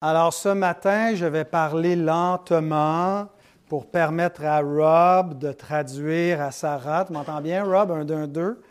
Alors 0.00 0.32
ce 0.32 0.50
matin, 0.50 1.16
je 1.16 1.26
vais 1.26 1.44
parler 1.44 1.96
lentement 1.96 3.26
pour 3.66 3.90
permettre 3.90 4.44
à 4.44 4.60
Rob 4.60 5.36
de 5.36 5.50
traduire 5.50 6.40
à 6.40 6.52
Sarah. 6.52 7.04
Tu 7.04 7.12
m'entends 7.12 7.40
bien, 7.40 7.64
Rob? 7.64 7.90
Un, 7.90 8.04
deux, 8.04 8.28
deux. 8.28 8.62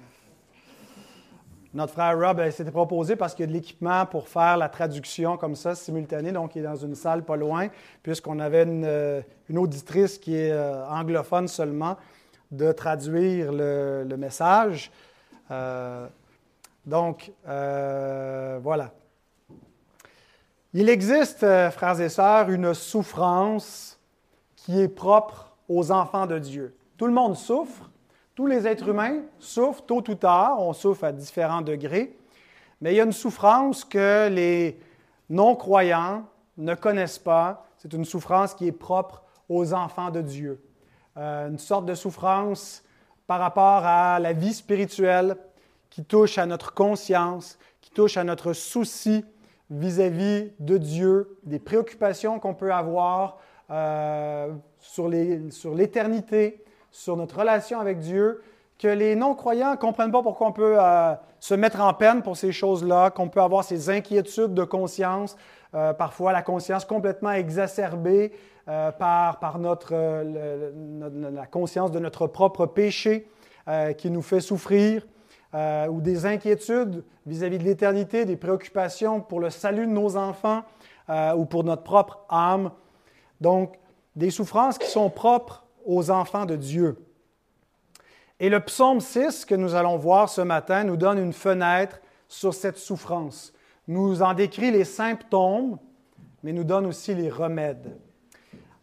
Notre 1.73 1.91
frère 1.91 2.17
Rob 2.17 2.49
s'était 2.49 2.71
proposé 2.71 3.17
parce 3.17 3.35
qu'il 3.35 3.43
y 3.43 3.43
a 3.43 3.47
de 3.47 3.51
l'équipement 3.51 4.05
pour 4.05 4.29
faire 4.29 4.55
la 4.55 4.69
traduction 4.69 5.35
comme 5.35 5.57
ça, 5.57 5.75
simultanée, 5.75 6.31
donc 6.31 6.55
il 6.55 6.59
est 6.59 6.63
dans 6.63 6.77
une 6.77 6.95
salle 6.95 7.23
pas 7.23 7.35
loin, 7.35 7.67
puisqu'on 8.03 8.39
avait 8.39 8.63
une, 8.63 8.85
euh, 8.85 9.21
auditrice 9.53 10.17
qui 10.17 10.33
est 10.33 10.53
euh, 10.53 10.87
anglophone 10.87 11.49
seulement, 11.49 11.97
de 12.51 12.71
traduire 12.71 13.51
le, 13.51 14.15
message. 14.17 14.91
Euh, 15.51 16.07
donc, 16.85 17.33
voilà. 17.43 18.93
Il 20.73 20.89
existe, 20.89 21.43
euh, 21.43 21.71
frères 21.71 21.99
et 22.01 22.09
sœurs, 22.09 22.49
une 22.49 22.73
souffrance 22.73 23.97
qui 24.55 24.81
est 24.81 24.89
propre 24.89 25.55
aux 25.69 25.91
enfants 25.91 26.27
de 26.27 26.37
Dieu. 26.39 26.75
Tout 26.97 27.07
le 27.07 27.13
monde 27.13 27.37
souffre, 27.37 27.89
tous 28.35 28.47
les 28.47 28.67
êtres 28.67 28.89
humains 28.89 29.21
souffrent 29.39 29.85
tôt 29.85 30.03
ou 30.09 30.15
tard, 30.15 30.61
on 30.61 30.73
souffre 30.73 31.05
à 31.05 31.13
différents 31.13 31.61
degrés, 31.61 32.17
mais 32.81 32.91
il 32.93 32.97
y 32.97 32.99
a 32.99 33.05
une 33.05 33.13
souffrance 33.13 33.85
que 33.85 34.27
les 34.27 34.77
non-croyants 35.29 36.25
ne 36.57 36.75
connaissent 36.75 37.19
pas. 37.19 37.65
C'est 37.77 37.93
une 37.93 38.05
souffrance 38.05 38.53
qui 38.53 38.67
est 38.67 38.73
propre 38.73 39.23
aux 39.47 39.73
enfants 39.73 40.09
de 40.09 40.21
Dieu. 40.21 40.61
Euh, 41.15 41.47
une 41.47 41.59
sorte 41.59 41.85
de 41.85 41.95
souffrance 41.95 42.83
par 43.25 43.39
rapport 43.39 43.85
à 43.85 44.19
la 44.19 44.33
vie 44.33 44.53
spirituelle 44.53 45.37
qui 45.89 46.03
touche 46.03 46.37
à 46.37 46.45
notre 46.45 46.73
conscience, 46.73 47.57
qui 47.79 47.89
touche 47.89 48.17
à 48.17 48.25
notre 48.25 48.51
souci 48.51 49.23
vis-à-vis 49.69 50.51
de 50.59 50.77
Dieu, 50.77 51.37
des 51.43 51.59
préoccupations 51.59 52.39
qu'on 52.39 52.53
peut 52.53 52.71
avoir 52.71 53.37
euh, 53.69 54.53
sur 54.79 55.09
l'éternité, 55.09 56.63
sur, 56.91 57.17
notre 57.17 57.39
relation 57.39 57.79
avec 57.79 57.99
Dieu, 57.99 58.41
que 58.79 58.87
les 58.87 59.15
non-croyants 59.15 59.71
ne 59.71 59.75
comprennent 59.75 60.11
pas 60.11 60.21
pourquoi 60.21 60.47
on 60.47 60.51
peut 60.51 60.77
euh, 60.79 61.13
se 61.39 61.53
mettre 61.53 61.81
en 61.81 61.93
peine 61.93 62.21
pour 62.21 62.37
ces 62.37 62.51
choses-là, 62.51 63.09
qu'on 63.09 63.27
peut 63.27 63.41
avoir 63.41 63.63
ces 63.63 63.89
inquiétudes 63.89 64.53
de 64.53 64.63
conscience, 64.63 65.35
euh, 65.73 65.93
parfois 65.93 66.31
la 66.31 66.43
conscience 66.43 66.85
complètement 66.85 67.31
exacerbée 67.31 68.33
par, 68.99 69.39
par 69.39 69.59
notre, 69.59 69.93
la 69.95 71.45
conscience 71.45 71.89
de 71.89 71.99
notre 71.99 72.27
propre 72.27 72.65
péché 72.65 73.29
qui 73.97 74.11
nous 74.11 74.21
fait 74.21 74.41
souffrir. 74.41 75.07
Euh, 75.55 75.87
ou 75.87 76.01
des 76.01 76.25
inquiétudes 76.25 77.05
vis-à-vis 77.25 77.57
de 77.57 77.63
l'éternité, 77.63 78.25
des 78.25 78.35
préoccupations 78.35 79.21
pour 79.21 79.39
le 79.39 79.49
salut 79.49 79.87
de 79.87 79.91
nos 79.91 80.17
enfants 80.17 80.63
euh, 81.09 81.33
ou 81.35 81.45
pour 81.45 81.63
notre 81.63 81.83
propre 81.83 82.19
âme. 82.29 82.71
Donc, 83.39 83.79
des 84.17 84.29
souffrances 84.29 84.77
qui 84.77 84.89
sont 84.89 85.09
propres 85.09 85.63
aux 85.85 86.11
enfants 86.11 86.45
de 86.45 86.57
Dieu. 86.57 86.97
Et 88.41 88.49
le 88.49 88.59
psaume 88.59 88.99
6 88.99 89.45
que 89.45 89.55
nous 89.55 89.73
allons 89.73 89.95
voir 89.95 90.27
ce 90.27 90.41
matin 90.41 90.83
nous 90.83 90.97
donne 90.97 91.17
une 91.17 91.33
fenêtre 91.33 92.01
sur 92.27 92.53
cette 92.53 92.77
souffrance. 92.77 93.53
Nous 93.87 94.21
en 94.21 94.33
décrit 94.33 94.71
les 94.71 94.83
symptômes, 94.83 95.79
mais 96.43 96.51
nous 96.51 96.65
donne 96.65 96.85
aussi 96.85 97.15
les 97.15 97.29
remèdes. 97.29 97.97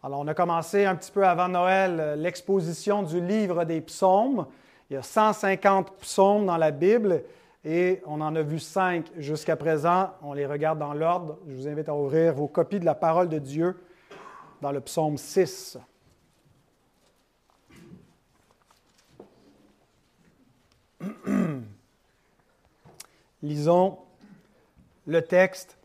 Alors, 0.03 0.21
on 0.21 0.29
a 0.29 0.35
commencé 0.35 0.87
un 0.87 0.97
petit 0.97 1.13
peu 1.13 1.27
avant 1.27 1.49
Noël 1.49 1.99
euh, 2.01 2.17
l'exposition 2.17 3.03
du 3.03 3.21
livre 3.21 3.65
des 3.65 3.83
psaumes. 3.83 4.47
Il 4.95 4.99
y 4.99 5.01
a 5.01 5.03
150 5.03 5.97
psaumes 5.97 6.47
dans 6.47 6.57
la 6.57 6.71
Bible 6.71 7.25
et 7.65 8.01
on 8.07 8.21
en 8.21 8.37
a 8.37 8.43
vu 8.43 8.61
cinq 8.61 9.11
jusqu'à 9.17 9.57
présent. 9.57 10.11
On 10.23 10.35
les 10.35 10.47
regarde 10.47 10.79
dans 10.79 10.95
l'ordre. 10.95 11.37
Je 11.49 11.57
vous 11.57 11.67
invite 11.67 11.89
à 11.89 11.97
ouvrir 11.97 12.33
vos 12.33 12.47
copies 12.47 12.79
de 12.79 12.85
la 12.85 12.95
parole 12.95 13.29
de 13.29 13.41
Dieu 13.41 13.77
dans 14.63 14.71
le 14.71 14.81
psaume 14.81 15.19
6. 15.19 15.79
Lisons 23.43 23.99
le 25.09 25.23
texte 25.23 25.77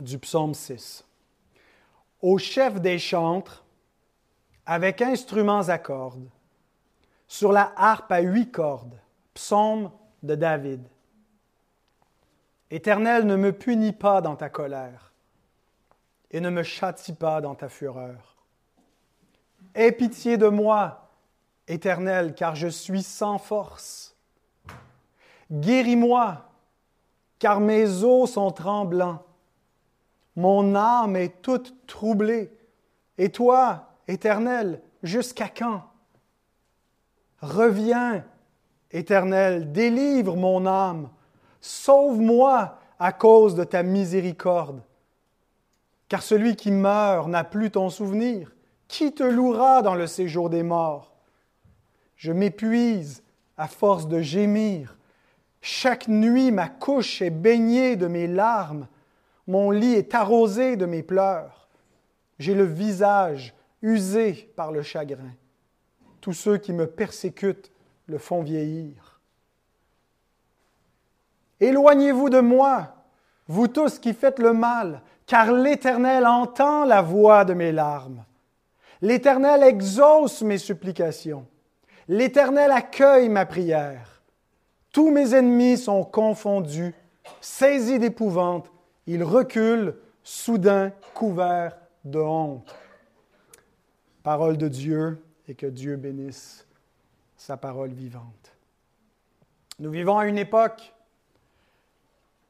du 0.00 0.16
psaume 0.16 0.54
6. 0.54 1.04
Au 2.22 2.38
chef 2.38 2.80
des 2.80 3.00
chantres, 3.00 3.64
avec 4.64 5.02
instruments 5.02 5.68
à 5.68 5.78
cordes, 5.78 6.28
sur 7.28 7.52
la 7.52 7.72
harpe 7.76 8.10
à 8.10 8.20
huit 8.20 8.50
cordes, 8.50 8.98
psaume 9.34 9.90
de 10.22 10.34
David. 10.34 10.82
Éternel, 12.70 13.26
ne 13.26 13.36
me 13.36 13.52
punis 13.52 13.92
pas 13.92 14.20
dans 14.20 14.36
ta 14.36 14.48
colère 14.48 15.12
et 16.30 16.40
ne 16.40 16.50
me 16.50 16.62
châtie 16.62 17.14
pas 17.14 17.40
dans 17.40 17.54
ta 17.54 17.68
fureur. 17.68 18.36
Aie 19.74 19.92
pitié 19.92 20.36
de 20.36 20.48
moi, 20.48 21.08
Éternel, 21.66 22.34
car 22.34 22.56
je 22.56 22.68
suis 22.68 23.02
sans 23.02 23.38
force. 23.38 24.16
Guéris-moi, 25.50 26.48
car 27.38 27.60
mes 27.60 28.02
os 28.02 28.32
sont 28.32 28.50
tremblants. 28.50 29.22
Mon 30.36 30.74
âme 30.74 31.16
est 31.16 31.42
toute 31.42 31.86
troublée. 31.86 32.50
Et 33.16 33.30
toi, 33.30 33.88
Éternel, 34.06 34.82
jusqu'à 35.02 35.48
quand? 35.48 35.87
Reviens, 37.40 38.24
Éternel, 38.90 39.72
délivre 39.72 40.36
mon 40.36 40.66
âme, 40.66 41.10
sauve-moi 41.60 42.78
à 42.98 43.12
cause 43.12 43.54
de 43.54 43.64
ta 43.64 43.82
miséricorde. 43.82 44.82
Car 46.08 46.22
celui 46.22 46.56
qui 46.56 46.70
meurt 46.70 47.28
n'a 47.28 47.44
plus 47.44 47.70
ton 47.70 47.90
souvenir. 47.90 48.54
Qui 48.88 49.12
te 49.12 49.22
louera 49.22 49.82
dans 49.82 49.94
le 49.94 50.06
séjour 50.06 50.48
des 50.48 50.62
morts? 50.62 51.14
Je 52.16 52.32
m'épuise 52.32 53.22
à 53.58 53.68
force 53.68 54.08
de 54.08 54.20
gémir. 54.20 54.96
Chaque 55.60 56.08
nuit, 56.08 56.50
ma 56.50 56.68
couche 56.68 57.20
est 57.20 57.30
baignée 57.30 57.96
de 57.96 58.06
mes 58.06 58.26
larmes. 58.26 58.88
Mon 59.46 59.70
lit 59.70 59.94
est 59.94 60.14
arrosé 60.14 60.76
de 60.76 60.86
mes 60.86 61.02
pleurs. 61.02 61.68
J'ai 62.38 62.54
le 62.54 62.64
visage 62.64 63.54
usé 63.82 64.50
par 64.56 64.72
le 64.72 64.82
chagrin. 64.82 65.32
Tous 66.28 66.34
ceux 66.34 66.58
qui 66.58 66.74
me 66.74 66.86
persécutent 66.86 67.72
le 68.04 68.18
font 68.18 68.42
vieillir. 68.42 69.18
Éloignez-vous 71.58 72.28
de 72.28 72.40
moi, 72.40 72.96
vous 73.46 73.66
tous 73.66 73.98
qui 73.98 74.12
faites 74.12 74.38
le 74.38 74.52
mal, 74.52 75.00
car 75.24 75.50
l'Éternel 75.52 76.26
entend 76.26 76.84
la 76.84 77.00
voix 77.00 77.46
de 77.46 77.54
mes 77.54 77.72
larmes. 77.72 78.26
L'Éternel 79.00 79.62
exauce 79.62 80.42
mes 80.42 80.58
supplications. 80.58 81.46
L'Éternel 82.08 82.72
accueille 82.72 83.30
ma 83.30 83.46
prière. 83.46 84.20
Tous 84.92 85.10
mes 85.10 85.34
ennemis 85.34 85.78
sont 85.78 86.04
confondus, 86.04 86.94
saisis 87.40 87.98
d'épouvante, 87.98 88.70
ils 89.06 89.24
reculent, 89.24 89.96
soudain 90.22 90.92
couverts 91.14 91.78
de 92.04 92.18
honte. 92.18 92.76
Parole 94.22 94.58
de 94.58 94.68
Dieu, 94.68 95.22
et 95.48 95.54
que 95.54 95.66
Dieu 95.66 95.96
bénisse 95.96 96.66
sa 97.36 97.56
parole 97.56 97.90
vivante. 97.90 98.52
Nous 99.78 99.90
vivons 99.90 100.18
à 100.18 100.26
une 100.26 100.38
époque 100.38 100.92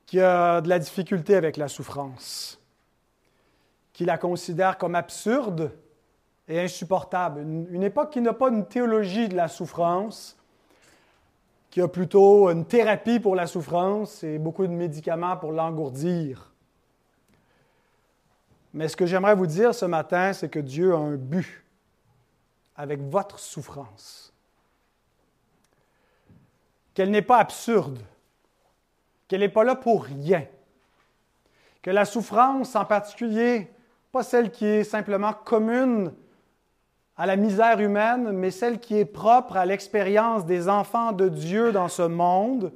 qui 0.06 0.20
a 0.20 0.60
de 0.60 0.69
la 0.69 0.78
difficulté 0.78 1.37
avec 1.37 1.56
la 1.56 1.69
souffrance, 1.69 2.60
qui 3.92 4.04
la 4.04 4.19
considère 4.19 4.78
comme 4.78 4.94
absurde 4.94 5.70
et 6.48 6.58
insupportable. 6.60 7.42
Une, 7.42 7.82
époque 7.82 8.10
qui 8.10 8.20
n'a 8.20 8.32
pas 8.32 8.48
une 8.48 8.66
théologie 8.66 9.28
de 9.28 9.37
la 9.37 9.48
souffrance, 9.48 10.37
qui 11.70 11.82
a 11.82 11.88
plutôt 11.88 12.48
une 12.50 12.64
thérapie 12.64 13.20
pour 13.20 13.37
la 13.37 13.47
souffrance 13.47 14.25
et 14.25 14.38
beaucoup 14.38 14.66
de 14.66 14.72
médicaments 14.72 15.37
pour 15.37 15.53
l'engourdir. 15.53 16.50
Mais 18.72 18.88
ce 18.88 18.97
que 18.97 19.04
j'aimerais 19.04 19.34
vous 19.34 19.46
dire 19.46 19.75
ce 19.75 19.84
matin, 19.84 20.32
c'est 20.32 20.49
que 20.49 20.58
Dieu 20.58 20.94
a 20.94 20.99
un 20.99 21.17
but 21.17 21.62
avec 22.78 23.02
votre 23.02 23.40
souffrance. 23.40 24.32
Qu'elle 26.94 27.10
n'est 27.10 27.22
pas 27.22 27.38
absurde, 27.38 27.98
qu'elle 29.26 29.40
n'est 29.40 29.48
pas 29.48 29.64
là 29.64 29.75
pour 29.75 30.04
rien, 30.04 30.46
que 31.82 31.90
la 31.90 32.04
souffrance 32.04 32.76
en 32.76 32.84
particulier, 32.84 33.70
pas 34.12 34.22
celle 34.22 34.50
qui 34.50 34.64
est 34.64 34.84
simplement 34.84 35.32
commune 35.32 36.14
à 37.16 37.26
la 37.26 37.34
misère 37.36 37.80
humaine, 37.80 38.30
mais 38.30 38.52
celle 38.52 38.78
qui 38.78 38.96
est 38.96 39.04
propre 39.04 39.56
à 39.56 39.66
l'expérience 39.66 40.46
des 40.46 40.69
enfants 40.69 41.12
de 41.12 41.28
Dieu 41.28 41.72
dans 41.72 41.88
ce 41.88 42.02
monde, 42.02 42.72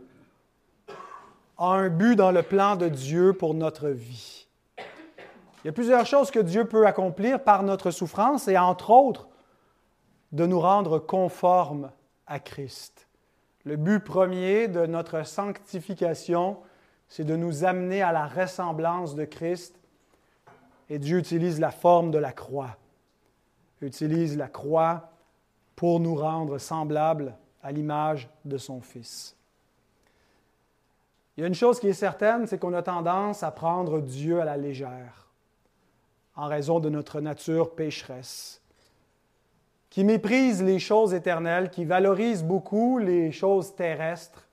a 1.59 1.67
un 1.67 1.89
but 1.89 2.17
dans 2.17 2.33
le 2.33 2.43
plan 2.43 2.75
de 2.75 2.89
Dieu 2.89 3.35
pour 3.35 3.55
notre 3.55 3.89
vie. 3.89 4.49
Il 4.79 5.67
y 5.67 5.69
a 5.69 5.73
plusieurs 5.73 6.07
choses 6.07 6.33
que 6.33 6.41
Dieu 6.41 6.65
peut 6.65 6.89
accomplir 6.89 7.45
par 7.45 7.63
notre 7.63 7.93
souffrance 7.93 8.49
et 8.49 8.59
entre 8.59 8.91
autres, 8.91 9.29
de 10.33 10.47
nous 10.47 10.61
rendre 10.61 10.99
conformes 10.99 11.91
à 12.27 12.41
Christ. 12.41 13.07
Le 13.65 13.77
but 13.77 14.01
premier 14.01 14.67
de 14.67 14.87
notre 14.87 15.25
sanctification, 15.27 16.59
c'est 17.09 17.25
de 17.25 17.37
nous 17.37 17.65
amener 17.65 18.03
à 18.03 18.11
la 18.11 18.27
ressemblance 18.27 19.15
de 19.15 19.25
Christ 19.27 19.79
Et 20.89 20.99
Dieu 20.99 21.19
utilise 21.19 21.61
la 21.61 21.71
forme 21.71 22.11
de 22.11 22.19
la 22.19 22.33
croix. 22.33 22.77
Il 23.81 23.89
utilise 23.89 24.37
la 24.37 24.49
croix 24.49 25.11
pour 25.77 26.01
nous 26.01 26.15
rendre 26.15 26.59
semblables 26.59 27.37
à 27.63 27.71
l'image 27.71 28.31
de 28.45 28.57
son 28.57 28.81
Fils. 28.81 29.37
Il 31.37 31.43
y 31.43 31.45
a 31.45 31.47
une 31.47 31.55
chose 31.55 31.81
qui 31.81 31.89
est 31.89 31.93
certaine, 31.93 32.47
c'est 32.47 32.59
qu'on 32.59 32.73
a 32.73 32.83
tendance 32.83 33.43
à 33.43 33.51
prendre 33.51 34.01
Dieu 34.01 34.41
à 34.41 34.45
la 34.45 34.57
légère, 34.57 35.29
en 36.35 36.47
raison 36.47 36.81
de 36.81 36.89
notre 36.89 37.21
nature 37.21 37.75
pécheresse, 37.75 38.62
qui 39.93 40.05
méprise 40.05 40.63
les 40.63 40.79
choses 40.79 41.13
éternelles, 41.13 41.69
qui 41.69 41.85
valorise 41.85 42.43
beaucoup 42.43 42.97
les 42.97 43.31
choses 43.31 43.75
terrestres, 43.75 44.49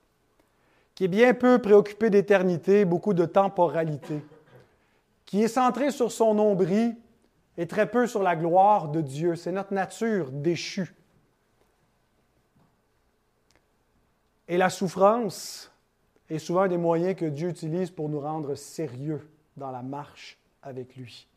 qui 0.94 1.06
est 1.06 1.08
bien 1.08 1.34
peu 1.34 1.62
préoccupé 1.62 2.10
d'éternité, 2.10 2.84
beaucoup 2.84 3.14
de 3.14 3.24
temporalité, 3.24 4.22
qui 5.26 5.42
est 5.42 5.48
centré 5.48 5.92
sur 5.92 6.12
son 6.12 6.34
nombril 6.34 6.94
et 7.58 7.68
très 7.68 7.90
peu 7.90 8.06
sur 8.06 8.22
la 8.22 8.36
gloire 8.36 8.90
de 8.90 9.00
Dieu. 9.00 9.38
C'est 9.38 9.54
notre 9.54 9.74
nature 9.74 10.30
déchue. 10.30 10.94
Et 14.50 14.58
la 14.58 14.70
souffrance 14.70 15.72
est 16.30 16.40
souvent 16.40 16.68
des 16.68 16.78
moyens 16.78 17.16
que 17.16 17.24
Dieu 17.24 17.48
utilise 17.48 17.92
pour 17.92 18.10
nous 18.10 18.20
rendre 18.20 18.56
sérieux 18.56 19.26
dans 19.56 19.72
la 19.72 19.84
marche 19.84 20.38
avec 20.62 20.98
lui. 20.98 21.29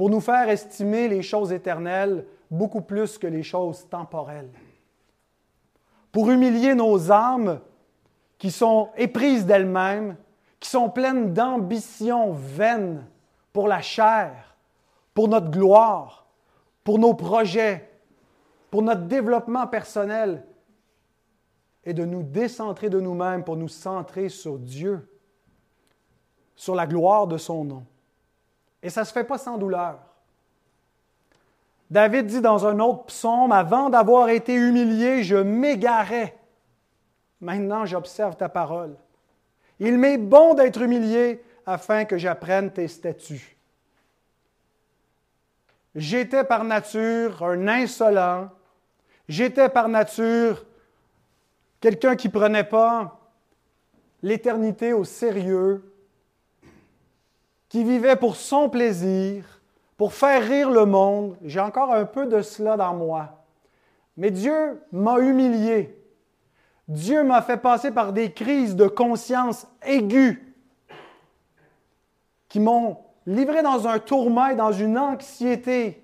Pour 0.00 0.08
nous 0.08 0.20
faire 0.20 0.48
estimer 0.48 1.08
les 1.08 1.20
choses 1.20 1.52
éternelles 1.52 2.24
beaucoup 2.50 2.80
plus 2.80 3.18
que 3.18 3.26
les 3.26 3.42
choses 3.42 3.86
temporelles. 3.90 4.48
Pour 6.10 6.30
humilier 6.30 6.74
nos 6.74 7.12
âmes 7.12 7.60
qui 8.38 8.50
sont 8.50 8.88
éprises 8.96 9.44
d'elles-mêmes, 9.44 10.16
qui 10.58 10.70
sont 10.70 10.88
pleines 10.88 11.34
d'ambitions 11.34 12.32
vaines 12.32 13.06
pour 13.52 13.68
la 13.68 13.82
chair, 13.82 14.56
pour 15.12 15.28
notre 15.28 15.50
gloire, 15.50 16.24
pour 16.82 16.98
nos 16.98 17.12
projets, 17.12 17.92
pour 18.70 18.80
notre 18.80 19.02
développement 19.02 19.66
personnel, 19.66 20.46
et 21.84 21.92
de 21.92 22.06
nous 22.06 22.22
décentrer 22.22 22.88
de 22.88 23.00
nous-mêmes 23.00 23.44
pour 23.44 23.58
nous 23.58 23.68
centrer 23.68 24.30
sur 24.30 24.58
Dieu, 24.58 25.14
sur 26.56 26.74
la 26.74 26.86
gloire 26.86 27.26
de 27.26 27.36
son 27.36 27.64
nom. 27.64 27.84
Et 28.82 28.90
ça 28.90 29.02
ne 29.02 29.06
se 29.06 29.12
fait 29.12 29.24
pas 29.24 29.38
sans 29.38 29.58
douleur. 29.58 29.98
David 31.90 32.26
dit 32.26 32.40
dans 32.40 32.66
un 32.66 32.78
autre 32.78 33.04
psaume, 33.06 33.52
Avant 33.52 33.90
d'avoir 33.90 34.28
été 34.28 34.54
humilié, 34.54 35.22
je 35.22 35.36
m'égarais. 35.36 36.36
Maintenant, 37.40 37.86
j'observe 37.86 38.36
ta 38.36 38.48
parole. 38.48 38.96
Il 39.78 39.98
m'est 39.98 40.18
bon 40.18 40.54
d'être 40.54 40.82
humilié 40.82 41.42
afin 41.66 42.04
que 42.04 42.18
j'apprenne 42.18 42.70
tes 42.70 42.88
statuts. 42.88 43.56
J'étais 45.94 46.44
par 46.44 46.64
nature 46.64 47.42
un 47.42 47.66
insolent. 47.66 48.50
J'étais 49.28 49.68
par 49.68 49.88
nature 49.88 50.64
Quelqu'un 51.80 52.14
qui 52.14 52.28
ne 52.28 52.32
prenait 52.32 52.64
pas 52.64 53.18
l'éternité 54.22 54.92
au 54.92 55.04
sérieux, 55.04 55.89
qui 57.70 57.82
vivait 57.82 58.16
pour 58.16 58.36
son 58.36 58.68
plaisir, 58.68 59.62
pour 59.96 60.12
faire 60.12 60.42
rire 60.42 60.70
le 60.70 60.84
monde. 60.84 61.38
J'ai 61.42 61.60
encore 61.60 61.94
un 61.94 62.04
peu 62.04 62.26
de 62.26 62.42
cela 62.42 62.76
dans 62.76 62.94
moi. 62.94 63.44
Mais 64.18 64.30
Dieu 64.30 64.82
m'a 64.92 65.18
humilié. 65.18 65.96
Dieu 66.86 67.22
m'a 67.22 67.40
fait 67.40 67.56
passer 67.56 67.92
par 67.92 68.12
des 68.12 68.32
crises 68.32 68.76
de 68.76 68.86
conscience 68.86 69.66
aiguës 69.82 70.36
qui 72.48 72.60
m'ont 72.60 72.98
livré 73.24 73.62
dans 73.62 73.86
un 73.86 73.98
tourment 73.98 74.54
dans 74.54 74.72
une 74.72 74.98
anxiété 74.98 76.02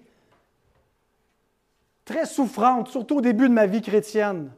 très 2.04 2.24
souffrante, 2.24 2.88
surtout 2.88 3.16
au 3.16 3.20
début 3.20 3.48
de 3.48 3.54
ma 3.54 3.66
vie 3.66 3.82
chrétienne 3.82 4.52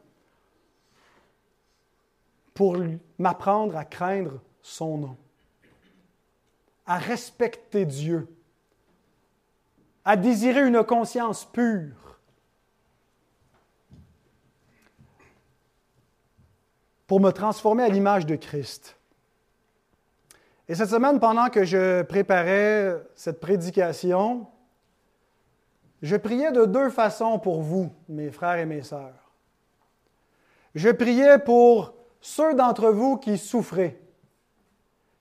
pour 2.53 2.77
m'apprendre 3.17 3.75
à 3.75 3.85
craindre 3.85 4.33
son 4.61 4.97
nom, 4.97 5.17
à 6.89 6.97
respecter 6.97 7.85
Dieu, 7.85 8.27
à 10.03 10.17
désirer 10.17 10.67
une 10.67 10.83
conscience 10.83 11.45
pure. 11.45 11.95
pour 17.05 17.19
me 17.19 17.31
transformer 17.31 17.81
à 17.81 17.89
l'image 17.89 18.27
de 18.27 18.35
Christ. 18.35 18.95
Et 20.67 20.75
cette 20.75 20.91
semaine, 20.91 21.19
pendant 21.19 21.49
que 21.49 21.63
je 21.63 22.03
préparais 22.03 23.03
cette 23.15 23.39
prédication, 23.39 24.45
je 26.03 26.15
priais 26.15 26.51
de 26.51 26.65
deux 26.65 26.91
façons 26.91 27.39
pour 27.39 27.63
vous, 27.63 27.91
mes 28.09 28.29
frères 28.29 28.59
et 28.59 28.67
mes 28.67 28.83
sœurs. 28.83 29.33
Je 30.75 30.89
priais 30.89 31.39
pour 31.39 31.95
ceux 32.21 32.53
d'entre 32.53 32.89
vous 32.91 33.17
qui 33.17 33.39
souffrez, 33.39 33.99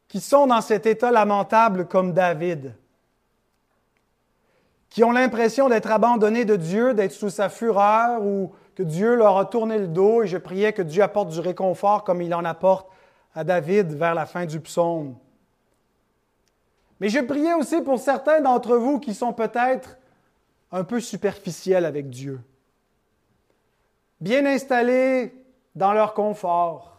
qui 0.08 0.20
sont 0.20 0.46
dans 0.46 0.62
cet 0.62 0.86
état 0.86 1.10
lamentable 1.10 1.86
comme 1.86 2.12
David, 2.12 2.74
qui 4.88 5.04
ont 5.04 5.12
l'impression 5.12 5.68
d'être 5.68 5.90
abandonnés 5.90 6.46
de 6.46 6.56
Dieu, 6.56 6.94
d'être 6.94 7.12
sous 7.12 7.30
sa 7.30 7.50
fureur 7.50 8.22
ou 8.22 8.52
que 8.74 8.82
Dieu 8.82 9.14
leur 9.14 9.36
a 9.36 9.44
tourné 9.44 9.78
le 9.78 9.88
dos 9.88 10.22
et 10.22 10.26
je 10.26 10.38
priais 10.38 10.72
que 10.72 10.82
Dieu 10.82 11.02
apporte 11.02 11.28
du 11.28 11.40
réconfort 11.40 12.04
comme 12.04 12.22
il 12.22 12.34
en 12.34 12.44
apporte 12.44 12.88
à 13.34 13.44
David 13.44 13.92
vers 13.92 14.14
la 14.14 14.24
fin 14.24 14.46
du 14.46 14.60
psaume. 14.60 15.16
Mais 17.00 17.10
je 17.10 17.20
priais 17.20 17.54
aussi 17.54 17.80
pour 17.82 17.98
certains 17.98 18.40
d'entre 18.40 18.76
vous 18.76 18.98
qui 18.98 19.14
sont 19.14 19.32
peut-être 19.32 19.98
un 20.72 20.84
peu 20.84 21.00
superficiels 21.00 21.84
avec 21.84 22.08
Dieu, 22.08 22.40
bien 24.20 24.44
installés 24.46 25.34
dans 25.74 25.92
leur 25.92 26.14
confort, 26.14 26.97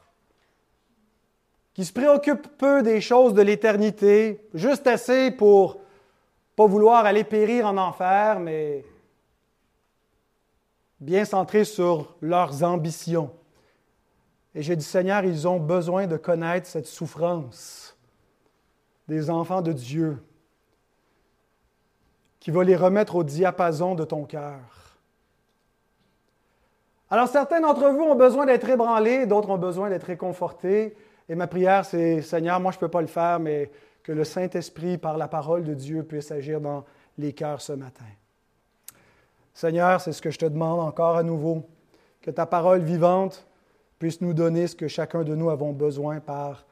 qui 1.80 1.86
se 1.86 1.94
préoccupent 1.94 2.58
peu 2.58 2.84
des 2.84 3.00
choses 3.00 3.34
de 3.34 3.42
l'éternité, 3.42 4.46
juste 4.54 4.86
assez 4.86 5.32
pour 5.32 5.80
pas 6.58 6.66
vouloir 6.66 7.06
aller 7.06 7.24
périr 7.24 7.68
en 7.68 7.78
enfer, 7.78 8.42
mais 8.42 8.84
bien 11.00 11.24
centrés 11.24 11.64
sur 11.64 12.18
leurs 12.20 12.64
ambitions. 12.66 13.32
Et 14.54 14.62
j'ai 14.62 14.76
dit, 14.76 14.84
Seigneur, 14.84 15.24
ils 15.24 15.48
ont 15.48 15.58
besoin 15.58 16.06
de 16.06 16.18
connaître 16.18 16.68
cette 16.68 16.86
souffrance 16.86 17.96
des 19.08 19.30
enfants 19.30 19.62
de 19.62 19.72
Dieu 19.72 20.22
qui 22.42 22.52
va 22.52 22.66
les 22.66 22.76
remettre 22.76 23.16
au 23.16 23.24
diapason 23.24 23.96
de 23.96 24.04
ton 24.04 24.26
cœur. 24.26 24.98
Alors 27.10 27.30
certains 27.30 27.62
d'entre 27.62 27.88
vous 27.88 28.02
ont 28.04 28.16
besoin 28.16 28.46
d'être 28.46 28.68
ébranlés, 28.68 29.26
d'autres 29.26 29.50
ont 29.50 29.58
besoin 29.58 29.90
d'être 29.90 30.08
réconfortés. 30.08 30.94
Et 31.30 31.36
ma 31.36 31.48
prière, 31.48 31.86
c'est, 31.86 32.22
Seigneur, 32.24 32.60
moi 32.60 32.72
je 32.72 32.78
ne 32.78 32.82
peux 32.82 32.90
pas 32.90 33.02
le 33.02 33.08
faire, 33.08 33.40
mais 33.40 33.72
que 34.02 34.12
le 34.12 34.24
Saint-Esprit, 34.24 34.98
par 34.98 35.18
la 35.18 35.28
parole 35.28 35.64
de 35.64 35.76
Dieu, 35.76 36.04
puisse 36.04 36.32
agir 36.32 36.60
dans 36.60 36.84
les 37.20 37.34
cœurs 37.34 37.62
ce 37.62 37.74
matin. 37.74 38.06
Seigneur, 39.54 40.02
c'est 40.02 40.12
ce 40.12 40.22
que 40.22 40.32
je 40.32 40.40
te 40.40 40.46
demande 40.46 40.80
encore 40.80 41.18
à 41.18 41.24
nouveau, 41.24 41.68
que 42.22 42.32
ta 42.32 42.46
parole 42.46 42.82
vivante 42.82 43.46
puisse 44.00 44.22
nous 44.22 44.34
donner 44.34 44.68
ce 44.68 44.76
que 44.76 44.88
chacun 44.88 45.24
de 45.24 45.36
nous 45.36 45.50
avons 45.50 45.74
besoin 45.74 46.20
par 46.20 46.66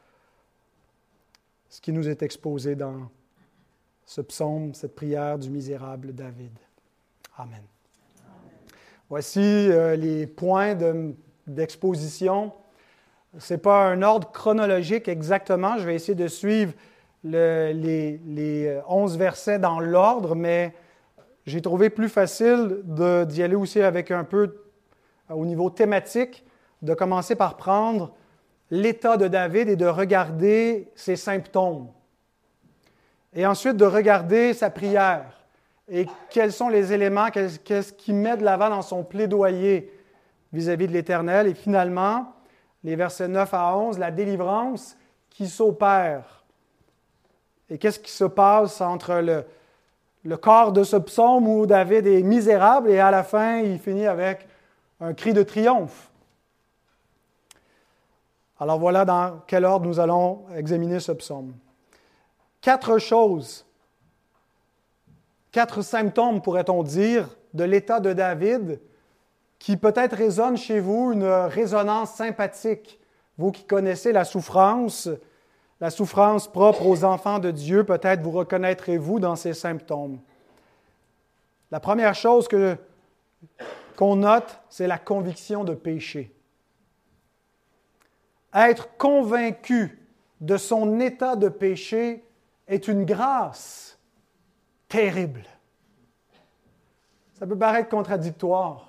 ce 1.68 1.80
qui 1.80 1.92
nous 1.92 2.08
est 2.08 2.22
exposé 2.22 2.74
dans 2.74 3.10
ce 4.06 4.22
psaume, 4.22 4.74
cette 4.74 4.94
prière 4.94 5.38
du 5.38 5.50
misérable 5.50 6.14
David. 6.14 6.56
Amen. 7.36 7.62
Voici 9.10 9.40
euh, 9.40 9.94
les 9.94 10.26
points 10.26 10.74
d'exposition. 11.46 12.52
Ce 13.36 13.52
n'est 13.54 13.58
pas 13.58 13.84
un 13.84 14.00
ordre 14.02 14.30
chronologique 14.32 15.08
exactement. 15.08 15.76
Je 15.78 15.84
vais 15.84 15.94
essayer 15.94 16.14
de 16.14 16.28
suivre 16.28 16.72
les, 17.24 17.74
les 17.74 18.80
11 18.88 19.14
euh, 19.14 19.18
versets 19.18 19.58
dans 19.58 19.80
l'ordre, 19.80 20.34
mais 20.34 20.74
j'ai 21.46 21.60
trouvé 21.60 21.90
plus 21.90 22.08
facile 22.08 22.80
d'y 22.84 23.42
aller 23.42 23.54
aussi 23.54 23.82
avec 23.82 24.10
un 24.10 24.24
peu 24.24 24.62
euh, 25.30 25.34
au 25.34 25.44
niveau 25.44 25.68
thématique, 25.68 26.44
de 26.80 26.94
commencer 26.94 27.34
par 27.34 27.56
prendre 27.56 28.14
l'état 28.70 29.16
de 29.16 29.28
David 29.28 29.68
et 29.68 29.76
de 29.76 29.86
regarder 29.86 30.88
ses 30.94 31.16
symptômes. 31.16 31.88
Et 33.34 33.46
ensuite 33.46 33.76
de 33.76 33.84
regarder 33.84 34.54
sa 34.54 34.70
prière 34.70 35.24
et 35.90 36.06
quels 36.30 36.52
sont 36.52 36.68
les 36.68 36.92
éléments, 36.92 37.28
qu'est-ce 37.30 37.92
qu'il 37.92 38.14
met 38.14 38.36
de 38.36 38.44
l'avant 38.44 38.70
dans 38.70 38.82
son 38.82 39.04
plaidoyer 39.04 39.92
vis-à-vis 40.52 40.86
de 40.86 40.92
l'Éternel. 40.92 41.46
Et 41.46 41.54
finalement, 41.54 42.34
les 42.84 42.96
versets 42.96 43.28
9 43.28 43.52
à 43.52 43.76
11, 43.76 43.98
la 43.98 44.10
délivrance 44.10 44.96
qui 45.30 45.48
s'opère. 45.48 46.44
Et 47.70 47.78
qu'est-ce 47.78 47.98
qui 47.98 48.10
se 48.10 48.24
passe 48.24 48.80
entre 48.80 49.16
le, 49.16 49.44
le 50.24 50.36
corps 50.36 50.72
de 50.72 50.84
ce 50.84 50.96
psaume 50.96 51.46
où 51.48 51.66
David 51.66 52.06
est 52.06 52.22
misérable 52.22 52.90
et 52.90 52.98
à 52.98 53.10
la 53.10 53.24
fin, 53.24 53.58
il 53.58 53.78
finit 53.78 54.06
avec 54.06 54.46
un 55.00 55.14
cri 55.14 55.32
de 55.32 55.42
triomphe? 55.42 56.10
Alors 58.60 58.78
voilà 58.78 59.04
dans 59.04 59.40
quel 59.46 59.64
ordre 59.64 59.86
nous 59.86 60.00
allons 60.00 60.46
examiner 60.56 60.98
ce 60.98 61.12
psaume. 61.12 61.54
Quatre 62.60 62.98
choses 62.98 63.64
quatre 65.58 65.82
symptômes, 65.82 66.40
pourrait-on 66.40 66.82
dire, 66.82 67.36
de 67.54 67.64
l'état 67.64 68.00
de 68.00 68.12
David 68.12 68.80
qui 69.58 69.76
peut-être 69.76 70.16
résonnent 70.16 70.56
chez 70.56 70.80
vous, 70.80 71.12
une 71.12 71.24
résonance 71.24 72.12
sympathique. 72.14 73.00
Vous 73.36 73.52
qui 73.52 73.64
connaissez 73.64 74.12
la 74.12 74.24
souffrance, 74.24 75.08
la 75.80 75.90
souffrance 75.90 76.48
propre 76.50 76.86
aux 76.86 77.04
enfants 77.04 77.38
de 77.38 77.50
Dieu, 77.50 77.84
peut-être 77.84 78.20
vous 78.20 78.30
reconnaîtrez-vous 78.30 79.20
dans 79.20 79.36
ces 79.36 79.54
symptômes. 79.54 80.20
La 81.70 81.80
première 81.80 82.14
chose 82.14 82.48
que, 82.48 82.76
qu'on 83.96 84.16
note, 84.16 84.60
c'est 84.68 84.86
la 84.86 84.98
conviction 84.98 85.64
de 85.64 85.74
péché. 85.74 86.34
Être 88.54 88.96
convaincu 88.96 89.98
de 90.40 90.56
son 90.56 90.98
état 91.00 91.36
de 91.36 91.48
péché 91.48 92.24
est 92.66 92.88
une 92.88 93.04
grâce 93.04 93.98
terrible. 94.88 95.44
Ça 97.38 97.46
peut 97.46 97.58
paraître 97.58 97.88
contradictoire. 97.88 98.87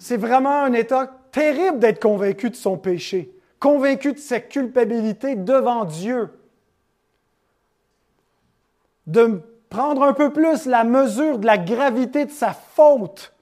C'est 0.00 0.16
vraiment 0.16 0.62
un 0.62 0.72
état 0.72 1.10
terrible 1.30 1.78
d'être 1.78 2.00
convaincu 2.00 2.48
de 2.48 2.56
son 2.56 2.78
péché, 2.78 3.30
convaincu 3.58 4.14
de 4.14 4.18
sa 4.18 4.40
culpabilité 4.40 5.36
devant 5.36 5.84
Dieu, 5.84 6.30
de 9.06 9.42
prendre 9.68 10.02
un 10.02 10.14
peu 10.14 10.32
plus 10.32 10.64
la 10.64 10.84
mesure 10.84 11.38
de 11.38 11.44
la 11.44 11.58
gravité 11.58 12.24
de 12.24 12.30
sa 12.30 12.54
faute 12.54 13.34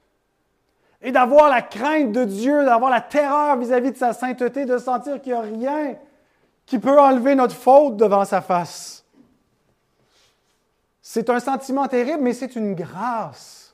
et 1.00 1.12
d'avoir 1.12 1.48
la 1.48 1.62
crainte 1.62 2.10
de 2.10 2.24
Dieu, 2.24 2.64
d'avoir 2.64 2.90
la 2.90 3.02
terreur 3.02 3.56
vis-à-vis 3.56 3.92
de 3.92 3.96
sa 3.96 4.12
sainteté, 4.12 4.64
de 4.64 4.78
sentir 4.78 5.22
qu'il 5.22 5.34
n'y 5.34 5.38
a 5.38 5.42
rien 5.42 5.96
qui 6.66 6.80
peut 6.80 6.98
enlever 6.98 7.36
notre 7.36 7.54
faute 7.54 7.96
devant 7.96 8.24
sa 8.24 8.40
face. 8.40 9.04
C'est 11.00 11.30
un 11.30 11.38
sentiment 11.38 11.86
terrible, 11.86 12.24
mais 12.24 12.32
c'est 12.32 12.56
une 12.56 12.74
grâce. 12.74 13.67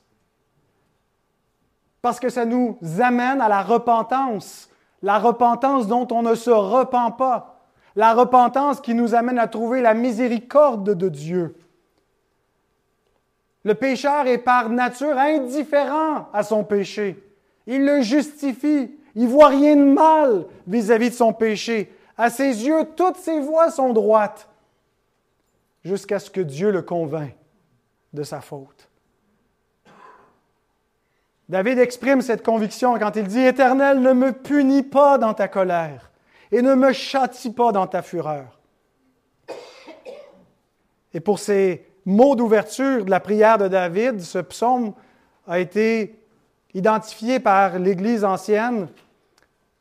Parce 2.05 2.19
que 2.19 2.29
ça 2.29 2.45
nous 2.45 2.77
amène 2.99 3.41
à 3.41 3.49
la 3.49 3.63
repentance, 3.63 4.69
la 5.01 5.17
repentance 5.17 5.87
dont 5.87 6.07
on 6.11 6.21
ne 6.21 6.35
se 6.35 6.51
repent 6.51 7.17
pas, 7.17 7.63
la 7.95 8.13
repentance 8.13 8.79
qui 8.79 8.93
nous 8.93 9.15
amène 9.15 9.39
à 9.39 9.47
trouver 9.47 9.81
la 9.81 9.95
miséricorde 9.95 10.93
de 10.93 11.09
Dieu. 11.09 11.55
Le 13.63 13.73
pécheur 13.73 14.27
est 14.27 14.37
par 14.37 14.69
nature 14.69 15.17
indifférent 15.17 16.29
à 16.31 16.43
son 16.43 16.63
péché. 16.63 17.23
Il 17.65 17.83
le 17.83 18.01
justifie. 18.01 18.91
Il 19.15 19.27
voit 19.27 19.47
rien 19.47 19.75
de 19.75 19.91
mal 19.91 20.45
vis-à-vis 20.67 21.09
de 21.09 21.15
son 21.15 21.33
péché. 21.33 21.91
À 22.19 22.29
ses 22.29 22.67
yeux, 22.67 22.85
toutes 22.95 23.17
ses 23.17 23.39
voies 23.39 23.71
sont 23.71 23.93
droites 23.93 24.47
jusqu'à 25.83 26.19
ce 26.19 26.29
que 26.29 26.41
Dieu 26.41 26.69
le 26.69 26.83
convainc 26.83 27.33
de 28.13 28.21
sa 28.21 28.41
faute. 28.41 28.84
David 31.47 31.77
exprime 31.77 32.21
cette 32.21 32.43
conviction 32.43 32.97
quand 32.97 33.15
il 33.15 33.27
dit 33.27 33.41
Éternel, 33.41 34.01
ne 34.01 34.13
me 34.13 34.31
punis 34.31 34.83
pas 34.83 35.17
dans 35.17 35.33
ta 35.33 35.47
colère 35.47 36.11
et 36.51 36.61
ne 36.61 36.73
me 36.73 36.91
châtie 36.91 37.51
pas 37.51 37.71
dans 37.71 37.85
ta 37.85 38.01
fureur. 38.01 38.59
Et 41.13 41.19
pour 41.19 41.39
ces 41.39 41.85
mot 42.05 42.35
d'ouverture 42.35 43.05
de 43.05 43.09
la 43.09 43.19
prière 43.19 43.57
de 43.57 43.67
David, 43.67 44.21
ce 44.21 44.39
psaume 44.39 44.93
a 45.47 45.59
été 45.59 46.19
identifié 46.73 47.39
par 47.39 47.79
l'Église 47.79 48.23
ancienne 48.23 48.87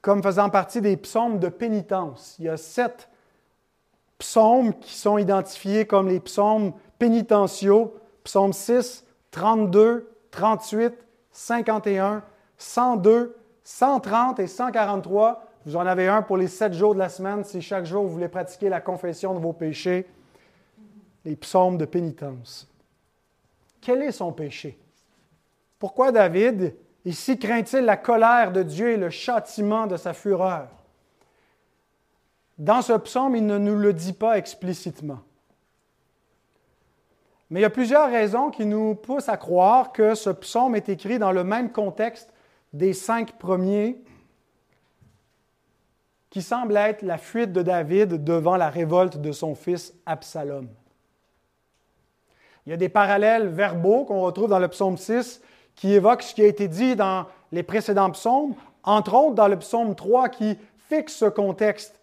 comme 0.02 0.22
faisant 0.22 0.50
partie 0.50 0.82
des 0.82 0.98
psaumes 0.98 1.38
de 1.38 1.48
pénitence. 1.48 2.36
Il 2.38 2.44
y 2.44 2.48
a 2.48 2.58
sept 2.58 3.08
psaumes 4.18 4.74
qui 4.78 4.94
sont 4.94 5.16
identifiés 5.16 5.86
comme 5.86 6.08
les 6.08 6.20
psaumes 6.20 6.72
pénitentiaux, 6.98 7.94
psaume 8.22 8.52
6, 8.52 9.04
32, 9.30 10.10
38, 10.30 11.03
51, 11.34 12.22
102, 12.56 13.36
130 13.64 14.38
et 14.40 14.46
143. 14.46 15.44
Vous 15.66 15.76
en 15.76 15.84
avez 15.86 16.08
un 16.08 16.22
pour 16.22 16.36
les 16.36 16.48
sept 16.48 16.72
jours 16.72 16.94
de 16.94 17.00
la 17.00 17.08
semaine 17.08 17.44
si 17.44 17.60
chaque 17.60 17.84
jour 17.84 18.04
vous 18.04 18.10
voulez 18.10 18.28
pratiquer 18.28 18.68
la 18.68 18.80
confession 18.80 19.34
de 19.34 19.40
vos 19.40 19.52
péchés 19.52 20.06
les 21.24 21.36
psaumes 21.36 21.78
de 21.78 21.84
pénitence. 21.84 22.68
Quel 23.80 24.02
est 24.02 24.12
son 24.12 24.32
péché? 24.32 24.78
Pourquoi 25.78 26.12
David, 26.12 26.74
ici, 27.04 27.38
craint-il 27.38 27.84
la 27.84 27.96
colère 27.96 28.52
de 28.52 28.62
Dieu 28.62 28.90
et 28.90 28.96
le 28.96 29.10
châtiment 29.10 29.86
de 29.86 29.96
sa 29.96 30.12
fureur? 30.12 30.68
Dans 32.58 32.82
ce 32.82 32.92
psaume, 32.92 33.36
il 33.36 33.46
ne 33.46 33.58
nous 33.58 33.76
le 33.76 33.92
dit 33.92 34.12
pas 34.12 34.38
explicitement. 34.38 35.20
Mais 37.54 37.60
il 37.60 37.62
y 37.62 37.66
a 37.66 37.70
plusieurs 37.70 38.10
raisons 38.10 38.50
qui 38.50 38.66
nous 38.66 38.96
poussent 38.96 39.28
à 39.28 39.36
croire 39.36 39.92
que 39.92 40.16
ce 40.16 40.30
psaume 40.30 40.74
est 40.74 40.88
écrit 40.88 41.20
dans 41.20 41.30
le 41.30 41.44
même 41.44 41.70
contexte 41.70 42.32
des 42.72 42.92
cinq 42.92 43.38
premiers, 43.38 44.02
qui 46.30 46.42
semble 46.42 46.76
être 46.76 47.02
la 47.02 47.16
fuite 47.16 47.52
de 47.52 47.62
David 47.62 48.24
devant 48.24 48.56
la 48.56 48.70
révolte 48.70 49.18
de 49.18 49.30
son 49.30 49.54
fils 49.54 49.94
Absalom. 50.04 50.66
Il 52.66 52.70
y 52.70 52.72
a 52.72 52.76
des 52.76 52.88
parallèles 52.88 53.46
verbaux 53.46 54.04
qu'on 54.04 54.22
retrouve 54.22 54.48
dans 54.48 54.58
le 54.58 54.66
psaume 54.66 54.98
6 54.98 55.40
qui 55.76 55.92
évoquent 55.92 56.24
ce 56.24 56.34
qui 56.34 56.42
a 56.42 56.46
été 56.46 56.66
dit 56.66 56.96
dans 56.96 57.26
les 57.52 57.62
précédents 57.62 58.10
psaumes, 58.10 58.56
entre 58.82 59.14
autres 59.14 59.36
dans 59.36 59.46
le 59.46 59.60
psaume 59.60 59.94
3 59.94 60.28
qui 60.28 60.58
fixe 60.88 61.14
ce 61.14 61.26
contexte 61.26 62.00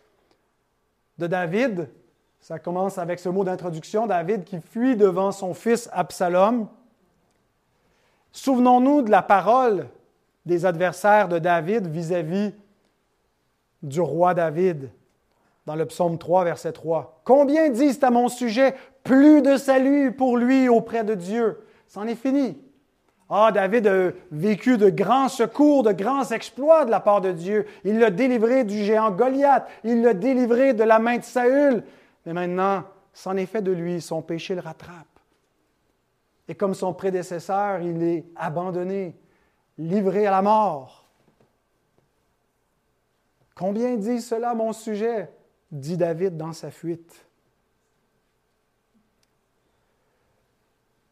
de 1.17 1.27
David. 1.27 1.89
Ça 2.41 2.57
commence 2.57 2.97
avec 2.97 3.19
ce 3.19 3.29
mot 3.29 3.43
d'introduction, 3.43 4.07
David 4.07 4.43
qui 4.45 4.59
fuit 4.59 4.95
devant 4.95 5.31
son 5.31 5.53
fils 5.53 5.87
Absalom. 5.93 6.67
Souvenons-nous 8.31 9.03
de 9.03 9.11
la 9.11 9.21
parole 9.21 9.87
des 10.47 10.65
adversaires 10.65 11.27
de 11.27 11.37
David 11.37 11.85
vis-à-vis 11.85 12.55
du 13.83 14.01
roi 14.01 14.33
David 14.33 14.89
dans 15.67 15.75
le 15.75 15.85
psaume 15.85 16.17
3, 16.17 16.45
verset 16.45 16.71
3. 16.71 17.21
Combien 17.23 17.69
disent 17.69 18.03
à 18.03 18.09
mon 18.09 18.27
sujet, 18.27 18.73
plus 19.03 19.43
de 19.43 19.55
salut 19.55 20.11
pour 20.11 20.35
lui 20.35 20.67
auprès 20.67 21.03
de 21.03 21.13
Dieu? 21.13 21.59
C'en 21.87 22.07
est 22.07 22.15
fini. 22.15 22.57
Ah, 23.29 23.51
David 23.53 23.85
a 23.85 24.09
vécu 24.31 24.79
de 24.79 24.89
grands 24.89 25.29
secours, 25.29 25.83
de 25.83 25.91
grands 25.91 26.25
exploits 26.31 26.85
de 26.85 26.91
la 26.91 26.99
part 26.99 27.21
de 27.21 27.31
Dieu. 27.31 27.67
Il 27.83 27.99
l'a 27.99 28.09
délivré 28.09 28.63
du 28.63 28.83
géant 28.83 29.11
Goliath. 29.11 29.67
Il 29.83 30.01
l'a 30.01 30.15
délivré 30.15 30.73
de 30.73 30.83
la 30.83 30.97
main 30.97 31.19
de 31.19 31.23
Saül. 31.23 31.83
Mais 32.25 32.33
maintenant, 32.33 32.83
c'en 33.13 33.35
est 33.37 33.45
fait 33.45 33.61
de 33.61 33.71
lui. 33.71 34.01
Son 34.01 34.21
péché 34.21 34.55
le 34.55 34.61
rattrape. 34.61 35.07
Et 36.47 36.55
comme 36.55 36.73
son 36.73 36.93
prédécesseur, 36.93 37.81
il 37.81 38.01
est 38.03 38.25
abandonné, 38.35 39.15
livré 39.77 40.27
à 40.27 40.31
la 40.31 40.41
mort. 40.41 41.07
Combien 43.55 43.95
dit 43.95 44.21
cela 44.21 44.53
mon 44.53 44.73
sujet? 44.73 45.29
dit 45.71 45.95
David 45.95 46.35
dans 46.35 46.51
sa 46.51 46.69
fuite. 46.69 47.25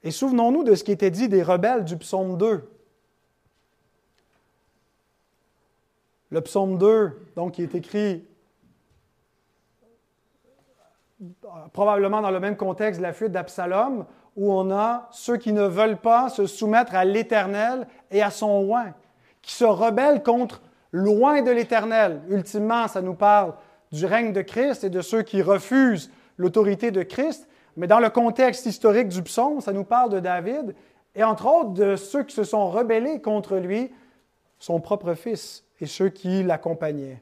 Et 0.03 0.11
souvenons-nous 0.11 0.63
de 0.63 0.75
ce 0.75 0.83
qui 0.83 0.91
était 0.91 1.11
dit 1.11 1.29
des 1.29 1.43
rebelles 1.43 1.85
du 1.85 1.97
psaume 1.97 2.37
2. 2.37 2.69
Le 6.31 6.41
psaume 6.41 6.77
2, 6.77 7.27
donc, 7.35 7.53
qui 7.53 7.63
est 7.63 7.75
écrit 7.75 8.25
probablement 11.73 12.21
dans 12.21 12.31
le 12.31 12.39
même 12.39 12.55
contexte 12.55 12.99
de 12.99 13.05
la 13.05 13.13
fuite 13.13 13.31
d'Absalom, 13.31 14.05
où 14.35 14.53
on 14.53 14.71
a 14.71 15.07
ceux 15.11 15.38
qui 15.38 15.51
ne 15.51 15.63
veulent 15.63 15.97
pas 15.99 16.29
se 16.29 16.45
soumettre 16.45 16.95
à 16.95 17.05
l'Éternel 17.05 17.88
et 18.11 18.21
à 18.21 18.29
son 18.29 18.63
oin, 18.69 18.93
qui 19.41 19.53
se 19.53 19.65
rebellent 19.65 20.23
contre 20.23 20.61
loin 20.91 21.41
de 21.41 21.51
l'Éternel. 21.51 22.21
Ultimement, 22.29 22.88
ça 22.88 23.01
nous 23.01 23.15
parle 23.15 23.53
du 23.91 24.05
règne 24.05 24.33
de 24.33 24.41
Christ 24.41 24.83
et 24.83 24.89
de 24.89 25.01
ceux 25.01 25.23
qui 25.23 25.41
refusent 25.41 26.11
l'autorité 26.38 26.91
de 26.91 27.03
Christ, 27.03 27.47
mais 27.75 27.88
dans 27.88 27.99
le 27.99 28.09
contexte 28.09 28.65
historique 28.65 29.09
du 29.09 29.21
psaume, 29.23 29.61
ça 29.61 29.73
nous 29.73 29.83
parle 29.83 30.09
de 30.11 30.19
David 30.19 30.75
et 31.15 31.23
entre 31.23 31.47
autres 31.47 31.71
de 31.71 31.95
ceux 31.95 32.23
qui 32.23 32.35
se 32.35 32.43
sont 32.43 32.69
rebellés 32.69 33.21
contre 33.21 33.57
lui, 33.57 33.91
son 34.57 34.79
propre 34.79 35.13
fils 35.13 35.65
et 35.79 35.85
ceux 35.85 36.09
qui 36.09 36.43
l'accompagnaient. 36.43 37.21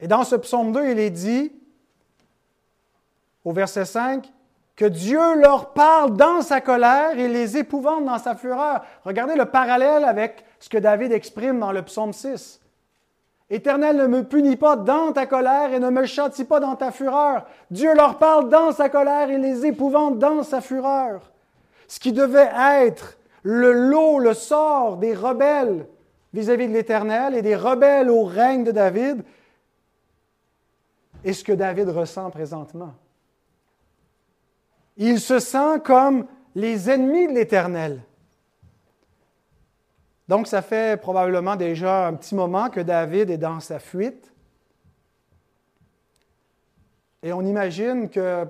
Et 0.00 0.08
dans 0.08 0.24
ce 0.24 0.36
psaume 0.36 0.72
2, 0.72 0.90
il 0.90 0.98
est 0.98 1.10
dit, 1.10 1.52
au 3.46 3.52
verset 3.52 3.84
5, 3.84 4.30
que 4.74 4.84
Dieu 4.84 5.36
leur 5.36 5.72
parle 5.72 6.16
dans 6.16 6.42
sa 6.42 6.60
colère 6.60 7.16
et 7.16 7.28
les 7.28 7.56
épouvante 7.56 8.04
dans 8.04 8.18
sa 8.18 8.34
fureur. 8.34 8.82
Regardez 9.04 9.36
le 9.36 9.44
parallèle 9.46 10.04
avec 10.04 10.44
ce 10.58 10.68
que 10.68 10.76
David 10.76 11.12
exprime 11.12 11.60
dans 11.60 11.70
le 11.70 11.82
psaume 11.82 12.12
6. 12.12 12.60
Éternel, 13.48 13.96
ne 13.96 14.08
me 14.08 14.24
punis 14.24 14.56
pas 14.56 14.74
dans 14.74 15.12
ta 15.12 15.26
colère 15.26 15.72
et 15.72 15.78
ne 15.78 15.90
me 15.90 16.04
châtie 16.06 16.44
pas 16.44 16.58
dans 16.58 16.74
ta 16.74 16.90
fureur. 16.90 17.46
Dieu 17.70 17.94
leur 17.94 18.18
parle 18.18 18.48
dans 18.48 18.72
sa 18.72 18.88
colère 18.88 19.30
et 19.30 19.38
les 19.38 19.64
épouvante 19.64 20.18
dans 20.18 20.42
sa 20.42 20.60
fureur. 20.60 21.30
Ce 21.86 22.00
qui 22.00 22.12
devait 22.12 22.50
être 22.80 23.16
le 23.44 23.72
lot, 23.72 24.18
le 24.18 24.34
sort 24.34 24.96
des 24.96 25.14
rebelles 25.14 25.86
vis-à-vis 26.34 26.66
de 26.66 26.72
l'Éternel 26.72 27.36
et 27.36 27.42
des 27.42 27.54
rebelles 27.54 28.10
au 28.10 28.24
règne 28.24 28.64
de 28.64 28.72
David 28.72 29.22
est 31.24 31.32
ce 31.32 31.44
que 31.44 31.52
David 31.52 31.88
ressent 31.90 32.28
présentement. 32.30 32.92
Il 34.96 35.20
se 35.20 35.38
sent 35.38 35.80
comme 35.84 36.26
les 36.54 36.88
ennemis 36.90 37.28
de 37.28 37.32
l'Éternel. 37.32 38.02
Donc, 40.28 40.46
ça 40.46 40.62
fait 40.62 41.00
probablement 41.00 41.54
déjà 41.54 42.08
un 42.08 42.14
petit 42.14 42.34
moment 42.34 42.70
que 42.70 42.80
David 42.80 43.30
est 43.30 43.38
dans 43.38 43.60
sa 43.60 43.78
fuite. 43.78 44.32
Et 47.22 47.32
on 47.32 47.42
imagine 47.42 48.08
que 48.08 48.46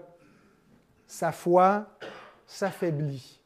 sa 1.07 1.33
foi 1.33 1.87
s'affaiblit. 2.47 3.41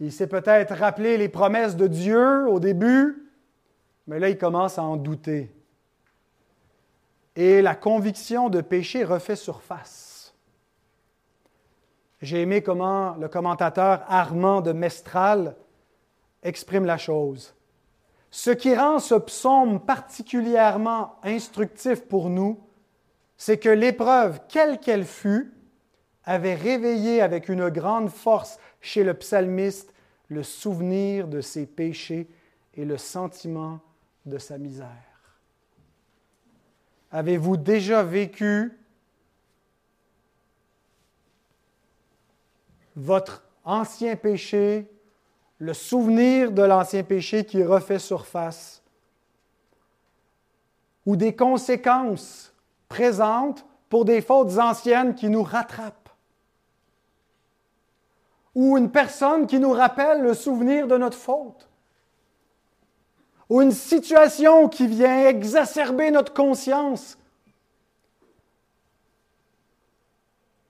Il 0.00 0.12
s'est 0.12 0.26
peut-être 0.26 0.74
rappelé 0.74 1.16
les 1.16 1.28
promesses 1.28 1.76
de 1.76 1.86
Dieu 1.86 2.48
au 2.48 2.58
début, 2.58 3.30
mais 4.06 4.18
là, 4.18 4.28
il 4.28 4.38
commence 4.38 4.78
à 4.78 4.82
en 4.82 4.96
douter. 4.96 5.54
Et 7.36 7.62
la 7.62 7.74
conviction 7.74 8.48
de 8.48 8.60
péché 8.60 9.04
refait 9.04 9.36
surface. 9.36 10.01
J'ai 12.22 12.42
aimé 12.42 12.62
comment 12.62 13.16
le 13.16 13.28
commentateur 13.28 14.04
Armand 14.06 14.60
de 14.60 14.70
Mestral 14.70 15.56
exprime 16.44 16.84
la 16.84 16.96
chose. 16.96 17.52
Ce 18.30 18.50
qui 18.50 18.74
rend 18.74 19.00
ce 19.00 19.16
psaume 19.16 19.80
particulièrement 19.80 21.16
instructif 21.24 22.06
pour 22.06 22.30
nous, 22.30 22.60
c'est 23.36 23.58
que 23.58 23.68
l'épreuve, 23.68 24.40
quelle 24.48 24.78
qu'elle 24.78 25.04
fût, 25.04 25.52
avait 26.24 26.54
réveillé 26.54 27.20
avec 27.20 27.48
une 27.48 27.68
grande 27.68 28.08
force 28.08 28.60
chez 28.80 29.02
le 29.02 29.14
psalmiste 29.14 29.92
le 30.28 30.44
souvenir 30.44 31.26
de 31.26 31.40
ses 31.40 31.66
péchés 31.66 32.28
et 32.74 32.84
le 32.84 32.98
sentiment 32.98 33.80
de 34.24 34.38
sa 34.38 34.58
misère. 34.58 34.86
Avez-vous 37.10 37.56
déjà 37.56 38.04
vécu 38.04 38.78
votre 42.96 43.44
ancien 43.64 44.16
péché, 44.16 44.90
le 45.58 45.74
souvenir 45.74 46.50
de 46.52 46.62
l'ancien 46.62 47.02
péché 47.02 47.44
qui 47.44 47.62
refait 47.62 47.98
surface, 47.98 48.82
ou 51.06 51.16
des 51.16 51.34
conséquences 51.34 52.54
présentes 52.88 53.64
pour 53.88 54.04
des 54.04 54.20
fautes 54.20 54.58
anciennes 54.58 55.14
qui 55.14 55.28
nous 55.28 55.42
rattrapent? 55.42 56.02
ou 58.54 58.76
une 58.76 58.90
personne 58.90 59.46
qui 59.46 59.58
nous 59.58 59.72
rappelle 59.72 60.22
le 60.22 60.34
souvenir 60.34 60.86
de 60.86 60.96
notre 60.96 61.16
faute, 61.16 61.68
ou 63.48 63.62
une 63.62 63.72
situation 63.72 64.68
qui 64.68 64.86
vient 64.86 65.26
exacerber 65.26 66.10
notre 66.10 66.32
conscience. 66.32 67.18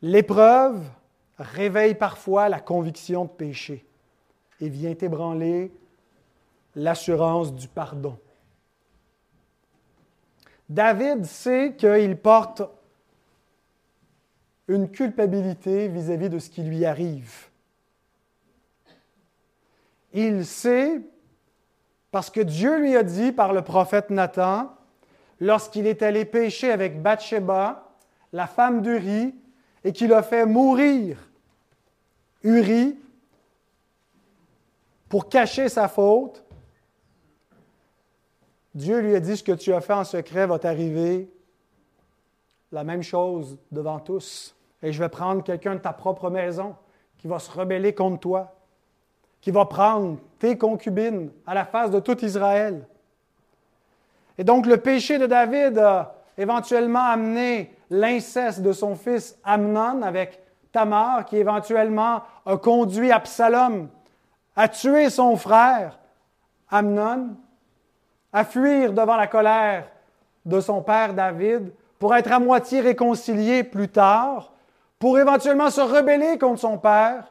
L'épreuve 0.00 0.82
réveille 1.42 1.94
parfois 1.94 2.48
la 2.48 2.60
conviction 2.60 3.24
de 3.24 3.30
péché 3.30 3.84
et 4.60 4.68
vient 4.68 4.94
ébranler 5.00 5.72
l'assurance 6.74 7.54
du 7.54 7.68
pardon. 7.68 8.18
David 10.68 11.24
sait 11.24 11.74
qu'il 11.76 12.16
porte 12.16 12.62
une 14.68 14.90
culpabilité 14.90 15.88
vis-à-vis 15.88 16.30
de 16.30 16.38
ce 16.38 16.48
qui 16.48 16.62
lui 16.62 16.84
arrive. 16.84 17.48
Il 20.14 20.46
sait, 20.46 21.00
parce 22.10 22.30
que 22.30 22.40
Dieu 22.40 22.78
lui 22.78 22.96
a 22.96 23.02
dit 23.02 23.32
par 23.32 23.52
le 23.52 23.62
prophète 23.62 24.10
Nathan, 24.10 24.74
lorsqu'il 25.40 25.86
est 25.86 26.02
allé 26.02 26.24
pécher 26.24 26.70
avec 26.70 27.02
Bathsheba, 27.02 27.88
la 28.32 28.46
femme 28.46 28.80
d'Uri, 28.80 29.34
et 29.84 29.92
qu'il 29.92 30.12
a 30.12 30.22
fait 30.22 30.46
mourir 30.46 31.18
Uri 32.42 32.98
pour 35.08 35.28
cacher 35.28 35.68
sa 35.68 35.88
faute, 35.88 36.42
Dieu 38.74 39.00
lui 39.00 39.14
a 39.14 39.20
dit 39.20 39.36
ce 39.36 39.42
que 39.42 39.52
tu 39.52 39.74
as 39.74 39.80
fait 39.80 39.92
en 39.92 40.04
secret 40.04 40.46
va 40.46 40.58
t'arriver 40.58 41.30
la 42.70 42.84
même 42.84 43.02
chose 43.02 43.58
devant 43.70 44.00
tous. 44.00 44.56
Et 44.82 44.92
je 44.92 44.98
vais 44.98 45.10
prendre 45.10 45.44
quelqu'un 45.44 45.74
de 45.74 45.80
ta 45.80 45.92
propre 45.92 46.30
maison 46.30 46.74
qui 47.18 47.28
va 47.28 47.38
se 47.38 47.50
rebeller 47.50 47.94
contre 47.94 48.20
toi 48.20 48.54
qui 49.42 49.50
va 49.50 49.66
prendre 49.66 50.18
tes 50.38 50.56
concubines 50.56 51.30
à 51.46 51.52
la 51.52 51.66
face 51.66 51.90
de 51.90 52.00
tout 52.00 52.24
Israël. 52.24 52.86
Et 54.38 54.44
donc 54.44 54.66
le 54.66 54.78
péché 54.78 55.18
de 55.18 55.26
David 55.26 55.76
a 55.78 56.14
éventuellement 56.38 57.04
amené 57.04 57.74
l'inceste 57.90 58.62
de 58.62 58.72
son 58.72 58.94
fils 58.94 59.36
Amnon 59.44 60.00
avec 60.02 60.40
Tamar, 60.72 61.26
qui 61.26 61.36
éventuellement 61.36 62.22
a 62.46 62.56
conduit 62.56 63.12
Absalom 63.12 63.88
à 64.56 64.68
tuer 64.68 65.10
son 65.10 65.36
frère 65.36 65.98
Amnon, 66.70 67.36
à 68.32 68.44
fuir 68.44 68.92
devant 68.92 69.16
la 69.16 69.26
colère 69.26 69.88
de 70.44 70.60
son 70.60 70.82
père 70.82 71.14
David 71.14 71.72
pour 71.98 72.14
être 72.16 72.32
à 72.32 72.38
moitié 72.38 72.80
réconcilié 72.80 73.62
plus 73.62 73.88
tard, 73.88 74.52
pour 74.98 75.18
éventuellement 75.18 75.70
se 75.70 75.80
rebeller 75.80 76.38
contre 76.38 76.60
son 76.60 76.78
père 76.78 77.30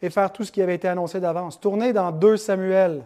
et 0.00 0.10
faire 0.10 0.32
tout 0.32 0.44
ce 0.44 0.52
qui 0.52 0.62
avait 0.62 0.74
été 0.74 0.88
annoncé 0.88 1.20
d'avance. 1.20 1.60
Tournez 1.60 1.92
dans 1.92 2.10
2 2.10 2.36
Samuel, 2.36 3.04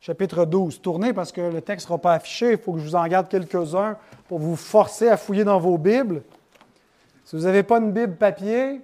chapitre 0.00 0.44
12. 0.44 0.80
Tournez 0.80 1.12
parce 1.12 1.32
que 1.32 1.40
le 1.40 1.60
texte 1.60 1.86
ne 1.86 1.88
sera 1.88 1.98
pas 1.98 2.14
affiché. 2.14 2.52
Il 2.52 2.58
faut 2.58 2.72
que 2.72 2.78
je 2.78 2.84
vous 2.84 2.96
en 2.96 3.06
garde 3.06 3.28
quelques-uns 3.28 3.96
pour 4.28 4.38
vous 4.38 4.56
forcer 4.56 5.08
à 5.08 5.16
fouiller 5.16 5.44
dans 5.44 5.58
vos 5.58 5.78
Bibles. 5.78 6.22
Si 7.32 7.36
vous 7.36 7.44
n'avez 7.44 7.62
pas 7.62 7.78
une 7.78 7.92
Bible 7.92 8.16
papier, 8.16 8.82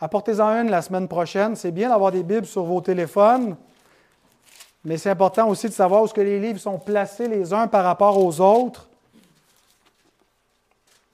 apportez-en 0.00 0.62
une 0.62 0.70
la 0.70 0.80
semaine 0.80 1.06
prochaine. 1.06 1.54
C'est 1.54 1.70
bien 1.70 1.90
d'avoir 1.90 2.10
des 2.10 2.22
Bibles 2.22 2.46
sur 2.46 2.62
vos 2.62 2.80
téléphones, 2.80 3.58
mais 4.86 4.96
c'est 4.96 5.10
important 5.10 5.46
aussi 5.50 5.68
de 5.68 5.74
savoir 5.74 6.02
où 6.02 6.06
ce 6.06 6.14
que 6.14 6.22
les 6.22 6.40
livres 6.40 6.58
sont 6.58 6.78
placés 6.78 7.28
les 7.28 7.52
uns 7.52 7.66
par 7.66 7.84
rapport 7.84 8.24
aux 8.24 8.40
autres. 8.40 8.88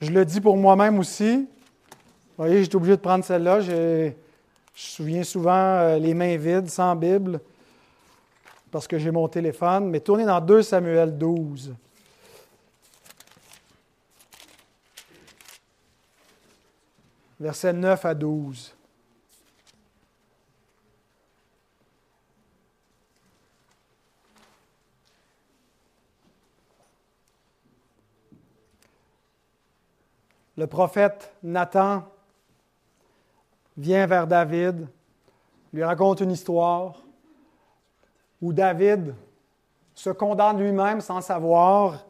Je 0.01 0.13
le 0.13 0.25
dis 0.25 0.41
pour 0.41 0.57
moi-même 0.57 1.01
aussi. 1.01 1.39
Vous 1.39 2.45
voyez, 2.45 2.63
j'étais 2.63 2.77
obligé 2.77 2.95
de 2.95 3.01
prendre 3.01 3.25
celle-là. 3.25 3.59
Je 3.59 3.73
me 3.73 4.13
souviens 4.77 5.25
souvent 5.25 5.51
euh, 5.57 5.99
les 5.99 6.15
mains 6.15 6.37
vides, 6.37 6.71
sans 6.71 6.95
Bible, 6.95 7.41
parce 8.71 8.87
que 8.87 8.97
j'ai 8.97 9.11
mon 9.11 9.27
téléphone, 9.27 9.91
mais 9.91 9.99
tournez 9.99 10.25
dans 10.25 10.41
2 10.41 10.63
Samuel 10.63 11.19
12. 11.19 11.75
Versets 17.41 17.73
9 17.73 18.05
à 18.05 18.15
12. 18.15 18.77
Le 30.57 30.67
prophète 30.69 31.33
Nathan 31.43 32.05
vient 33.77 34.07
vers 34.07 34.27
David, 34.27 34.87
lui 35.73 35.83
raconte 35.83 36.21
une 36.21 36.31
histoire 36.31 37.03
où 38.41 38.53
David 38.53 39.15
se 39.95 40.11
condamne 40.11 40.61
lui-même 40.61 41.01
sans 41.01 41.21
savoir 41.21 42.05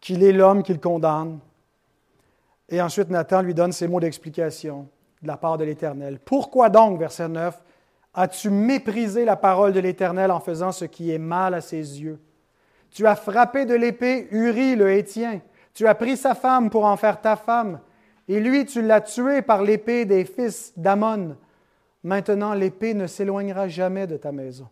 qu'il 0.00 0.22
est 0.22 0.32
l'homme 0.32 0.62
qu'il 0.62 0.80
condamne. 0.80 1.40
Et 2.68 2.82
ensuite, 2.82 3.10
Nathan 3.10 3.42
lui 3.42 3.54
donne 3.54 3.72
ces 3.72 3.88
mots 3.88 4.00
d'explication 4.00 4.88
de 5.22 5.28
la 5.28 5.36
part 5.36 5.58
de 5.58 5.64
l'Éternel. 5.64 6.18
Pourquoi 6.24 6.68
donc, 6.68 6.98
verset 6.98 7.28
9, 7.28 7.62
as-tu 8.14 8.50
méprisé 8.50 9.24
la 9.24 9.36
parole 9.36 9.72
de 9.72 9.80
l'Éternel 9.80 10.30
en 10.30 10.40
faisant 10.40 10.72
ce 10.72 10.84
qui 10.84 11.10
est 11.12 11.18
mal 11.18 11.54
à 11.54 11.60
ses 11.60 12.00
yeux? 12.00 12.20
Tu 12.90 13.06
as 13.06 13.16
frappé 13.16 13.64
de 13.64 13.74
l'épée 13.74 14.28
Uri 14.30 14.76
le 14.76 14.92
Hétien. 14.92 15.40
Tu 15.74 15.86
as 15.86 15.94
pris 15.94 16.16
sa 16.16 16.34
femme 16.34 16.70
pour 16.70 16.84
en 16.84 16.96
faire 16.96 17.20
ta 17.20 17.36
femme 17.36 17.80
et 18.28 18.40
lui, 18.40 18.66
tu 18.66 18.82
l'as 18.82 19.00
tué 19.00 19.40
par 19.40 19.62
l'épée 19.62 20.04
des 20.04 20.24
fils 20.26 20.72
d'Amon. 20.76 21.36
Maintenant, 22.04 22.52
l'épée 22.52 22.92
ne 22.94 23.06
s'éloignera 23.06 23.68
jamais 23.68 24.06
de 24.06 24.18
ta 24.18 24.32
maison, 24.32 24.68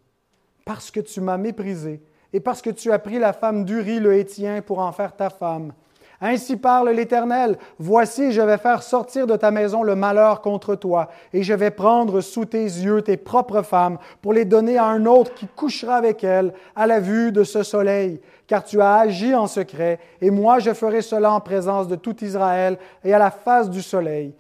parce 0.64 0.90
que 0.90 1.00
tu 1.00 1.20
m'as 1.20 1.38
méprisé, 1.38 2.02
et 2.32 2.40
parce 2.40 2.60
que 2.60 2.70
tu 2.70 2.92
as 2.92 2.98
pris 2.98 3.18
la 3.18 3.32
femme 3.32 3.64
d'Uri 3.64 3.98
le 3.98 4.14
Hétien 4.14 4.60
pour 4.60 4.78
en 4.78 4.92
faire 4.92 5.16
ta 5.16 5.30
femme. 5.30 5.72
Ainsi 6.20 6.56
parle 6.56 6.90
l'Éternel, 6.90 7.58
voici, 7.78 8.32
je 8.32 8.40
vais 8.40 8.56
faire 8.56 8.82
sortir 8.82 9.26
de 9.26 9.36
ta 9.36 9.50
maison 9.50 9.82
le 9.82 9.94
malheur 9.94 10.40
contre 10.40 10.74
toi, 10.74 11.10
et 11.32 11.42
je 11.42 11.52
vais 11.52 11.70
prendre 11.70 12.20
sous 12.20 12.46
tes 12.46 12.64
yeux 12.64 13.02
tes 13.02 13.16
propres 13.16 13.62
femmes 13.62 13.98
pour 14.22 14.32
les 14.32 14.44
donner 14.44 14.78
à 14.78 14.86
un 14.86 15.04
autre 15.04 15.34
qui 15.34 15.46
couchera 15.46 15.96
avec 15.96 16.24
elles 16.24 16.54
à 16.74 16.86
la 16.86 17.00
vue 17.00 17.32
de 17.32 17.44
ce 17.44 17.62
soleil, 17.62 18.20
car 18.46 18.64
tu 18.64 18.80
as 18.80 18.94
agi 18.94 19.34
en 19.34 19.46
secret, 19.46 19.98
et 20.20 20.30
moi 20.30 20.58
je 20.58 20.72
ferai 20.72 21.02
cela 21.02 21.32
en 21.32 21.40
présence 21.40 21.88
de 21.88 21.96
tout 21.96 22.24
Israël 22.24 22.78
et 23.04 23.12
à 23.12 23.18
la 23.18 23.30
face 23.30 23.68
du 23.68 23.82
soleil. 23.82 24.34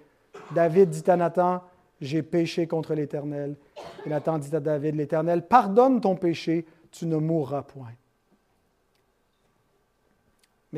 David 0.54 0.90
dit 0.90 1.10
à 1.10 1.16
Nathan, 1.16 1.62
j'ai 2.00 2.22
péché 2.22 2.66
contre 2.66 2.94
l'Éternel. 2.94 3.56
Et 4.04 4.10
Nathan 4.10 4.38
dit 4.38 4.54
à 4.54 4.60
David, 4.60 4.96
l'Éternel, 4.96 5.46
pardonne 5.46 6.00
ton 6.00 6.14
péché, 6.14 6.66
tu 6.90 7.06
ne 7.06 7.16
mourras 7.16 7.62
point 7.62 7.92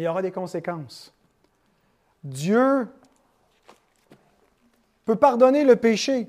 il 0.00 0.04
y 0.04 0.08
aura 0.08 0.22
des 0.22 0.30
conséquences. 0.30 1.12
Dieu 2.22 2.88
peut 5.04 5.16
pardonner 5.16 5.64
le 5.64 5.76
péché. 5.76 6.28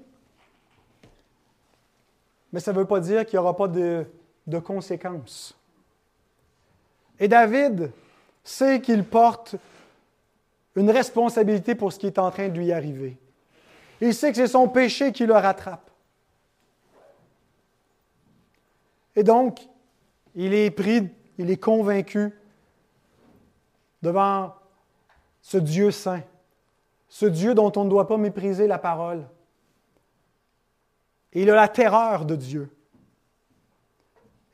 Mais 2.51 2.59
ça 2.59 2.73
ne 2.73 2.79
veut 2.79 2.85
pas 2.85 2.99
dire 2.99 3.25
qu'il 3.25 3.37
n'y 3.37 3.39
aura 3.39 3.55
pas 3.55 3.67
de 3.67 4.59
conséquences. 4.63 5.55
Et 7.19 7.27
David 7.27 7.91
sait 8.43 8.81
qu'il 8.81 9.03
porte 9.03 9.55
une 10.75 10.89
responsabilité 10.89 11.75
pour 11.75 11.91
ce 11.91 11.99
qui 11.99 12.07
est 12.07 12.17
en 12.17 12.31
train 12.31 12.47
de 12.47 12.57
lui 12.57 12.71
arriver. 12.71 13.17
Il 14.01 14.13
sait 14.13 14.31
que 14.31 14.37
c'est 14.37 14.47
son 14.47 14.67
péché 14.69 15.11
qui 15.11 15.25
le 15.25 15.33
rattrape. 15.33 15.89
Et 19.15 19.23
donc, 19.23 19.59
il 20.35 20.53
est 20.53 20.71
pris, 20.71 21.09
il 21.37 21.51
est 21.51 21.57
convaincu 21.57 22.31
devant 24.01 24.53
ce 25.41 25.57
Dieu 25.57 25.91
saint, 25.91 26.21
ce 27.07 27.25
Dieu 27.25 27.53
dont 27.53 27.71
on 27.75 27.85
ne 27.85 27.89
doit 27.89 28.07
pas 28.07 28.17
mépriser 28.17 28.67
la 28.67 28.77
parole. 28.77 29.27
Et 31.33 31.43
il 31.43 31.49
a 31.49 31.55
la 31.55 31.67
terreur 31.67 32.25
de 32.25 32.35
Dieu. 32.35 32.69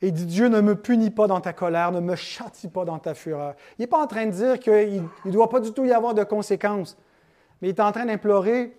Et 0.02 0.08
il 0.08 0.12
dit, 0.12 0.26
Dieu 0.26 0.48
ne 0.48 0.60
me 0.60 0.74
punit 0.74 1.10
pas 1.10 1.26
dans 1.26 1.40
ta 1.40 1.52
colère, 1.52 1.90
ne 1.90 2.00
me 2.00 2.16
châtie 2.16 2.68
pas 2.68 2.84
dans 2.84 2.98
ta 2.98 3.14
fureur. 3.14 3.54
Il 3.78 3.82
n'est 3.82 3.86
pas 3.86 4.02
en 4.02 4.06
train 4.06 4.26
de 4.26 4.30
dire 4.30 4.60
qu'il 4.60 5.02
ne 5.24 5.30
doit 5.30 5.48
pas 5.48 5.60
du 5.60 5.72
tout 5.72 5.84
y 5.84 5.92
avoir 5.92 6.12
de 6.12 6.22
conséquences, 6.22 6.98
mais 7.60 7.68
il 7.68 7.70
est 7.70 7.80
en 7.80 7.92
train 7.92 8.04
d'implorer 8.04 8.76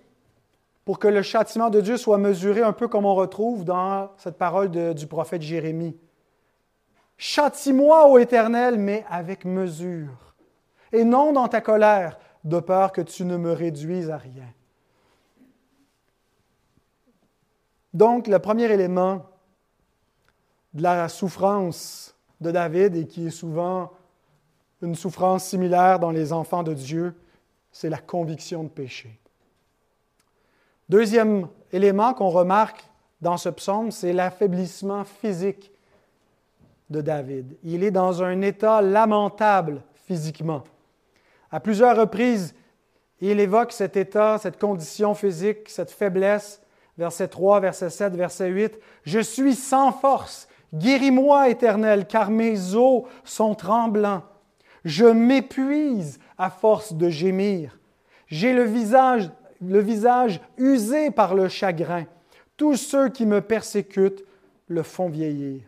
pour 0.86 0.99
que 0.99 1.08
le 1.08 1.21
châtiment 1.23 1.69
de 1.69 1.82
Dieu 1.82 1.97
soit 1.97 2.17
mesuré 2.17 2.62
un 2.62 2.71
peu 2.71 2.88
comme 2.88 3.06
on 3.06 3.15
retrouve 3.15 3.65
dans 3.65 4.12
cette 4.17 4.38
parole 4.38 4.69
du 4.69 5.08
prophète 5.08 5.41
Jérémie. 5.41 5.97
Châtie-moi, 7.17 8.08
ô 8.08 8.19
Éternel, 8.19 8.77
mais 8.77 9.03
avec 9.10 9.43
mesure, 9.43 10.27
et 10.91 11.04
non 11.04 11.34
dans 11.34 11.47
ta 11.47 11.62
colère, 11.62 12.17
de 12.43 12.60
peur 12.60 12.91
que 12.91 13.02
tu 13.02 13.26
ne 13.26 13.38
me 13.38 13.52
réduises 13.52 14.10
à 14.10 14.17
rien. 14.17 14.47
Donc, 17.93 18.28
le 18.28 18.39
premier 18.39 18.65
élément 18.71 19.26
de 20.73 20.84
la 20.84 21.10
souffrance 21.10 22.15
de 22.39 22.52
David, 22.52 22.95
et 22.95 23.08
qui 23.08 23.28
est 23.28 23.32
souvent 23.32 23.91
une 24.82 24.95
souffrance 24.95 25.45
similaire 25.45 26.00
dans 26.00 26.12
les 26.12 26.32
enfants 26.32 26.63
de 26.63 26.73
Dieu, 26.73 27.15
c'est 27.71 27.89
la 27.89 27.97
conviction 27.97 28.63
de 28.63 28.69
péché. 28.69 29.19
Deuxième 30.88 31.47
élément 31.71 32.13
qu'on 32.13 32.30
remarque 32.30 32.88
dans 33.19 33.38
ce 33.38 33.50
psaume, 33.50 33.91
c'est 33.91 34.13
l'affaiblissement 34.13 35.04
physique 35.04 35.71
de 36.89 37.02
David. 37.02 37.58
Il 37.63 37.84
est 37.84 37.91
dans 37.91 38.23
un 38.23 38.41
état 38.41 38.82
lamentable 38.82 39.82
physiquement. 40.06 40.63
À 41.52 41.60
plusieurs 41.60 41.98
reprises, 41.98 42.54
il 43.22 43.40
évoque 43.40 43.72
cet 43.72 43.98
état, 43.98 44.38
cette 44.38 44.60
condition 44.60 45.14
physique, 45.14 45.70
cette 45.70 45.92
faiblesse. 45.92 46.62
Verset 46.98 47.28
3, 47.28 47.60
verset 47.60 47.90
7, 47.90 48.16
verset 48.16 48.50
8. 48.50 48.80
Je 49.04 49.20
suis 49.20 49.56
sans 49.56 49.92
force. 49.92 50.48
Guéris-moi, 50.74 51.50
Éternel, 51.50 52.08
car 52.08 52.30
mes 52.30 52.76
os 52.76 53.04
sont 53.24 53.56
tremblants. 53.56 54.24
Je 54.84 55.06
m'épuise 55.06 56.20
à 56.38 56.50
force 56.50 56.94
de 56.94 57.10
gémir. 57.10 57.80
J'ai 58.28 58.54
le 58.54 58.64
visage, 58.64 59.30
le 59.62 59.80
visage 59.80 60.42
usé 60.58 61.12
par 61.12 61.36
le 61.36 61.48
chagrin. 61.48 62.06
Tous 62.58 62.76
ceux 62.76 63.10
qui 63.10 63.26
me 63.26 63.42
persécutent 63.42 64.24
le 64.68 64.84
font 64.84 65.10
vieillir. 65.10 65.62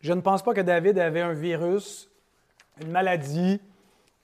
Je 0.00 0.12
ne 0.12 0.20
pense 0.20 0.42
pas 0.42 0.52
que 0.52 0.60
David 0.60 0.98
avait 0.98 1.20
un 1.20 1.32
virus, 1.32 2.10
une 2.82 2.90
maladie, 2.90 3.60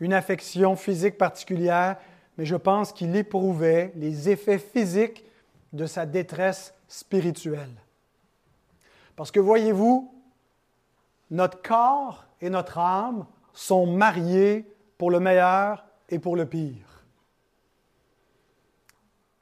une 0.01 0.13
affection 0.13 0.77
physique 0.77 1.19
particulière, 1.19 1.97
mais 2.37 2.45
je 2.45 2.57
pense 2.57 2.93
qu'il 2.93 3.15
éprouvait 3.17 3.93
les 3.97 4.29
effets 4.31 4.59
physiques 4.59 5.25
de 5.73 5.87
sa 5.87 6.07
détresse 6.07 6.75
spirituelle. 6.87 7.75
Parce 9.17 9.31
que 9.31 9.41
voyez-vous, 9.41 10.13
notre 11.31 11.61
corps 11.63 12.27
et 12.41 12.51
notre 12.51 12.79
âme 12.79 13.27
sont 13.53 13.87
mariés 13.87 14.65
pour 14.97 15.11
le 15.11 15.21
meilleur 15.21 15.85
et 16.09 16.19
pour 16.19 16.37
le 16.37 16.47
pire. 16.47 17.05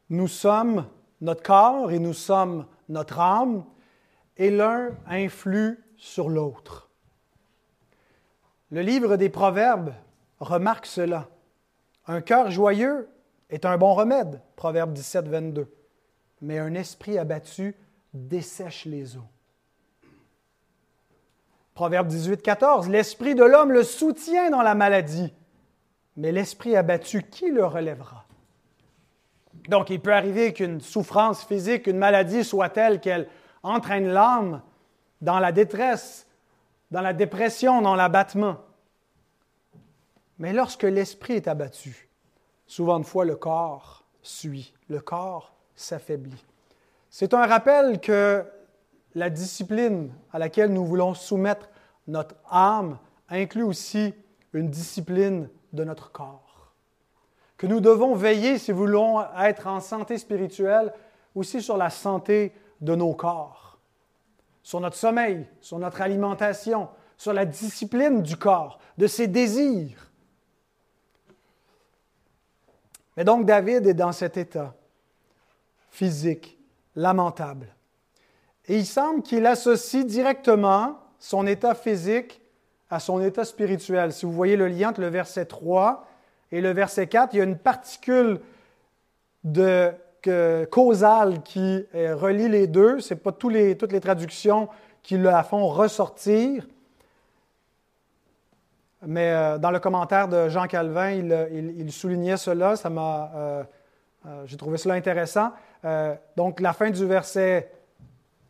Nous 0.09 0.29
sommes 0.29 0.87
notre 1.20 1.42
corps 1.42 1.90
et 1.90 1.98
nous 1.98 2.14
sommes 2.14 2.66
notre 2.88 3.18
âme, 3.18 3.64
et 4.37 4.50
l'un 4.50 4.90
influe 5.07 5.83
sur 5.96 6.29
l'autre. 6.29 6.86
Le 8.72 8.81
livre 8.81 9.16
des 9.16 9.29
Proverbes 9.29 9.94
remarque 10.40 10.87
cela. 10.87 11.29
Un 12.09 12.20
cœur 12.20 12.50
joyeux 12.50 13.09
est 13.48 13.64
un 13.64 13.79
bon 13.79 13.94
remède, 13.94 14.40
Proverbe 14.57 14.92
17, 14.92 15.29
22, 15.29 15.72
mais 16.40 16.59
un 16.59 16.74
esprit 16.74 17.16
abattu 17.16 17.76
dessèche 18.12 18.85
les 18.85 19.16
eaux. 19.16 19.29
Proverbe 21.74 22.09
18, 22.09 22.42
14, 22.42 22.88
l'esprit 22.88 23.37
de 23.37 23.44
l'homme 23.44 23.70
le 23.70 23.85
soutient 23.85 24.50
dans 24.50 24.62
la 24.62 24.74
maladie, 24.74 25.33
mais 26.16 26.33
l'esprit 26.33 26.74
abattu, 26.74 27.22
qui 27.22 27.50
le 27.50 27.64
relèvera? 27.64 28.24
Donc, 29.68 29.90
il 29.90 30.00
peut 30.00 30.14
arriver 30.14 30.52
qu'une 30.52 30.81
souffrance 30.81 31.44
physique, 31.44 31.87
une 31.87 31.98
maladie 31.98 32.42
soit 32.42 32.70
telle 32.70 33.00
qu'elle 33.00 33.29
entraîne 33.62 34.09
l'âme 34.09 34.62
dans 35.20 35.38
la 35.38 35.52
détresse, 35.52 36.25
dans 36.90 37.01
la 37.01 37.12
dépression, 37.12 37.83
dans 37.83 37.94
l'abattement. 37.94 38.59
Mais 40.38 40.53
lorsque 40.53 40.83
l'esprit 40.83 41.35
est 41.35 41.49
abattu, 41.49 42.09
souvent 42.66 43.01
de 43.01 43.05
fois 43.05 43.25
le 43.25 43.37
corps 43.37 44.05
suit, 44.22 44.75
le 44.88 45.01
corps 45.01 45.55
s'affaiblit. 45.75 46.44
C'est 47.11 47.33
un 47.35 47.46
rappel 47.46 48.01
que 48.01 48.44
la 49.14 49.31
discipline 49.31 50.12
à 50.33 50.38
laquelle 50.38 50.72
nous 50.72 50.85
voulons 50.85 51.14
soumettre 51.14 51.70
notre 52.07 52.35
âme 52.51 52.99
inclut 53.29 53.62
aussi 53.62 54.14
une 54.53 54.68
discipline 54.68 55.49
de 55.72 55.85
notre 55.85 56.12
corps. 56.12 56.72
Que 57.57 57.66
nous 57.66 57.81
devons 57.81 58.14
veiller, 58.14 58.59
si 58.59 58.70
nous 58.72 58.77
voulons 58.77 59.22
être 59.38 59.66
en 59.66 59.81
santé 59.81 60.18
spirituelle, 60.18 60.92
aussi 61.35 61.62
sur 61.62 61.77
la 61.77 61.90
santé 61.90 62.53
de 62.81 62.94
nos 62.94 63.14
corps 63.14 63.65
sur 64.66 64.81
notre 64.81 64.96
sommeil, 64.96 65.46
sur 65.61 65.79
notre 65.79 66.00
alimentation, 66.00 66.88
sur 67.16 67.33
la 67.33 67.44
discipline 67.44 68.20
du 68.20 68.37
corps, 68.37 68.81
de 68.98 69.07
ses 69.07 69.29
désirs. 69.29 70.11
Mais 73.16 73.22
donc 73.22 73.46
David 73.46 73.87
est 73.87 73.94
dans 73.94 74.11
cet 74.11 74.37
état 74.37 74.74
physique 75.92 76.59
lamentable. 76.96 77.76
Et 78.66 78.76
il 78.76 78.87
semble 78.87 79.22
qu'il 79.22 79.46
associe 79.46 80.05
directement 80.05 80.98
son 81.20 81.46
état 81.46 81.76
physique 81.76 82.42
à 82.90 82.98
son 82.98 83.22
état 83.22 83.44
spirituel. 83.44 84.12
Si 84.12 84.26
vous 84.26 84.33
voyez 84.33 84.57
le 84.57 84.66
lien 84.66 84.88
entre 84.88 85.00
le 85.00 85.11
verset 85.11 85.44
3 85.44 86.09
et 86.50 86.61
le 86.61 86.72
verset 86.72 87.07
4, 87.07 87.35
il 87.35 87.37
y 87.37 87.40
a 87.40 87.44
une 87.44 87.57
particule 87.57 88.40
de 89.44 89.92
causale 90.70 91.42
qui 91.42 91.84
euh, 91.94 92.16
relie 92.16 92.48
les 92.48 92.66
deux. 92.66 93.00
Ce 93.00 93.14
n'est 93.14 93.20
pas 93.20 93.32
tous 93.32 93.48
les, 93.48 93.76
toutes 93.76 93.92
les 93.92 94.00
traductions 94.00 94.68
qui 95.02 95.16
la 95.18 95.42
font 95.42 95.68
ressortir. 95.68 96.66
Mais 99.06 99.30
euh, 99.30 99.58
dans 99.58 99.70
le 99.70 99.78
commentaire 99.78 100.28
de 100.28 100.48
Jean 100.48 100.66
Calvin, 100.66 101.10
il, 101.10 101.92
soulignait 101.92 102.36
cela. 102.36 102.76
Ça 102.76 102.90
m'a, 102.90 103.30
euh, 103.34 103.64
j'ai 104.46 104.56
trouvé 104.56 104.78
cela 104.78 104.94
intéressant. 104.94 105.52
donc, 106.36 106.60
la 106.60 106.72
fin 106.72 106.90
du 106.90 107.04
verset 107.06 107.70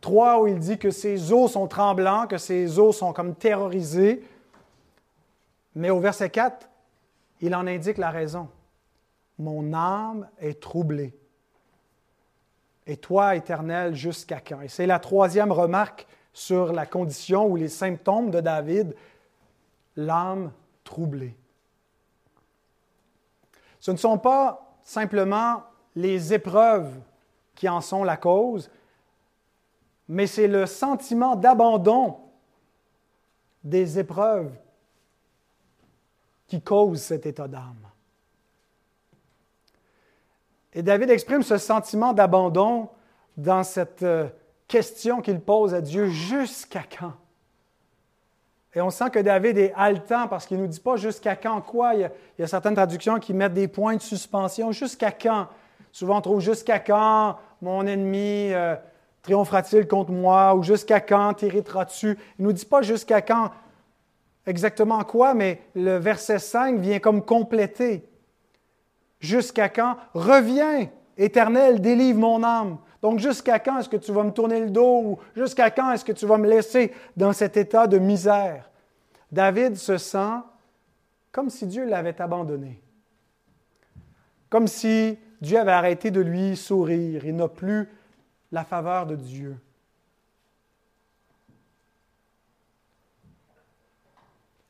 3, 0.01 0.41
où 0.41 0.47
il 0.47 0.59
dit 0.59 0.77
que 0.77 0.89
ses 0.89 1.31
os 1.31 1.51
sont 1.51 1.67
tremblants, 1.67 2.27
que 2.27 2.37
ses 2.37 2.79
os 2.79 2.97
sont 2.97 3.13
comme 3.13 3.35
terrorisés. 3.35 4.23
Mais 5.75 5.89
au 5.89 5.99
verset 5.99 6.29
4, 6.29 6.67
il 7.41 7.55
en 7.55 7.67
indique 7.67 7.97
la 7.97 8.09
raison. 8.09 8.47
Mon 9.37 9.73
âme 9.73 10.27
est 10.39 10.59
troublée. 10.59 11.13
Et 12.87 12.95
toi, 12.95 13.35
Éternel, 13.35 13.93
jusqu'à 13.95 14.39
quand? 14.39 14.61
Et 14.61 14.69
c'est 14.69 14.85
la 14.85 14.99
troisième 14.99 15.51
remarque 15.51 16.07
sur 16.31 16.71
la 16.71 16.85
condition 16.85 17.45
ou 17.47 17.57
les 17.57 17.67
symptômes 17.67 18.31
de 18.31 18.39
David, 18.39 18.95
l'âme 19.97 20.53
troublée. 20.85 21.35
Ce 23.81 23.91
ne 23.91 23.97
sont 23.97 24.17
pas 24.17 24.77
simplement 24.83 25.63
les 25.95 26.33
épreuves 26.33 26.93
qui 27.55 27.67
en 27.67 27.81
sont 27.81 28.05
la 28.05 28.15
cause, 28.15 28.69
mais 30.07 30.27
c'est 30.27 30.47
le 30.47 30.65
sentiment 30.65 31.35
d'abandon 31.35 32.17
des 33.63 33.99
épreuves 33.99 34.51
qui 36.47 36.61
cause 36.61 37.01
cet 37.01 37.25
état 37.25 37.49
d'âme. 37.49 37.86
Et 40.77 40.83
David 40.83 41.09
exprime 41.09 41.41
ce 41.41 41.57
sentiment 41.57 42.13
d'abandon 42.13 42.87
dans 43.35 43.63
cette 43.63 44.03
euh, 44.03 44.27
question 44.67 45.21
qu'il 45.21 45.39
pose 45.39 45.73
à 45.73 45.81
Dieu, 45.81 46.05
jusqu'à 46.05 46.83
quand? 46.83 47.13
Et 48.75 48.81
on 48.81 48.91
sent 48.91 49.09
que 49.09 49.17
David 49.17 49.57
est 49.57 49.73
haletant 49.75 50.27
parce 50.27 50.45
qu'il 50.45 50.57
ne 50.57 50.61
nous 50.61 50.67
dit 50.67 50.79
pas 50.79 50.95
jusqu'à 50.95 51.35
quand 51.35 51.61
quoi. 51.61 51.95
Il 51.95 52.11
y, 52.37 52.43
a, 52.43 52.47
certaines 52.47 52.75
traductions 52.75 53.17
qui 53.17 53.33
mettent 53.33 53.55
des 53.55 53.67
points 53.67 53.95
de 53.95 54.01
suspension. 54.01 54.71
Jusqu'à 54.71 55.11
quand? 55.11 55.47
Souvent 55.91 56.19
on 56.19 56.21
trouve 56.21 56.41
jusqu'à 56.41 56.77
quand 56.77 57.37
mon 57.59 57.87
ennemi 57.87 58.53
euh, 58.53 58.75
triomphera-t-il 59.23 59.87
contre 59.87 60.11
moi? 60.11 60.53
Ou 60.53 60.61
jusqu'à 60.61 60.99
quand 60.99 61.33
t'hériteras-tu? 61.33 62.19
Il 62.37 62.43
ne 62.43 62.49
nous 62.49 62.53
dit 62.53 62.67
pas 62.67 62.83
jusqu'à 62.83 63.23
quand 63.23 63.49
exactement 64.45 65.03
quoi, 65.05 65.33
mais 65.33 65.59
le 65.73 65.97
verset 65.97 66.37
5 66.37 66.77
vient 66.77 66.99
comme 66.99 67.25
compléter. 67.25 68.07
Jusqu'à 69.19 69.69
quand? 69.69 69.97
Reviens, 70.13 70.89
éternel, 71.17 71.81
délivre 71.81 72.19
mon 72.19 72.43
âme. 72.43 72.77
Donc 73.01 73.19
jusqu'à 73.19 73.59
quand 73.59 73.79
est-ce 73.79 73.89
que 73.89 73.97
tu 73.97 74.11
vas 74.11 74.23
me 74.23 74.31
tourner 74.31 74.59
le 74.59 74.69
dos 74.69 75.01
ou 75.01 75.19
jusqu'à 75.35 75.71
quand 75.71 75.91
est-ce 75.91 76.05
que 76.05 76.11
tu 76.11 76.25
vas 76.25 76.37
me 76.37 76.49
laisser 76.49 76.93
dans 77.15 77.33
cet 77.33 77.57
état 77.57 77.87
de 77.87 77.97
misère? 77.97 78.69
David 79.31 79.75
se 79.75 79.97
sent 79.97 80.39
comme 81.31 81.49
si 81.49 81.67
Dieu 81.67 81.85
l'avait 81.85 82.19
abandonné, 82.19 82.81
comme 84.49 84.67
si 84.67 85.19
Dieu 85.39 85.59
avait 85.59 85.71
arrêté 85.71 86.09
de 86.09 86.21
lui 86.21 86.55
sourire, 86.55 87.25
il 87.25 87.35
n'a 87.35 87.47
plus 87.47 87.87
la 88.51 88.63
faveur 88.63 89.05
de 89.05 89.15
Dieu. 89.15 89.57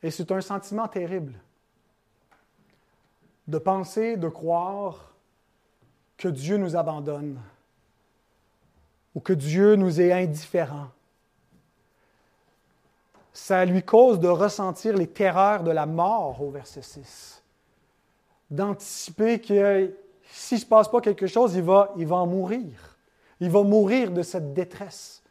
Et 0.02 0.10
c'est 0.10 0.30
un 0.30 0.40
sentiment 0.40 0.86
terrible 0.86 1.32
de 3.48 3.58
penser, 3.58 4.16
de 4.16 4.28
croire 4.28 5.14
que 6.16 6.28
Dieu 6.28 6.58
nous 6.58 6.76
abandonne 6.76 7.40
ou 9.14 9.20
que 9.20 9.32
Dieu 9.32 9.74
nous 9.74 10.00
est 10.00 10.12
indifférent. 10.12 10.88
Ça 13.32 13.64
lui 13.64 13.82
cause 13.82 14.20
de 14.20 14.28
ressentir 14.28 14.96
les 14.96 15.06
terreurs 15.06 15.62
de 15.62 15.70
la 15.70 15.86
mort 15.86 16.42
au 16.42 16.50
verset 16.50 16.82
6, 16.82 17.42
d'anticiper 18.50 19.40
que 19.40 19.94
s'il 20.30 20.58
ne 20.58 20.62
se 20.62 20.66
passe 20.66 20.88
pas 20.88 21.00
quelque 21.00 21.26
chose, 21.26 21.54
il 21.54 21.62
va, 21.62 21.92
il 21.96 22.06
va 22.06 22.16
en 22.16 22.26
mourir. 22.26 22.96
Il 23.40 23.50
va 23.50 23.62
mourir 23.62 24.10
de 24.10 24.22
cette 24.22 24.52
détresse. 24.52 25.22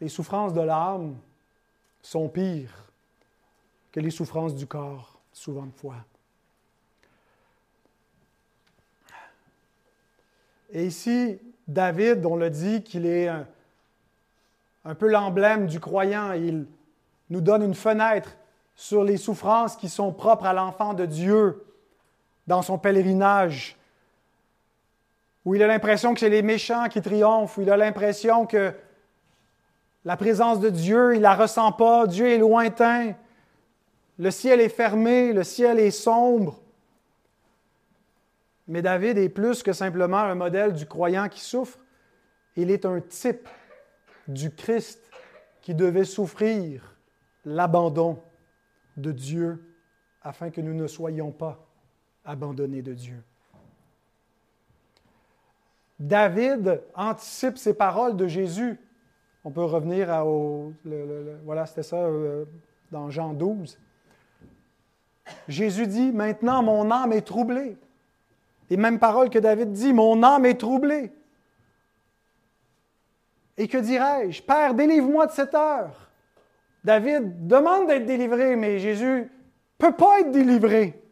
Les 0.00 0.08
souffrances 0.08 0.52
de 0.52 0.60
l'âme 0.60 1.16
sont 2.02 2.28
pires 2.28 2.84
que 3.92 4.00
les 4.00 4.10
souffrances 4.10 4.54
du 4.54 4.66
corps, 4.66 5.09
souvent 5.32 5.66
de 5.66 5.72
fois. 5.72 5.96
Et 10.72 10.86
ici, 10.86 11.38
David, 11.66 12.24
on 12.24 12.36
le 12.36 12.50
dit 12.50 12.82
qu'il 12.82 13.06
est 13.06 13.28
un, 13.28 14.94
peu 14.94 15.08
l'emblème 15.08 15.66
du 15.66 15.80
croyant. 15.80 16.32
Il 16.32 16.66
nous 17.28 17.40
donne 17.40 17.62
une 17.62 17.74
fenêtre 17.74 18.36
sur 18.76 19.04
les 19.04 19.16
souffrances 19.16 19.76
qui 19.76 19.88
sont 19.88 20.12
propres 20.12 20.46
à 20.46 20.52
l'enfant 20.52 20.94
de 20.94 21.06
Dieu 21.06 21.64
dans 22.46 22.62
son 22.62 22.78
pèlerinage, 22.78 23.76
où 25.44 25.54
il 25.54 25.62
a 25.62 25.66
l'impression 25.66 26.14
que 26.14 26.20
c'est 26.20 26.28
les 26.28 26.42
méchants 26.42 26.88
qui 26.88 27.00
triomphent, 27.00 27.58
où 27.58 27.62
il 27.62 27.70
a 27.70 27.76
l'impression 27.76 28.46
que 28.46 28.72
la 30.04 30.16
présence 30.16 30.60
de 30.60 30.70
Dieu, 30.70 31.14
il 31.14 31.18
ne 31.18 31.22
la 31.22 31.34
ressent 31.34 31.72
pas, 31.72 32.06
Dieu 32.06 32.28
est 32.28 32.38
lointain, 32.38 33.12
le 34.20 34.30
ciel 34.30 34.60
est 34.60 34.68
fermé, 34.68 35.32
le 35.32 35.42
ciel 35.42 35.78
est 35.78 35.90
sombre. 35.90 36.60
Mais 38.68 38.82
David 38.82 39.16
est 39.16 39.30
plus 39.30 39.62
que 39.62 39.72
simplement 39.72 40.18
un 40.18 40.34
modèle 40.34 40.74
du 40.74 40.84
croyant 40.84 41.26
qui 41.30 41.40
souffre, 41.40 41.78
il 42.54 42.70
est 42.70 42.84
un 42.84 43.00
type 43.00 43.48
du 44.28 44.50
Christ 44.50 45.00
qui 45.62 45.74
devait 45.74 46.04
souffrir 46.04 46.94
l'abandon 47.46 48.20
de 48.98 49.10
Dieu 49.10 49.64
afin 50.20 50.50
que 50.50 50.60
nous 50.60 50.74
ne 50.74 50.86
soyons 50.86 51.32
pas 51.32 51.66
abandonnés 52.22 52.82
de 52.82 52.92
Dieu. 52.92 53.22
David 55.98 56.82
anticipe 56.94 57.56
ces 57.56 57.72
paroles 57.72 58.18
de 58.18 58.26
Jésus 58.26 58.78
on 59.44 59.50
peut 59.50 59.64
revenir 59.64 60.10
à, 60.10 60.22
voilà, 60.22 61.64
c'était 61.64 61.82
ça 61.82 61.96
euh, 61.96 62.44
dans 62.90 63.08
Jean 63.08 63.32
12. 63.32 63.78
Jésus 65.48 65.86
dit, 65.86 66.12
maintenant 66.12 66.62
mon 66.62 66.90
âme 66.90 67.12
est 67.12 67.22
troublée. 67.26 67.76
Les 68.68 68.76
mêmes 68.76 68.98
paroles 68.98 69.30
que 69.30 69.38
David 69.38 69.72
dit, 69.72 69.92
mon 69.92 70.22
âme 70.22 70.46
est 70.46 70.58
troublée. 70.58 71.12
Et 73.56 73.68
que 73.68 73.78
dirais-je? 73.78 74.42
Père, 74.42 74.74
délivre-moi 74.74 75.26
de 75.26 75.32
cette 75.32 75.54
heure. 75.54 76.10
David 76.82 77.46
demande 77.46 77.88
d'être 77.88 78.06
délivré, 78.06 78.56
mais 78.56 78.78
Jésus 78.78 79.22
ne 79.22 79.28
peut 79.78 79.92
pas 79.92 80.20
être 80.20 80.30
délivré. 80.30 81.02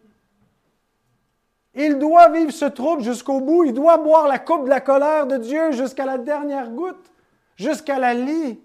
Il 1.74 1.98
doit 1.98 2.30
vivre 2.30 2.50
ce 2.50 2.64
trouble 2.64 3.02
jusqu'au 3.02 3.40
bout. 3.40 3.64
Il 3.64 3.74
doit 3.74 3.98
boire 3.98 4.26
la 4.26 4.38
coupe 4.38 4.64
de 4.64 4.70
la 4.70 4.80
colère 4.80 5.26
de 5.26 5.36
Dieu 5.36 5.72
jusqu'à 5.72 6.06
la 6.06 6.18
dernière 6.18 6.70
goutte 6.70 7.12
jusqu'à 7.58 7.98
la 7.98 8.14
lie. 8.14 8.58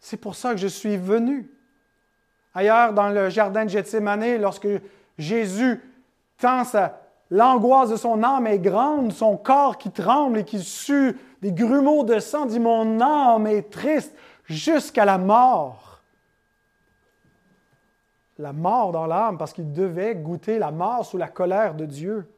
C'est 0.00 0.16
pour 0.16 0.34
ça 0.34 0.50
que 0.50 0.58
je 0.58 0.66
suis 0.66 0.96
venu. 0.96 1.50
Ailleurs, 2.60 2.92
dans 2.92 3.08
le 3.08 3.30
jardin 3.30 3.64
de 3.64 3.70
Gethsemane, 3.70 4.36
lorsque 4.36 4.68
Jésus 5.16 5.82
tend 6.36 6.62
l'angoisse 7.30 7.88
de 7.88 7.96
son 7.96 8.22
âme 8.22 8.46
est 8.46 8.58
grande, 8.58 9.12
son 9.12 9.38
corps 9.38 9.78
qui 9.78 9.90
tremble 9.90 10.40
et 10.40 10.44
qui 10.44 10.58
sue 10.58 11.18
des 11.40 11.52
grumeaux 11.52 12.04
de 12.04 12.18
sang, 12.18 12.44
dit 12.44 12.60
Mon 12.60 13.00
âme 13.00 13.46
est 13.46 13.70
triste 13.70 14.14
jusqu'à 14.44 15.06
la 15.06 15.16
mort. 15.16 16.02
La 18.38 18.52
mort 18.52 18.92
dans 18.92 19.06
l'âme, 19.06 19.38
parce 19.38 19.54
qu'il 19.54 19.72
devait 19.72 20.14
goûter 20.14 20.58
la 20.58 20.70
mort 20.70 21.06
sous 21.06 21.16
la 21.16 21.28
colère 21.28 21.74
de 21.74 21.86
Dieu. 21.86 22.30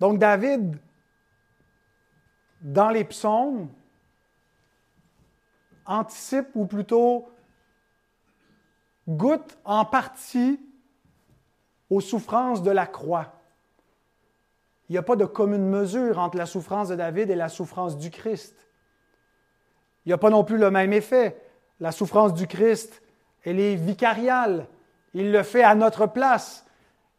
Donc 0.00 0.18
David 0.18 0.76
dans 2.60 2.90
les 2.90 3.04
psaumes 3.04 3.68
anticipe 5.86 6.48
ou 6.54 6.66
plutôt 6.66 7.26
goûte 9.08 9.58
en 9.64 9.84
partie 9.84 10.60
aux 11.88 12.00
souffrances 12.00 12.62
de 12.62 12.70
la 12.70 12.86
croix. 12.86 13.32
Il 14.88 14.92
n'y 14.92 14.98
a 14.98 15.02
pas 15.02 15.16
de 15.16 15.24
commune 15.24 15.68
mesure 15.68 16.18
entre 16.18 16.36
la 16.36 16.46
souffrance 16.46 16.88
de 16.88 16.96
David 16.96 17.30
et 17.30 17.36
la 17.36 17.48
souffrance 17.48 17.96
du 17.96 18.10
Christ. 18.10 18.56
Il 20.04 20.08
n'y 20.08 20.12
a 20.12 20.18
pas 20.18 20.30
non 20.30 20.44
plus 20.44 20.58
le 20.58 20.70
même 20.70 20.92
effet. 20.92 21.40
La 21.78 21.92
souffrance 21.92 22.34
du 22.34 22.46
Christ, 22.46 23.02
elle 23.44 23.60
est 23.60 23.76
vicariale. 23.76 24.66
Il 25.14 25.32
le 25.32 25.42
fait 25.42 25.62
à 25.62 25.74
notre 25.74 26.06
place. 26.06 26.66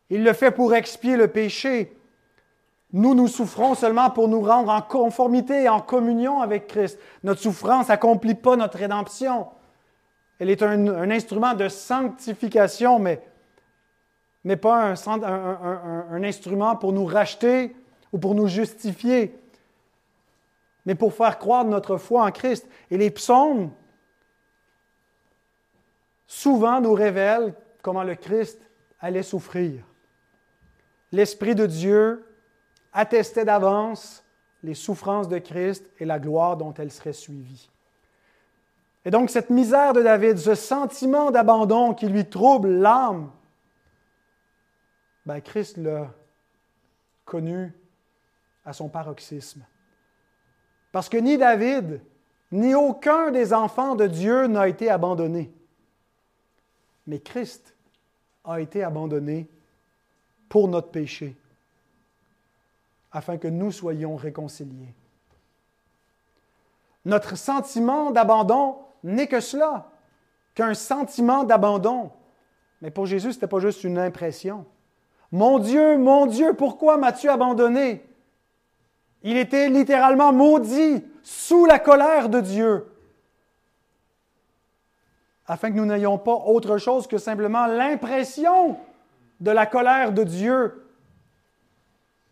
Il 0.09 0.23
le 0.23 0.33
fait 0.33 0.51
pour 0.51 0.73
expier 0.75 1.15
le 1.15 1.29
péché. 1.29 1.97
Nous, 2.93 3.15
nous 3.15 3.29
souffrons 3.29 3.75
seulement 3.75 4.09
pour 4.09 4.27
nous 4.27 4.41
rendre 4.41 4.69
en 4.69 4.81
conformité 4.81 5.63
et 5.63 5.69
en 5.69 5.79
communion 5.79 6.41
avec 6.41 6.67
Christ. 6.67 6.99
Notre 7.23 7.41
souffrance 7.41 7.87
n'accomplit 7.87 8.35
pas 8.35 8.57
notre 8.57 8.77
rédemption. 8.77 9.47
Elle 10.41 10.49
est 10.49 10.63
un, 10.63 11.11
instrument 11.11 11.53
de 11.53 11.69
sanctification, 11.69 12.97
mais, 12.97 14.55
pas 14.55 14.91
un, 14.91 16.13
un 16.13 16.23
instrument 16.23 16.75
pour 16.75 16.93
nous 16.93 17.05
racheter 17.05 17.75
ou 18.11 18.17
pour 18.17 18.33
nous 18.33 18.47
justifier, 18.47 19.39
mais 20.83 20.95
pour 20.95 21.13
faire 21.13 21.37
croire 21.37 21.63
notre 21.63 21.97
foi 21.97 22.25
en 22.25 22.31
Christ. 22.31 22.67
Et 22.89 22.97
les 22.97 23.11
psaumes, 23.11 23.69
souvent, 26.25 26.81
nous 26.81 26.93
révèlent 26.93 27.53
comment 27.83 28.03
le 28.03 28.15
Christ 28.15 28.67
allait 28.99 29.21
souffrir. 29.21 29.83
L'Esprit 31.11 31.53
de 31.53 31.67
Dieu 31.67 32.25
attestait 32.93 33.45
d'avance 33.45 34.23
les 34.63 34.73
souffrances 34.73 35.27
de 35.27 35.37
Christ 35.37 35.87
et 35.99 36.05
la 36.05 36.17
gloire 36.17 36.57
dont 36.57 36.73
elles 36.73 36.91
seraient 36.91 37.13
suivies. 37.13 37.70
Et 39.05 39.11
donc 39.11 39.29
cette 39.29 39.49
misère 39.49 39.93
de 39.93 40.01
David, 40.01 40.37
ce 40.37 40.55
sentiment 40.55 41.31
d'abandon 41.31 41.93
qui 41.93 42.07
lui 42.07 42.29
trouble 42.29 42.69
l'âme, 42.69 43.31
ben 45.25 45.41
Christ 45.41 45.77
l'a 45.77 46.13
connu 47.25 47.73
à 48.65 48.73
son 48.73 48.89
paroxysme. 48.89 49.65
Parce 50.91 51.09
que 51.09 51.17
ni 51.17 51.37
David, 51.37 52.01
ni 52.51 52.75
aucun 52.75 53.31
des 53.31 53.53
enfants 53.53 53.95
de 53.95 54.07
Dieu 54.07 54.47
n'a 54.47 54.67
été 54.67 54.89
abandonné. 54.89 55.51
Mais 57.07 57.19
Christ 57.19 57.75
a 58.43 58.59
été 58.59 58.83
abandonné 58.83 59.49
pour 60.49 60.67
notre 60.67 60.89
péché 60.89 61.35
afin 63.11 63.37
que 63.37 63.47
nous 63.47 63.71
soyons 63.71 64.15
réconciliés. 64.15 64.93
Notre 67.05 67.35
sentiment 67.35 68.11
d'abandon 68.11 68.77
n'est 69.03 69.27
que 69.27 69.39
cela, 69.39 69.89
qu'un 70.55 70.73
sentiment 70.73 71.43
d'abandon. 71.43 72.11
Mais 72.81 72.91
pour 72.91 73.05
Jésus, 73.05 73.31
ce 73.31 73.37
n'était 73.37 73.47
pas 73.47 73.59
juste 73.59 73.83
une 73.83 73.97
impression. 73.97 74.65
Mon 75.31 75.59
Dieu, 75.59 75.97
mon 75.97 76.25
Dieu, 76.25 76.53
pourquoi 76.53 76.97
m'as-tu 76.97 77.29
abandonné? 77.29 78.05
Il 79.23 79.37
était 79.37 79.69
littéralement 79.69 80.33
maudit 80.33 81.05
sous 81.23 81.65
la 81.65 81.79
colère 81.79 82.27
de 82.29 82.41
Dieu. 82.41 82.87
afin 85.51 85.69
que 85.69 85.75
nous 85.75 85.85
n'ayons 85.85 86.17
pas 86.17 86.33
autre 86.33 86.77
chose 86.77 87.07
que 87.07 87.17
simplement 87.17 87.67
l'impression 87.67 88.77
de 89.41 89.51
la 89.51 89.65
colère 89.65 90.13
de 90.13 90.23
Dieu, 90.23 90.87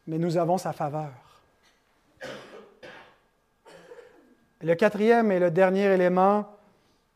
mais 0.08 0.17
nous 0.17 0.38
avons 0.38 0.58
sa 0.58 0.71
faveur. 0.71 1.12
Le 4.62 4.73
quatrième 4.75 5.34
et 5.34 5.39
le 5.39 5.51
dernier 5.51 5.84
élément 5.84 6.45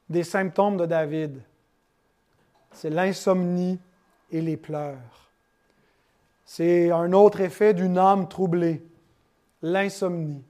des 0.10 0.24
symptômes 0.24 0.78
de 0.78 0.86
David, 0.86 1.42
c'est 2.72 2.90
l'insomnie 2.90 3.80
et 4.32 4.42
les 4.42 4.58
pleurs. 4.58 5.32
C'est 6.46 6.92
un 6.92 7.14
autre 7.14 7.42
effet 7.42 7.74
d'une 7.74 7.98
âme 7.98 8.28
troublée, 8.28 8.86
l'insomnie. 9.62 10.44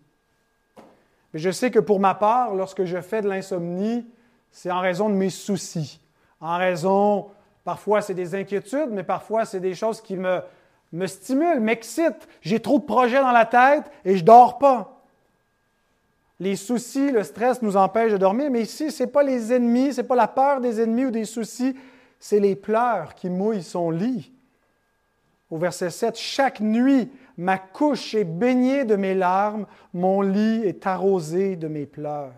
Mais 1.34 1.40
je 1.40 1.50
sais 1.50 1.72
que 1.72 1.80
pour 1.80 2.00
ma 2.00 2.16
part, 2.16 2.54
lorsque 2.56 2.86
je 2.86 3.02
fais 3.02 3.22
de 3.22 3.30
l'insomnie, 3.30 4.06
c'est 4.52 4.72
en 4.72 4.80
raison 4.80 5.10
de 5.10 5.16
mes 5.16 5.30
soucis, 5.30 6.00
en 6.40 6.58
raison, 6.58 7.28
parfois 7.64 8.02
c'est 8.02 8.14
des 8.14 8.36
inquiétudes, 8.36 8.90
mais 8.92 9.04
parfois 9.04 9.46
c'est 9.46 9.60
des 9.60 9.76
choses 9.76 10.02
qui 10.02 10.16
me, 10.16 10.42
me 10.92 11.08
stimulent, 11.08 11.60
m'excitent. 11.60 12.28
J'ai 12.42 12.60
trop 12.60 12.80
de 12.80 12.86
projets 12.86 13.22
dans 13.22 13.32
la 13.32 13.46
tête 13.46 13.86
et 14.06 14.18
je 14.18 14.24
dors 14.24 14.58
pas. 14.58 14.93
Les 16.44 16.58
soucis, 16.58 17.10
le 17.10 17.24
stress 17.24 17.62
nous 17.62 17.78
empêchent 17.78 18.12
de 18.12 18.18
dormir, 18.18 18.52
mais 18.52 18.64
ici, 18.64 18.92
ce 18.92 19.04
n'est 19.04 19.10
pas 19.10 19.24
les 19.24 19.54
ennemis, 19.54 19.94
ce 19.94 20.02
n'est 20.02 20.08
pas 20.08 20.18
la 20.18 20.28
peur 20.28 20.60
des 20.60 20.82
ennemis 20.82 21.06
ou 21.06 21.12
des 21.12 21.24
soucis, 21.24 21.74
c'est 22.20 22.42
les 22.42 22.58
pleurs 22.58 23.16
qui 23.16 23.30
mouillent 23.30 23.64
son 23.64 23.90
lit. 23.90 24.30
Au 25.50 25.56
verset 25.56 25.90
7, 25.90 26.18
Chaque 26.18 26.60
nuit, 26.60 27.10
ma 27.38 27.58
couche 27.58 28.14
est 28.14 28.26
baignée 28.26 28.84
de 28.84 28.98
mes 28.98 29.14
larmes, 29.14 29.66
mon 29.94 30.20
lit 30.20 30.64
est 30.66 30.86
arrosé 30.86 31.56
de 31.56 31.70
mes 31.70 31.86
pleurs. 31.86 32.34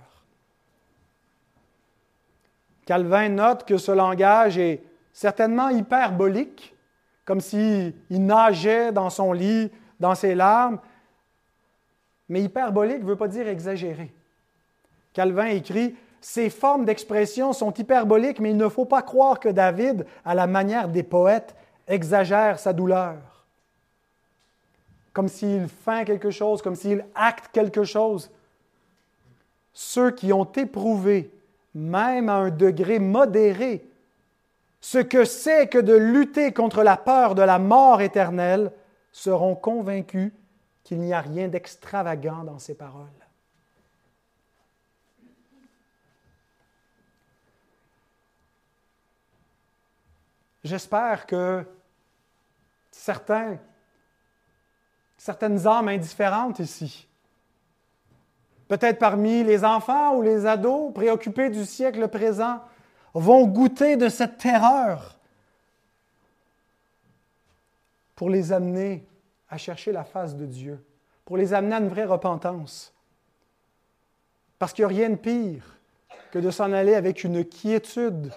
Calvin 2.85 3.29
note 3.29 3.65
que 3.65 3.77
ce 3.77 3.91
langage 3.91 4.59
est 4.59 4.83
certainement 5.13 5.69
hyperbolique, 5.69 6.75
comme 7.25 7.41
s'il 7.41 7.95
nageait 8.11 8.91
dans 8.91 9.09
son 9.09 9.33
lit, 9.33 9.71
dans 9.99 10.13
ses 10.13 10.35
larmes, 10.35 10.77
mais 12.29 12.41
hyperbolique 12.41 13.01
ne 13.01 13.07
veut 13.07 13.15
pas 13.15 13.27
dire 13.27 13.47
exagéré. 13.47 14.11
Calvin 15.13 15.47
écrit 15.47 15.95
Ces 16.21 16.49
formes 16.49 16.85
d'expression 16.85 17.53
sont 17.53 17.73
hyperboliques, 17.73 18.39
mais 18.39 18.51
il 18.51 18.57
ne 18.57 18.69
faut 18.69 18.85
pas 18.85 19.01
croire 19.01 19.39
que 19.39 19.49
David, 19.49 20.05
à 20.23 20.35
la 20.35 20.47
manière 20.47 20.89
des 20.89 21.03
poètes, 21.03 21.55
exagère 21.87 22.59
sa 22.59 22.73
douleur. 22.73 23.45
Comme 25.13 25.27
s'il 25.27 25.67
feint 25.67 26.03
quelque 26.03 26.31
chose, 26.31 26.61
comme 26.61 26.75
s'il 26.75 27.05
acte 27.15 27.49
quelque 27.53 27.83
chose. 27.83 28.31
Ceux 29.71 30.11
qui 30.11 30.33
ont 30.33 30.51
éprouvé, 30.51 31.31
même 31.73 32.29
à 32.29 32.35
un 32.35 32.49
degré 32.49 32.99
modéré, 32.99 33.87
ce 34.81 34.97
que 34.97 35.25
c'est 35.25 35.67
que 35.67 35.77
de 35.77 35.95
lutter 35.95 36.51
contre 36.51 36.83
la 36.83 36.97
peur 36.97 37.35
de 37.35 37.41
la 37.41 37.59
mort 37.59 38.01
éternelle, 38.01 38.71
seront 39.11 39.55
convaincus 39.55 40.31
qu'il 40.85 40.99
n'y 40.99 41.13
a 41.13 41.19
rien 41.19 41.47
d'extravagant 41.47 42.43
dans 42.43 42.59
ces 42.59 42.75
paroles. 42.75 43.09
J'espère 50.63 51.25
que 51.25 51.65
certains, 52.91 53.57
certaines 55.17 55.65
âmes 55.67 55.87
indifférentes 55.87 56.59
ici, 56.59 57.07
peut-être 58.67 58.99
parmi 58.99 59.43
les 59.43 59.65
enfants 59.65 60.15
ou 60.15 60.21
les 60.21 60.45
ados 60.45 60.93
préoccupés 60.93 61.49
du 61.49 61.65
siècle 61.65 62.07
présent, 62.09 62.61
vont 63.15 63.47
goûter 63.47 63.97
de 63.97 64.07
cette 64.07 64.37
terreur 64.37 65.17
pour 68.15 68.29
les 68.29 68.51
amener 68.51 69.07
à 69.55 69.57
chercher 69.57 69.91
la 69.91 70.03
face 70.03 70.35
de 70.35 70.45
Dieu, 70.45 70.85
pour 71.23 71.37
les 71.37 71.53
amener 71.53 71.75
à 71.75 71.79
une 71.79 71.87
vraie 71.87 72.05
repentance. 72.05 72.93
Parce 74.59 74.73
qu'il 74.73 74.85
n'y 74.85 74.93
a 74.93 74.95
rien 74.95 75.09
de 75.09 75.15
pire 75.15 75.79
que 76.31 76.39
de 76.39 76.51
s'en 76.51 76.71
aller 76.73 76.93
avec 76.93 77.23
une 77.23 77.43
quiétude 77.45 78.31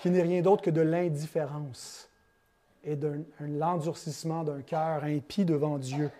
qui 0.00 0.10
n'est 0.10 0.22
rien 0.22 0.40
d'autre 0.40 0.62
que 0.62 0.70
de 0.70 0.80
l'indifférence 0.80 2.08
et 2.82 2.96
d'un 2.96 3.22
l'endurcissement 3.40 4.44
d'un 4.44 4.62
cœur 4.62 5.04
impie 5.04 5.44
devant 5.44 5.78
Dieu. 5.78 6.10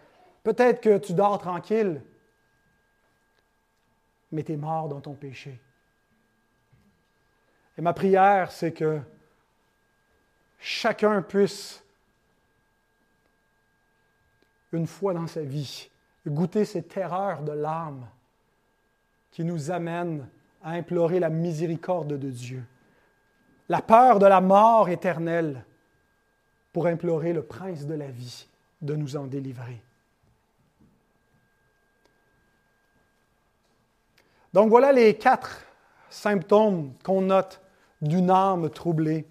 Peut-être 0.43 0.83
que 0.83 0.99
tu 0.99 1.15
dors 1.15 1.39
tranquille, 1.39 2.03
mais 4.31 4.43
tu 4.43 4.53
es 4.53 4.57
mort 4.57 4.89
dans 4.89 5.01
ton 5.01 5.15
péché. 5.15 5.59
Et 7.79 7.81
ma 7.81 7.95
prière, 7.95 8.53
c'est 8.53 8.73
que 8.73 9.01
chacun 10.59 11.23
puisse 11.23 11.83
une 14.73 14.87
fois 14.87 15.15
dans 15.15 15.27
sa 15.27 15.43
vie, 15.43 15.91
goûter 16.27 16.65
ces 16.65 16.83
terreurs 16.83 17.43
de 17.43 17.53
l'âme 17.53 18.07
qui 19.31 19.45
nous 19.45 19.71
amènent 19.71 20.29
à 20.63 20.73
implorer 20.73 21.21
la 21.21 21.31
miséricorde 21.31 22.19
de 22.19 22.31
Dieu, 22.31 22.65
la 23.69 23.81
peur 23.81 24.19
de 24.19 24.27
la 24.27 24.41
mort 24.41 24.89
éternelle 24.89 25.65
pour 26.73 26.87
implorer 26.87 27.33
le 27.33 27.43
prince 27.43 27.87
de 27.87 27.95
la 27.95 28.09
vie 28.09 28.47
de 28.83 28.95
nous 28.95 29.17
en 29.17 29.27
délivrer. 29.27 29.83
Donc 34.53 34.69
voilà 34.69 34.93
les 34.93 35.17
quatre 35.17 35.65
symptômes 36.09 36.93
qu'on 37.05 37.23
note 37.23 37.61
d'une 38.03 38.31
âme 38.31 38.69
troublée. 38.71 39.27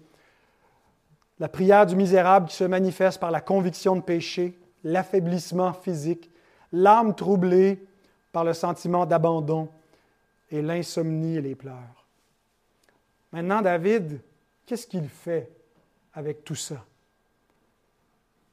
La 1.38 1.48
prière 1.48 1.86
du 1.86 1.96
misérable 1.96 2.48
qui 2.48 2.56
se 2.56 2.64
manifeste 2.64 3.20
par 3.20 3.30
la 3.30 3.40
conviction 3.40 3.96
de 3.96 4.00
péché, 4.00 4.58
l'affaiblissement 4.84 5.72
physique, 5.72 6.30
l'âme 6.72 7.14
troublée 7.14 7.86
par 8.32 8.44
le 8.44 8.52
sentiment 8.52 9.06
d'abandon 9.06 9.68
et 10.50 10.62
l'insomnie 10.62 11.36
et 11.36 11.40
les 11.40 11.54
pleurs. 11.54 12.06
Maintenant, 13.32 13.62
David, 13.62 14.20
qu'est-ce 14.66 14.86
qu'il 14.86 15.08
fait 15.08 15.50
avec 16.14 16.44
tout 16.44 16.54
ça? 16.54 16.84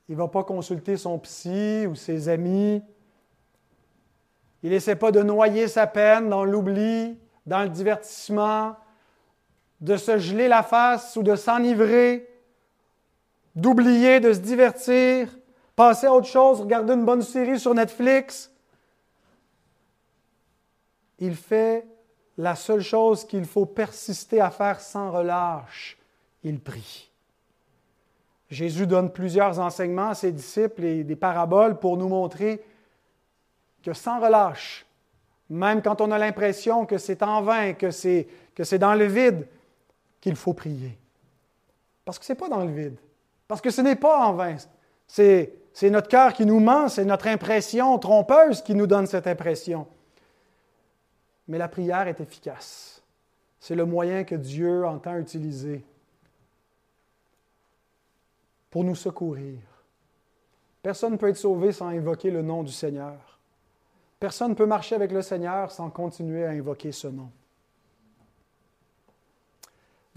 Il 0.09 0.15
ne 0.15 0.21
va 0.21 0.27
pas 0.27 0.43
consulter 0.43 0.95
son 0.95 1.19
psy 1.19 1.85
ou 1.87 1.95
ses 1.95 2.29
amis. 2.29 2.81
Il 4.63 4.69
n'essaie 4.69 4.95
pas 4.95 5.11
de 5.11 5.21
noyer 5.21 5.67
sa 5.67 5.85
peine 5.85 6.29
dans 6.29 6.45
l'oubli, 6.45 7.17
dans 7.45 7.63
le 7.63 7.69
divertissement, 7.69 8.75
de 9.81 9.97
se 9.97 10.17
geler 10.17 10.47
la 10.47 10.63
face 10.63 11.15
ou 11.17 11.23
de 11.23 11.35
s'enivrer, 11.35 12.27
d'oublier, 13.55 14.19
de 14.19 14.33
se 14.33 14.39
divertir 14.39 15.36
passer 15.77 16.07
à 16.07 16.13
autre 16.13 16.27
chose, 16.27 16.59
regarder 16.59 16.93
une 16.93 17.05
bonne 17.05 17.21
série 17.21 17.59
sur 17.59 17.73
Netflix. 17.73 18.51
Il 21.19 21.35
fait 21.35 21.85
la 22.35 22.55
seule 22.55 22.81
chose 22.81 23.23
qu'il 23.23 23.45
faut 23.45 23.67
persister 23.67 24.41
à 24.41 24.49
faire 24.49 24.81
sans 24.81 25.11
relâche. 25.11 25.97
Il 26.43 26.59
prie. 26.59 27.11
Jésus 28.49 28.87
donne 28.87 29.11
plusieurs 29.11 29.59
enseignements 29.59 30.09
à 30.09 30.15
ses 30.15 30.31
disciples 30.31 30.83
et 30.83 31.03
des 31.03 31.15
paraboles 31.15 31.77
pour 31.77 31.95
nous 31.95 32.07
montrer 32.07 32.65
que 33.83 33.93
sans 33.93 34.19
relâche, 34.19 34.85
même 35.49 35.83
quand 35.83 36.01
on 36.01 36.09
a 36.09 36.17
l'impression 36.17 36.87
que 36.87 36.97
c'est 36.97 37.21
en 37.21 37.43
vain, 37.43 37.73
que 37.73 37.91
c'est, 37.91 38.27
que 38.55 38.63
c'est 38.63 38.79
dans 38.79 38.95
le 38.95 39.05
vide, 39.05 39.47
qu'il 40.21 40.35
faut 40.35 40.53
prier. 40.53 40.97
Parce 42.03 42.17
que 42.17 42.25
ce 42.25 42.31
n'est 42.31 42.39
pas 42.39 42.49
dans 42.49 42.65
le 42.65 42.71
vide. 42.71 42.97
Parce 43.47 43.61
que 43.61 43.69
ce 43.69 43.81
n'est 43.81 43.95
pas 43.95 44.25
en 44.25 44.33
vain. 44.33 44.55
C'est, 45.05 45.53
c'est 45.77 45.91
notre 45.91 46.07
cœur 46.07 46.33
qui 46.33 46.43
nous 46.43 46.59
ment, 46.59 46.89
c'est 46.89 47.05
notre 47.05 47.27
impression 47.27 47.99
trompeuse 47.99 48.63
qui 48.63 48.73
nous 48.73 48.87
donne 48.87 49.05
cette 49.05 49.27
impression. 49.27 49.85
Mais 51.47 51.59
la 51.59 51.67
prière 51.67 52.07
est 52.07 52.19
efficace. 52.19 53.03
C'est 53.59 53.75
le 53.75 53.85
moyen 53.85 54.23
que 54.23 54.33
Dieu 54.33 54.87
entend 54.87 55.15
utiliser 55.17 55.85
pour 58.71 58.85
nous 58.85 58.95
secourir. 58.95 59.59
Personne 60.81 61.11
ne 61.11 61.17
peut 61.17 61.29
être 61.29 61.37
sauvé 61.37 61.71
sans 61.71 61.89
invoquer 61.89 62.31
le 62.31 62.41
nom 62.41 62.63
du 62.63 62.71
Seigneur. 62.71 63.37
Personne 64.19 64.49
ne 64.49 64.55
peut 64.55 64.65
marcher 64.65 64.95
avec 64.95 65.11
le 65.11 65.21
Seigneur 65.21 65.71
sans 65.71 65.91
continuer 65.91 66.43
à 66.43 66.49
invoquer 66.49 66.91
ce 66.91 67.05
nom. 67.05 67.29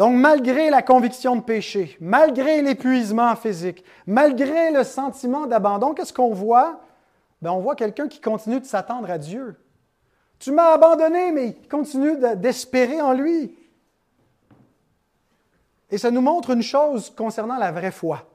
Donc, 0.00 0.14
malgré 0.14 0.70
la 0.70 0.80
conviction 0.80 1.36
de 1.36 1.42
péché, 1.42 1.98
malgré 2.00 2.62
l'épuisement 2.62 3.36
physique, 3.36 3.84
malgré 4.06 4.70
le 4.70 4.82
sentiment 4.82 5.46
d'abandon, 5.46 5.92
qu'est-ce 5.92 6.14
qu'on 6.14 6.32
voit? 6.32 6.80
Ben, 7.42 7.50
on 7.50 7.60
voit 7.60 7.76
quelqu'un 7.76 8.08
qui 8.08 8.18
continue 8.18 8.60
de 8.60 8.64
s'attendre 8.64 9.10
à 9.10 9.18
Dieu. 9.18 9.60
Tu 10.38 10.52
m'as 10.52 10.72
abandonné, 10.72 11.32
mais 11.32 11.48
il 11.48 11.68
continue 11.68 12.16
d'espérer 12.36 13.02
en 13.02 13.12
lui. 13.12 13.54
Et 15.90 15.98
ça 15.98 16.10
nous 16.10 16.22
montre 16.22 16.48
une 16.48 16.62
chose 16.62 17.10
concernant 17.14 17.58
la 17.58 17.70
vraie 17.70 17.90
foi. 17.90 18.26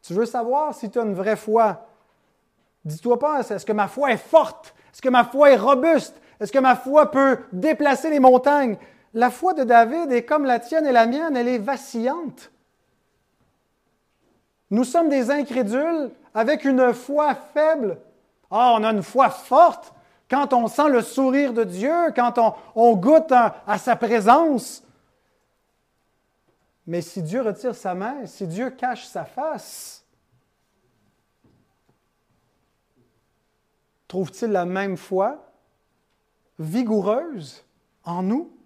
Tu 0.00 0.14
veux 0.14 0.24
savoir 0.24 0.74
si 0.74 0.88
tu 0.88 0.98
as 0.98 1.02
une 1.02 1.12
vraie 1.12 1.36
foi? 1.36 1.86
Dis-toi 2.86 3.18
pas, 3.18 3.40
est-ce 3.40 3.66
que 3.66 3.72
ma 3.74 3.86
foi 3.86 4.12
est 4.12 4.16
forte? 4.16 4.74
Est-ce 4.94 5.02
que 5.02 5.10
ma 5.10 5.24
foi 5.24 5.50
est 5.50 5.56
robuste? 5.56 6.18
Est-ce 6.40 6.52
que 6.52 6.58
ma 6.58 6.74
foi 6.74 7.10
peut 7.10 7.40
déplacer 7.52 8.08
les 8.08 8.18
montagnes? 8.18 8.78
La 9.14 9.30
foi 9.30 9.54
de 9.54 9.64
David 9.64 10.12
est 10.12 10.24
comme 10.24 10.44
la 10.44 10.60
tienne 10.60 10.86
et 10.86 10.92
la 10.92 11.06
mienne, 11.06 11.36
elle 11.36 11.48
est 11.48 11.58
vacillante. 11.58 12.50
Nous 14.70 14.84
sommes 14.84 15.08
des 15.08 15.30
incrédules 15.30 16.10
avec 16.34 16.64
une 16.64 16.92
foi 16.92 17.34
faible. 17.34 17.98
Ah, 18.50 18.74
on 18.76 18.84
a 18.84 18.90
une 18.90 19.02
foi 19.02 19.30
forte 19.30 19.94
quand 20.30 20.52
on 20.52 20.68
sent 20.68 20.90
le 20.90 21.00
sourire 21.00 21.54
de 21.54 21.64
Dieu, 21.64 22.12
quand 22.14 22.38
on, 22.74 22.96
goûte 22.96 23.32
à 23.32 23.78
sa 23.78 23.96
présence. 23.96 24.82
Mais 26.88 27.02
si 27.02 27.22
Dieu 27.22 27.42
retire 27.42 27.74
sa 27.74 27.94
main, 27.94 28.26
si 28.26 28.46
Dieu 28.46 28.70
cache 28.70 29.06
sa 29.06 29.26
face, 29.26 30.02
trouve-t-il 34.06 34.50
la 34.50 34.64
même 34.64 34.96
foi 34.96 35.52
vigoureuse 36.58 37.62
en 38.04 38.22
nous? 38.22 38.57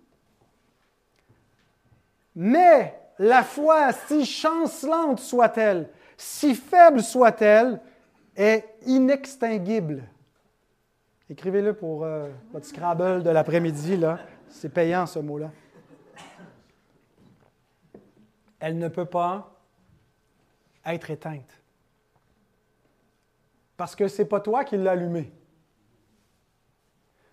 Mais 2.34 2.98
la 3.18 3.42
foi, 3.42 3.92
si 3.92 4.24
chancelante 4.24 5.20
soit-elle, 5.20 5.88
si 6.16 6.54
faible 6.54 7.02
soit-elle, 7.02 7.80
est 8.36 8.64
inextinguible. 8.86 10.02
Écrivez-le 11.28 11.74
pour 11.74 12.04
euh, 12.04 12.28
votre 12.52 12.66
Scrabble 12.66 13.22
de 13.22 13.30
l'après-midi, 13.30 13.96
là. 13.96 14.18
C'est 14.48 14.68
payant 14.68 15.06
ce 15.06 15.18
mot-là. 15.18 15.50
Elle 18.60 18.78
ne 18.78 18.88
peut 18.88 19.06
pas 19.06 19.50
être 20.84 21.10
éteinte. 21.10 21.62
Parce 23.76 23.96
que 23.96 24.08
ce 24.08 24.22
n'est 24.22 24.28
pas 24.28 24.40
toi 24.40 24.64
qui 24.64 24.76
l'as 24.76 24.92
allumée. 24.92 25.32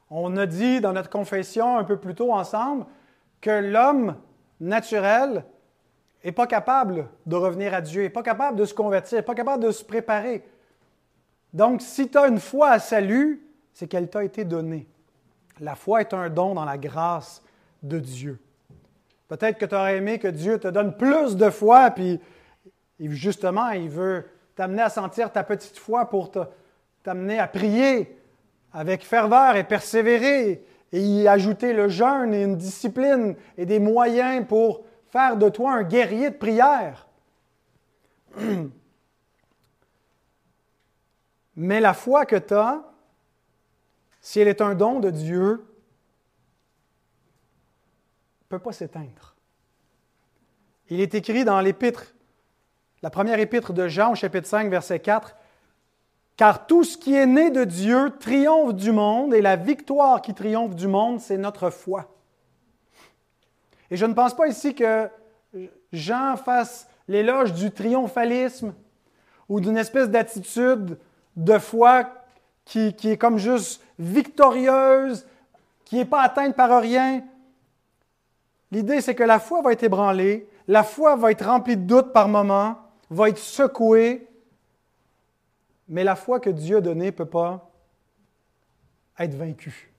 On 0.09 0.35
a 0.37 0.45
dit 0.45 0.81
dans 0.81 0.93
notre 0.93 1.09
confession 1.09 1.77
un 1.77 1.83
peu 1.83 1.97
plus 1.97 2.15
tôt 2.15 2.33
ensemble 2.33 2.85
que 3.41 3.51
l'homme 3.51 4.15
naturel 4.59 5.45
n'est 6.23 6.31
pas 6.31 6.47
capable 6.47 7.09
de 7.25 7.35
revenir 7.35 7.73
à 7.73 7.81
Dieu, 7.81 8.03
n'est 8.03 8.09
pas 8.09 8.23
capable 8.23 8.57
de 8.57 8.65
se 8.65 8.73
convertir, 8.73 9.17
n'est 9.17 9.23
pas 9.23 9.35
capable 9.35 9.63
de 9.63 9.71
se 9.71 9.83
préparer. 9.83 10.43
Donc, 11.53 11.81
si 11.81 12.09
tu 12.09 12.17
as 12.17 12.27
une 12.27 12.39
foi 12.39 12.71
à 12.71 12.79
salut, 12.79 13.47
c'est 13.73 13.87
qu'elle 13.87 14.09
t'a 14.09 14.23
été 14.23 14.43
donnée. 14.43 14.87
La 15.59 15.75
foi 15.75 16.01
est 16.01 16.13
un 16.13 16.29
don 16.29 16.53
dans 16.53 16.65
la 16.65 16.77
grâce 16.77 17.41
de 17.81 17.99
Dieu. 17.99 18.39
Peut-être 19.27 19.57
que 19.57 19.65
tu 19.65 19.75
aurais 19.75 19.97
aimé 19.97 20.19
que 20.19 20.27
Dieu 20.27 20.59
te 20.59 20.67
donne 20.67 20.95
plus 20.97 21.35
de 21.35 21.49
foi, 21.49 21.91
puis 21.91 22.19
justement, 22.99 23.69
il 23.69 23.89
veut 23.89 24.25
t'amener 24.55 24.81
à 24.81 24.89
sentir 24.89 25.31
ta 25.31 25.43
petite 25.43 25.77
foi 25.77 26.09
pour 26.09 26.31
t'amener 27.03 27.39
à 27.39 27.47
prier 27.47 28.17
avec 28.73 29.03
ferveur 29.03 29.55
et 29.55 29.63
persévérer 29.63 30.65
et 30.91 31.01
y 31.01 31.27
ajouter 31.27 31.73
le 31.73 31.89
jeûne 31.89 32.33
et 32.33 32.43
une 32.43 32.57
discipline 32.57 33.35
et 33.57 33.65
des 33.65 33.79
moyens 33.79 34.45
pour 34.47 34.85
faire 35.09 35.37
de 35.37 35.49
toi 35.49 35.73
un 35.73 35.83
guerrier 35.83 36.29
de 36.29 36.35
prière. 36.35 37.07
Mais 41.55 41.79
la 41.79 41.93
foi 41.93 42.25
que 42.25 42.37
tu 42.37 42.53
as, 42.53 42.83
si 44.21 44.39
elle 44.39 44.47
est 44.47 44.61
un 44.61 44.75
don 44.75 44.99
de 44.99 45.09
Dieu, 45.09 45.65
ne 48.41 48.57
peut 48.57 48.59
pas 48.59 48.71
s'éteindre. 48.71 49.35
Il 50.89 51.01
est 51.01 51.13
écrit 51.13 51.45
dans 51.45 51.61
l'épître, 51.61 52.15
la 53.01 53.09
première 53.09 53.39
épître 53.39 53.73
de 53.73 53.87
Jean, 53.87 54.15
chapitre 54.15 54.47
5, 54.47 54.69
verset 54.69 54.99
4, 54.99 55.35
car 56.39 56.67
tout 56.67 56.85
ce 56.85 56.97
qui 56.97 57.13
est 57.13 57.25
né 57.25 57.49
de 57.51 57.65
Dieu 57.65 58.13
triomphe 58.17 58.73
du 58.73 58.93
monde 58.93 59.33
et 59.33 59.41
la 59.41 59.57
victoire 59.57 60.21
qui 60.21 60.33
triomphe 60.33 60.73
du 60.73 60.87
monde, 60.87 61.19
c'est 61.19 61.37
notre 61.37 61.69
foi. 61.69 62.15
Et 63.91 63.97
je 63.97 64.05
ne 64.05 64.13
pense 64.13 64.33
pas 64.33 64.47
ici 64.47 64.73
que 64.73 65.09
Jean 65.91 66.37
fasse 66.37 66.87
l'éloge 67.09 67.51
du 67.51 67.71
triomphalisme 67.71 68.73
ou 69.49 69.59
d'une 69.59 69.75
espèce 69.75 70.09
d'attitude 70.09 70.97
de 71.35 71.57
foi 71.59 72.09
qui, 72.63 72.95
est 73.03 73.17
comme 73.17 73.37
juste 73.37 73.83
victorieuse, 73.99 75.27
qui 75.83 75.97
n'est 75.97 76.05
pas 76.05 76.21
atteinte 76.21 76.55
par 76.55 76.81
rien. 76.81 77.21
L'idée, 78.71 79.01
c'est 79.01 79.13
que 79.13 79.23
la 79.23 79.39
foi 79.39 79.61
va 79.61 79.73
être 79.73 79.83
ébranlée, 79.83 80.47
la 80.69 80.83
foi 80.83 81.17
va 81.17 81.31
être 81.31 81.45
remplie 81.45 81.75
de 81.75 81.83
doutes 81.83 82.13
par 82.13 82.29
moments, 82.29 82.77
va 83.09 83.27
être 83.27 83.39
secouée, 83.39 84.28
mais 85.89 86.03
la 86.03 86.15
foi 86.15 86.39
que 86.39 86.49
Dieu 86.49 86.77
a 86.77 86.81
donnée 86.81 87.07
ne 87.07 87.11
peut 87.11 87.25
pas 87.25 87.71
être 89.17 89.33
vaincue. 89.33 89.91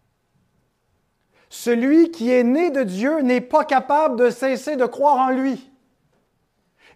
Celui 1.49 2.13
qui 2.13 2.31
est 2.31 2.45
né 2.45 2.71
de 2.71 2.85
Dieu 2.85 3.21
n'est 3.21 3.41
pas 3.41 3.65
capable 3.65 4.17
de 4.17 4.31
cesser 4.31 4.77
de 4.77 4.87
croire 4.87 5.19
en 5.19 5.31
lui. 5.31 5.71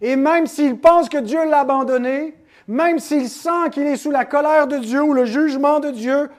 Et 0.00 0.14
même 0.14 0.46
s'il 0.46 0.80
pense 0.80 1.08
que 1.08 1.18
Dieu 1.18 1.44
l'a 1.44 1.60
abandonné, 1.60 2.36
même 2.68 3.00
s'il 3.00 3.28
sent 3.28 3.70
qu'il 3.72 3.82
est 3.82 3.96
sous 3.96 4.12
la 4.12 4.24
colère 4.24 4.68
de 4.68 4.78
Dieu 4.78 5.02
ou 5.02 5.12
le 5.12 5.24
jugement 5.24 5.80
de 5.80 5.90
Dieu, 5.90 6.30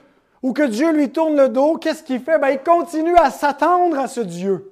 ou 0.41 0.53
que 0.53 0.63
Dieu 0.63 0.91
lui 0.93 1.11
tourne 1.11 1.35
le 1.35 1.49
dos, 1.49 1.77
qu'est-ce 1.77 2.03
qu'il 2.03 2.21
fait? 2.21 2.39
Ben, 2.39 2.49
il 2.49 2.59
continue 2.59 3.15
à 3.17 3.31
s'attendre 3.31 3.99
à 3.99 4.07
ce 4.07 4.21
Dieu. 4.21 4.71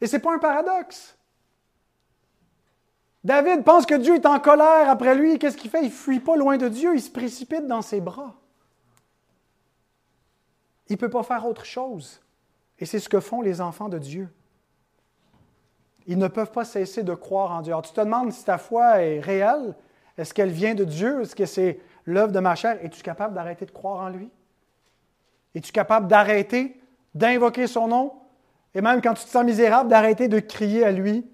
Et 0.00 0.06
ce 0.06 0.16
n'est 0.16 0.22
pas 0.22 0.34
un 0.34 0.38
paradoxe. 0.38 1.13
David 3.24 3.64
pense 3.64 3.86
que 3.86 3.94
Dieu 3.94 4.14
est 4.14 4.26
en 4.26 4.38
colère 4.38 4.90
après 4.90 5.14
lui. 5.14 5.38
Qu'est-ce 5.38 5.56
qu'il 5.56 5.70
fait? 5.70 5.80
Il 5.80 5.86
ne 5.86 5.90
fuit 5.90 6.20
pas 6.20 6.36
loin 6.36 6.58
de 6.58 6.68
Dieu, 6.68 6.94
il 6.94 7.00
se 7.00 7.10
précipite 7.10 7.66
dans 7.66 7.80
ses 7.80 8.00
bras. 8.00 8.34
Il 10.88 10.92
ne 10.92 10.98
peut 10.98 11.08
pas 11.08 11.22
faire 11.22 11.46
autre 11.46 11.64
chose. 11.64 12.20
Et 12.78 12.84
c'est 12.84 12.98
ce 12.98 13.08
que 13.08 13.20
font 13.20 13.40
les 13.40 13.62
enfants 13.62 13.88
de 13.88 13.98
Dieu. 13.98 14.28
Ils 16.06 16.18
ne 16.18 16.28
peuvent 16.28 16.52
pas 16.52 16.66
cesser 16.66 17.02
de 17.02 17.14
croire 17.14 17.52
en 17.52 17.62
Dieu. 17.62 17.72
Alors 17.72 17.82
tu 17.82 17.94
te 17.94 18.00
demandes 18.00 18.30
si 18.30 18.44
ta 18.44 18.58
foi 18.58 19.02
est 19.02 19.20
réelle. 19.20 19.74
Est-ce 20.18 20.34
qu'elle 20.34 20.50
vient 20.50 20.74
de 20.74 20.84
Dieu? 20.84 21.22
Est-ce 21.22 21.34
que 21.34 21.46
c'est 21.46 21.80
l'œuvre 22.04 22.30
de 22.32 22.40
ma 22.40 22.54
chair? 22.54 22.78
Es-tu 22.84 23.02
capable 23.02 23.34
d'arrêter 23.34 23.64
de 23.64 23.70
croire 23.70 24.04
en 24.04 24.10
lui? 24.10 24.30
Es-tu 25.54 25.72
capable 25.72 26.08
d'arrêter 26.08 26.78
d'invoquer 27.14 27.66
son 27.66 27.88
nom? 27.88 28.12
Et 28.74 28.82
même 28.82 29.00
quand 29.00 29.14
tu 29.14 29.24
te 29.24 29.30
sens 29.30 29.44
misérable, 29.44 29.88
d'arrêter 29.88 30.28
de 30.28 30.40
crier 30.40 30.84
à 30.84 30.92
lui? 30.92 31.26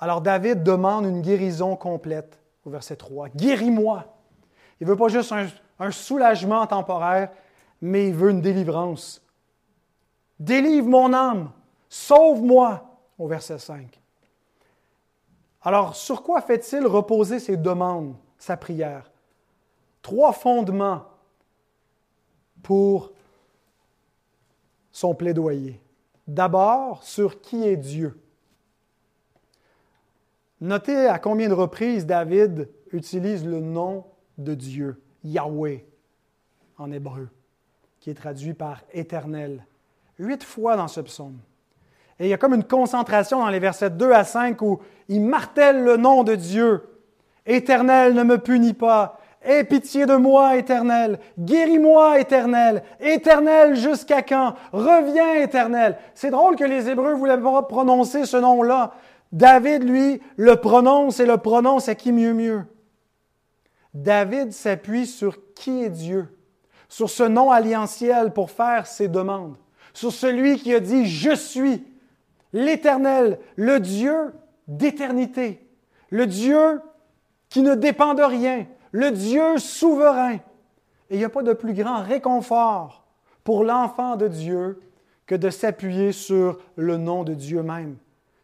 Alors 0.00 0.22
David 0.22 0.62
demande 0.62 1.04
une 1.04 1.20
guérison 1.20 1.76
complète 1.76 2.38
au 2.64 2.70
verset 2.70 2.96
3. 2.96 3.28
Guéris-moi. 3.28 4.06
Il 4.80 4.86
ne 4.86 4.92
veut 4.92 4.96
pas 4.96 5.08
juste 5.08 5.32
un, 5.78 5.90
soulagement 5.90 6.66
temporaire, 6.66 7.30
mais 7.82 8.08
il 8.08 8.14
veut 8.14 8.30
une 8.30 8.40
délivrance. 8.40 9.22
Délivre 10.38 10.88
mon 10.88 11.12
âme, 11.12 11.50
sauve-moi 11.90 12.82
au 13.18 13.28
verset 13.28 13.58
5. 13.58 14.00
Alors, 15.62 15.94
sur 15.94 16.22
quoi 16.22 16.40
fait-il 16.40 16.86
reposer 16.86 17.38
ses 17.38 17.58
demandes, 17.58 18.16
sa 18.38 18.56
prière? 18.56 19.10
Trois 20.00 20.32
fondements 20.32 21.04
pour 22.62 23.12
son 24.90 25.14
plaidoyer. 25.14 25.78
D'abord, 26.26 27.02
sur 27.02 27.42
qui 27.42 27.66
est 27.66 27.76
Dieu? 27.76 28.18
Notez 30.60 31.06
à 31.06 31.18
combien 31.18 31.48
de 31.48 31.54
reprises 31.54 32.04
David 32.04 32.68
utilise 32.92 33.46
le 33.46 33.60
nom 33.60 34.04
de 34.36 34.54
Dieu, 34.54 35.02
Yahweh, 35.24 35.86
en 36.76 36.92
hébreu, 36.92 37.28
qui 37.98 38.10
est 38.10 38.14
traduit 38.14 38.54
par 38.54 38.82
éternel. 38.92 39.64
Huit 40.18 40.44
fois 40.44 40.76
dans 40.76 40.88
ce 40.88 41.00
psaume. 41.00 41.38
Et 42.18 42.26
il 42.26 42.28
y 42.28 42.34
a 42.34 42.38
comme 42.38 42.54
une 42.54 42.64
concentration 42.64 43.38
dans 43.38 43.48
les 43.48 43.58
versets 43.58 43.88
2 43.88 44.12
à 44.12 44.24
5 44.24 44.60
où 44.60 44.80
il 45.08 45.22
martèle 45.22 45.82
le 45.82 45.96
nom 45.96 46.24
de 46.24 46.34
Dieu. 46.34 46.82
Éternel, 47.46 48.14
ne 48.14 48.22
me 48.22 48.36
punis 48.36 48.74
pas. 48.74 49.18
Aie 49.42 49.64
pitié 49.64 50.04
de 50.04 50.16
moi, 50.16 50.56
Éternel. 50.56 51.18
Guéris-moi, 51.38 52.20
Éternel. 52.20 52.82
Éternel, 53.00 53.74
jusqu'à 53.74 54.20
quand? 54.20 54.54
Reviens, 54.72 55.36
Éternel. 55.36 55.96
C'est 56.14 56.30
drôle 56.30 56.56
que 56.56 56.64
les 56.64 56.90
Hébreux 56.90 57.14
voulaient 57.14 57.38
pas 57.38 57.62
prononcer 57.62 58.26
ce 58.26 58.36
nom-là. 58.36 58.92
David, 59.32 59.84
lui, 59.84 60.20
le 60.36 60.56
prononce 60.56 61.20
et 61.20 61.26
le 61.26 61.36
prononce 61.36 61.88
à 61.88 61.94
qui 61.94 62.12
mieux 62.12 62.34
mieux? 62.34 62.64
David 63.94 64.52
s'appuie 64.52 65.06
sur 65.06 65.38
qui 65.54 65.84
est 65.84 65.90
Dieu, 65.90 66.28
sur 66.88 67.10
ce 67.10 67.22
nom 67.22 67.50
alliantiel 67.50 68.32
pour 68.32 68.50
faire 68.50 68.86
ses 68.86 69.08
demandes, 69.08 69.56
sur 69.92 70.12
celui 70.12 70.58
qui 70.58 70.74
a 70.74 70.80
dit 70.80 71.06
Je 71.06 71.34
suis 71.34 71.84
l'Éternel, 72.52 73.38
le 73.56 73.78
Dieu 73.78 74.32
d'éternité, 74.66 75.66
le 76.10 76.26
Dieu 76.26 76.80
qui 77.48 77.62
ne 77.62 77.74
dépend 77.74 78.14
de 78.14 78.22
rien, 78.22 78.66
le 78.92 79.10
Dieu 79.12 79.58
souverain. 79.58 80.34
Et 81.10 81.16
il 81.16 81.18
n'y 81.18 81.24
a 81.24 81.28
pas 81.28 81.42
de 81.42 81.52
plus 81.52 81.74
grand 81.74 82.02
réconfort 82.02 83.04
pour 83.42 83.64
l'enfant 83.64 84.16
de 84.16 84.28
Dieu 84.28 84.80
que 85.26 85.34
de 85.34 85.50
s'appuyer 85.50 86.12
sur 86.12 86.58
le 86.76 86.96
nom 86.96 87.22
de 87.22 87.34
Dieu 87.34 87.62
même 87.62 87.96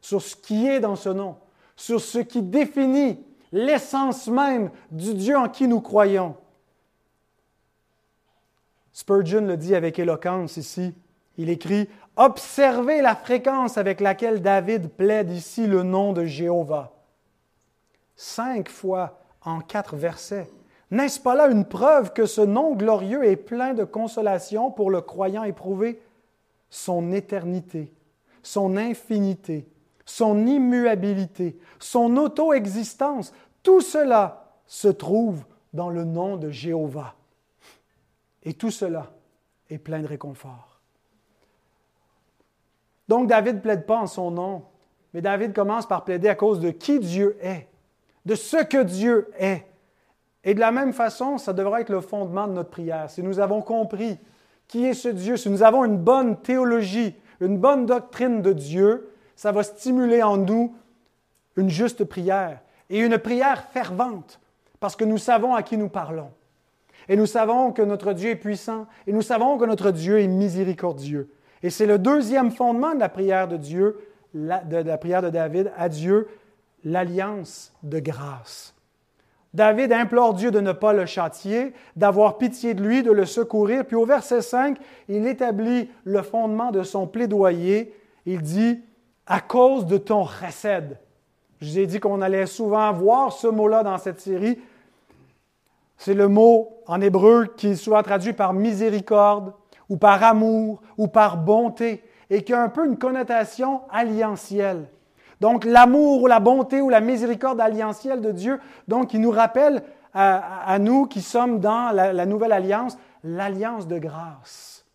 sur 0.06 0.22
ce 0.22 0.36
qui 0.36 0.68
est 0.68 0.78
dans 0.78 0.94
ce 0.94 1.08
nom, 1.08 1.34
sur 1.74 2.00
ce 2.00 2.18
qui 2.18 2.40
définit 2.40 3.18
l'essence 3.50 4.28
même 4.28 4.70
du 4.92 5.14
Dieu 5.14 5.36
en 5.36 5.48
qui 5.48 5.66
nous 5.66 5.80
croyons. 5.80 6.36
Spurgeon 8.92 9.40
le 9.40 9.56
dit 9.56 9.74
avec 9.74 9.98
éloquence 9.98 10.58
ici. 10.58 10.94
Il 11.38 11.50
écrit 11.50 11.88
Observez 12.14 13.02
la 13.02 13.16
fréquence 13.16 13.78
avec 13.78 14.00
laquelle 14.00 14.42
David 14.42 14.90
plaide 14.90 15.32
ici 15.32 15.66
le 15.66 15.82
nom 15.82 16.12
de 16.12 16.24
Jéhovah. 16.24 16.92
Cinq 18.14 18.68
fois 18.68 19.18
en 19.42 19.58
quatre 19.58 19.96
versets. 19.96 20.48
N'est-ce 20.92 21.18
pas 21.18 21.34
là 21.34 21.48
une 21.48 21.64
preuve 21.64 22.12
que 22.12 22.26
ce 22.26 22.42
nom 22.42 22.76
glorieux 22.76 23.24
est 23.24 23.34
plein 23.34 23.74
de 23.74 23.82
consolation 23.82 24.70
pour 24.70 24.92
le 24.92 25.00
croyant 25.00 25.42
éprouvé? 25.42 26.00
Son 26.70 27.10
éternité, 27.10 27.92
son 28.44 28.76
infinité, 28.76 29.66
son 30.06 30.46
immuabilité, 30.46 31.58
son 31.78 32.16
auto-existence, 32.16 33.34
tout 33.62 33.80
cela 33.80 34.54
se 34.64 34.88
trouve 34.88 35.44
dans 35.74 35.90
le 35.90 36.04
nom 36.04 36.36
de 36.36 36.50
Jéhovah. 36.50 37.14
Et 38.44 38.54
tout 38.54 38.70
cela 38.70 39.12
est 39.68 39.78
plein 39.78 40.00
de 40.00 40.06
réconfort. 40.06 40.80
Donc 43.08 43.28
David 43.28 43.56
ne 43.56 43.60
plaide 43.60 43.84
pas 43.84 43.98
en 43.98 44.06
son 44.06 44.30
nom, 44.30 44.62
mais 45.12 45.20
David 45.20 45.52
commence 45.52 45.86
par 45.86 46.04
plaider 46.04 46.28
à 46.28 46.34
cause 46.36 46.60
de 46.60 46.70
qui 46.70 47.00
Dieu 47.00 47.36
est, 47.42 47.68
de 48.24 48.36
ce 48.36 48.64
que 48.64 48.82
Dieu 48.82 49.30
est. 49.38 49.66
Et 50.44 50.54
de 50.54 50.60
la 50.60 50.70
même 50.70 50.92
façon, 50.92 51.38
ça 51.38 51.52
devrait 51.52 51.82
être 51.82 51.90
le 51.90 52.00
fondement 52.00 52.46
de 52.46 52.52
notre 52.52 52.70
prière. 52.70 53.10
Si 53.10 53.22
nous 53.22 53.40
avons 53.40 53.62
compris 53.62 54.18
qui 54.68 54.84
est 54.84 54.94
ce 54.94 55.08
Dieu, 55.08 55.36
si 55.36 55.50
nous 55.50 55.64
avons 55.64 55.84
une 55.84 55.98
bonne 55.98 56.40
théologie, 56.40 57.16
une 57.40 57.58
bonne 57.58 57.86
doctrine 57.86 58.42
de 58.42 58.52
Dieu, 58.52 59.10
ça 59.36 59.52
va 59.52 59.62
stimuler 59.62 60.22
en 60.22 60.38
nous 60.38 60.74
une 61.56 61.70
juste 61.70 62.04
prière 62.04 62.60
et 62.90 63.00
une 63.00 63.18
prière 63.18 63.64
fervente, 63.72 64.40
parce 64.80 64.96
que 64.96 65.04
nous 65.04 65.18
savons 65.18 65.54
à 65.54 65.62
qui 65.62 65.76
nous 65.76 65.88
parlons. 65.88 66.30
Et 67.08 67.16
nous 67.16 67.26
savons 67.26 67.72
que 67.72 67.82
notre 67.82 68.12
Dieu 68.12 68.30
est 68.30 68.36
puissant, 68.36 68.86
et 69.06 69.12
nous 69.12 69.22
savons 69.22 69.58
que 69.58 69.64
notre 69.64 69.90
Dieu 69.90 70.20
est 70.20 70.26
miséricordieux. 70.26 71.30
Et 71.62 71.70
c'est 71.70 71.86
le 71.86 71.98
deuxième 71.98 72.50
fondement 72.50 72.94
de 72.94 73.00
la 73.00 73.08
prière 73.08 73.48
de 73.48 73.56
Dieu, 73.56 73.98
de 74.34 74.76
la 74.76 74.98
prière 74.98 75.22
de 75.22 75.30
David 75.30 75.72
à 75.76 75.88
Dieu, 75.88 76.28
l'alliance 76.84 77.72
de 77.82 77.98
grâce. 78.00 78.74
David 79.54 79.92
implore 79.92 80.34
Dieu 80.34 80.50
de 80.50 80.60
ne 80.60 80.72
pas 80.72 80.92
le 80.92 81.06
châtier, 81.06 81.72
d'avoir 81.96 82.36
pitié 82.36 82.74
de 82.74 82.82
lui, 82.82 83.02
de 83.02 83.10
le 83.10 83.24
secourir. 83.24 83.86
Puis 83.86 83.96
au 83.96 84.04
verset 84.04 84.42
5, 84.42 84.76
il 85.08 85.26
établit 85.26 85.88
le 86.04 86.20
fondement 86.22 86.70
de 86.70 86.82
son 86.82 87.06
plaidoyer. 87.06 87.94
Il 88.26 88.42
dit, 88.42 88.82
à 89.26 89.40
cause 89.40 89.86
de 89.86 89.98
ton 89.98 90.22
recède. 90.22 90.98
Je 91.60 91.70
vous 91.70 91.78
ai 91.78 91.86
dit 91.86 92.00
qu'on 92.00 92.20
allait 92.20 92.46
souvent 92.46 92.92
voir 92.92 93.32
ce 93.32 93.46
mot-là 93.46 93.82
dans 93.82 93.98
cette 93.98 94.20
série. 94.20 94.58
C'est 95.96 96.14
le 96.14 96.28
mot 96.28 96.82
en 96.86 97.00
hébreu 97.00 97.46
qui 97.56 97.68
est 97.68 97.76
souvent 97.76 98.02
traduit 98.02 98.34
par 98.34 98.52
miséricorde 98.52 99.52
ou 99.88 99.96
par 99.96 100.22
amour 100.22 100.82
ou 100.98 101.08
par 101.08 101.38
bonté 101.38 102.04
et 102.28 102.42
qui 102.42 102.52
a 102.52 102.62
un 102.62 102.68
peu 102.68 102.86
une 102.86 102.98
connotation 102.98 103.82
alliantielle. 103.90 104.88
Donc 105.40 105.64
l'amour 105.64 106.22
ou 106.22 106.26
la 106.26 106.40
bonté 106.40 106.80
ou 106.80 106.90
la 106.90 107.00
miséricorde 107.00 107.60
alliantielle 107.60 108.20
de 108.20 108.32
Dieu, 108.32 108.60
donc 108.88 109.14
il 109.14 109.20
nous 109.20 109.30
rappelle 109.30 109.82
à, 110.18 110.78
nous 110.78 111.04
qui 111.04 111.20
sommes 111.20 111.60
dans 111.60 111.94
la 111.94 112.24
nouvelle 112.24 112.52
alliance, 112.52 112.96
l'alliance 113.22 113.86
de 113.86 113.98
grâce. 113.98 114.86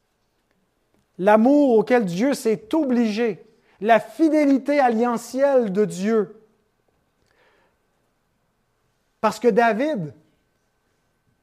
L'amour 1.20 1.78
auquel 1.78 2.06
Dieu 2.06 2.34
s'est 2.34 2.74
obligé, 2.74 3.46
la 3.82 4.00
fidélité 4.00 4.80
alliantielle 4.80 5.74
de 5.74 5.86
Dieu. 5.86 6.40
Parce 9.20 9.40
que 9.40 9.48
David, 9.48 10.14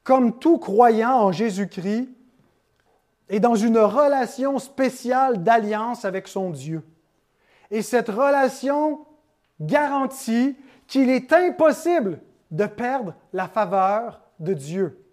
comme 0.04 0.38
tout 0.38 0.58
croyant 0.58 1.20
en 1.20 1.32
Jésus-Christ, 1.32 2.08
est 3.28 3.40
dans 3.40 3.56
une 3.56 3.78
relation 3.78 4.58
spéciale 4.58 5.42
d'alliance 5.42 6.04
avec 6.04 6.28
son 6.28 6.50
Dieu. 6.50 6.82
Et 7.70 7.82
cette 7.82 8.08
relation 8.08 9.04
garantit 9.60 10.56
qu'il 10.86 11.10
est 11.10 11.32
impossible 11.32 12.20
de 12.50 12.64
perdre 12.64 13.14
la 13.32 13.48
faveur 13.48 14.22
de 14.38 14.54
Dieu. 14.54 15.04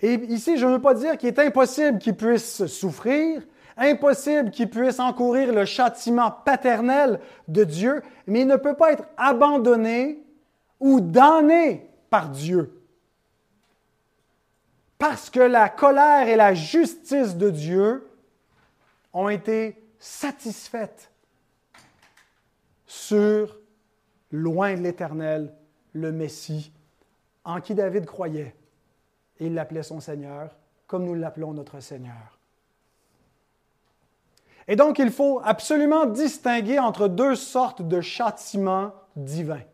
Et 0.00 0.14
ici, 0.14 0.56
je 0.56 0.66
ne 0.66 0.72
veux 0.72 0.80
pas 0.80 0.94
dire 0.94 1.16
qu'il 1.18 1.28
est 1.28 1.38
impossible 1.38 1.98
qu'il 1.98 2.16
puisse 2.16 2.66
souffrir, 2.66 3.42
impossible 3.80 4.50
qu'il 4.50 4.68
puisse 4.68 5.00
encourir 5.00 5.52
le 5.52 5.64
châtiment 5.64 6.30
paternel 6.30 7.18
de 7.48 7.64
Dieu, 7.64 8.02
mais 8.26 8.42
il 8.42 8.46
ne 8.46 8.56
peut 8.56 8.76
pas 8.76 8.92
être 8.92 9.04
abandonné 9.16 10.22
ou 10.78 11.00
damné 11.00 11.88
par 12.10 12.28
Dieu. 12.28 12.76
Parce 14.98 15.30
que 15.30 15.40
la 15.40 15.70
colère 15.70 16.28
et 16.28 16.36
la 16.36 16.52
justice 16.52 17.36
de 17.36 17.48
Dieu 17.48 18.06
ont 19.14 19.30
été 19.30 19.82
satisfaite 19.98 21.10
sur, 22.86 23.58
loin 24.30 24.74
de 24.74 24.80
l'Éternel, 24.80 25.54
le 25.92 26.12
Messie, 26.12 26.72
en 27.44 27.60
qui 27.60 27.74
David 27.74 28.04
croyait. 28.04 28.54
Et 29.38 29.46
il 29.46 29.54
l'appelait 29.54 29.82
son 29.82 30.00
Seigneur, 30.00 30.54
comme 30.86 31.04
nous 31.04 31.14
l'appelons 31.14 31.54
notre 31.54 31.80
Seigneur. 31.80 32.39
Et 34.70 34.76
donc, 34.76 35.00
il 35.00 35.10
faut 35.10 35.40
absolument 35.42 36.06
distinguer 36.06 36.78
entre 36.78 37.08
deux 37.08 37.34
sortes 37.34 37.82
de 37.82 38.00
châtiments 38.00 38.92
divins. 39.16 39.64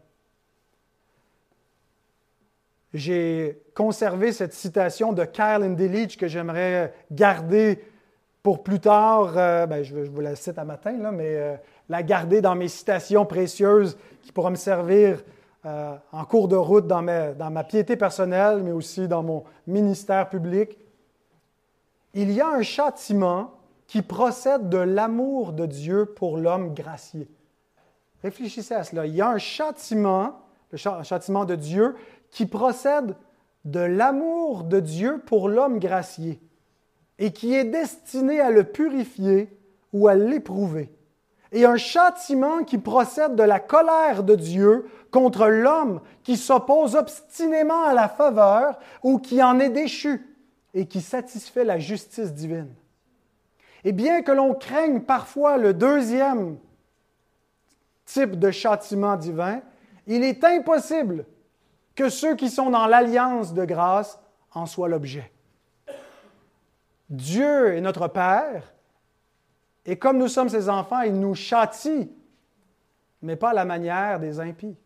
J'ai 2.94 3.60
conservé 3.74 4.32
cette 4.32 4.54
citation 4.54 5.12
de 5.12 5.26
Kyle 5.26 5.62
Indillich 5.62 6.16
que 6.16 6.28
j'aimerais 6.28 6.94
garder 7.12 7.84
pour 8.42 8.62
plus 8.62 8.80
tard, 8.80 9.34
euh, 9.36 9.66
ben, 9.66 9.82
je, 9.82 9.96
vous 9.96 10.20
la 10.22 10.34
cite 10.34 10.56
à 10.56 10.64
matin, 10.64 10.96
là, 10.96 11.12
mais 11.12 11.36
euh, 11.36 11.56
la 11.90 12.02
garder 12.02 12.40
dans 12.40 12.54
mes 12.54 12.68
citations 12.68 13.26
précieuses 13.26 13.98
qui 14.22 14.32
pourront 14.32 14.50
me 14.50 14.56
servir 14.56 15.22
euh, 15.66 15.94
en 16.10 16.24
cours 16.24 16.48
de 16.48 16.56
route 16.56 16.86
dans 16.86 17.02
ma 17.02 17.64
piété 17.64 17.96
personnelle, 17.96 18.62
mais 18.62 18.72
aussi 18.72 19.08
dans 19.08 19.22
mon 19.22 19.44
ministère 19.66 20.30
public. 20.30 20.78
Il 22.14 22.32
y 22.32 22.40
a 22.40 22.48
un 22.48 22.62
châtiment 22.62 23.55
qui 23.86 24.02
procède 24.02 24.68
de 24.68 24.78
l'amour 24.78 25.52
de 25.52 25.66
Dieu 25.66 26.06
pour 26.06 26.38
l'homme 26.38 26.74
gracié. 26.74 27.28
Réfléchissez 28.22 28.74
à 28.74 28.84
cela. 28.84 29.06
Il 29.06 29.14
y 29.14 29.20
a 29.20 29.28
un 29.28 29.38
châtiment, 29.38 30.40
le 30.72 30.78
châtiment 30.78 31.44
de 31.44 31.54
Dieu, 31.54 31.94
qui 32.30 32.46
procède 32.46 33.16
de 33.64 33.80
l'amour 33.80 34.64
de 34.64 34.80
Dieu 34.80 35.22
pour 35.26 35.48
l'homme 35.48 35.78
gracié 35.78 36.40
et 37.18 37.32
qui 37.32 37.54
est 37.54 37.64
destiné 37.64 38.40
à 38.40 38.50
le 38.50 38.64
purifier 38.64 39.48
ou 39.92 40.08
à 40.08 40.14
l'éprouver. 40.14 40.92
Et 41.52 41.64
un 41.64 41.76
châtiment 41.76 42.64
qui 42.64 42.78
procède 42.78 43.36
de 43.36 43.42
la 43.42 43.60
colère 43.60 44.22
de 44.22 44.34
Dieu 44.34 44.86
contre 45.10 45.46
l'homme 45.46 46.00
qui 46.22 46.36
s'oppose 46.36 46.96
obstinément 46.96 47.84
à 47.84 47.94
la 47.94 48.08
faveur 48.08 48.78
ou 49.02 49.18
qui 49.18 49.42
en 49.42 49.58
est 49.60 49.70
déchu 49.70 50.34
et 50.74 50.86
qui 50.86 51.00
satisfait 51.00 51.64
la 51.64 51.78
justice 51.78 52.32
divine. 52.32 52.74
Et 53.86 53.92
bien 53.92 54.22
que 54.22 54.32
l'on 54.32 54.52
craigne 54.52 55.00
parfois 55.00 55.58
le 55.58 55.72
deuxième 55.72 56.58
type 58.04 58.36
de 58.36 58.50
châtiment 58.50 59.14
divin, 59.14 59.62
il 60.08 60.24
est 60.24 60.42
impossible 60.42 61.24
que 61.94 62.08
ceux 62.08 62.34
qui 62.34 62.50
sont 62.50 62.70
dans 62.70 62.88
l'alliance 62.88 63.54
de 63.54 63.64
grâce 63.64 64.18
en 64.52 64.66
soient 64.66 64.88
l'objet. 64.88 65.30
Dieu 67.08 67.76
est 67.76 67.80
notre 67.80 68.08
Père, 68.08 68.74
et 69.84 69.96
comme 69.96 70.18
nous 70.18 70.26
sommes 70.26 70.48
ses 70.48 70.68
enfants, 70.68 71.02
il 71.02 71.20
nous 71.20 71.36
châtie, 71.36 72.10
mais 73.22 73.36
pas 73.36 73.50
à 73.50 73.54
la 73.54 73.64
manière 73.64 74.18
des 74.18 74.40
impies. 74.40 74.76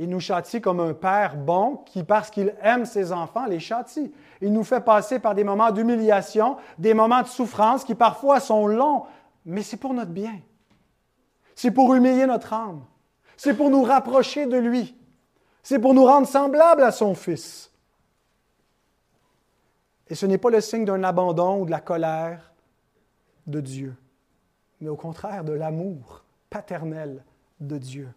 Il 0.00 0.08
nous 0.08 0.18
châtie 0.18 0.62
comme 0.62 0.80
un 0.80 0.94
Père 0.94 1.36
bon 1.36 1.76
qui, 1.84 2.04
parce 2.04 2.30
qu'il 2.30 2.54
aime 2.62 2.86
ses 2.86 3.12
enfants, 3.12 3.44
les 3.44 3.60
châtie. 3.60 4.10
Il 4.40 4.50
nous 4.50 4.64
fait 4.64 4.80
passer 4.80 5.18
par 5.18 5.34
des 5.34 5.44
moments 5.44 5.70
d'humiliation, 5.70 6.56
des 6.78 6.94
moments 6.94 7.20
de 7.20 7.26
souffrance 7.26 7.84
qui 7.84 7.94
parfois 7.94 8.40
sont 8.40 8.66
longs, 8.66 9.04
mais 9.44 9.62
c'est 9.62 9.76
pour 9.76 9.92
notre 9.92 10.10
bien. 10.10 10.40
C'est 11.54 11.70
pour 11.70 11.94
humilier 11.94 12.24
notre 12.24 12.54
âme. 12.54 12.82
C'est 13.36 13.52
pour 13.52 13.68
nous 13.68 13.82
rapprocher 13.82 14.46
de 14.46 14.56
lui. 14.56 14.96
C'est 15.62 15.78
pour 15.78 15.92
nous 15.92 16.06
rendre 16.06 16.26
semblables 16.26 16.82
à 16.82 16.92
son 16.92 17.14
Fils. 17.14 17.70
Et 20.08 20.14
ce 20.14 20.24
n'est 20.24 20.38
pas 20.38 20.48
le 20.48 20.62
signe 20.62 20.86
d'un 20.86 21.04
abandon 21.04 21.60
ou 21.60 21.66
de 21.66 21.70
la 21.70 21.80
colère 21.80 22.54
de 23.46 23.60
Dieu, 23.60 23.94
mais 24.80 24.88
au 24.88 24.96
contraire 24.96 25.44
de 25.44 25.52
l'amour 25.52 26.24
paternel 26.48 27.22
de 27.60 27.76
Dieu. 27.76 28.08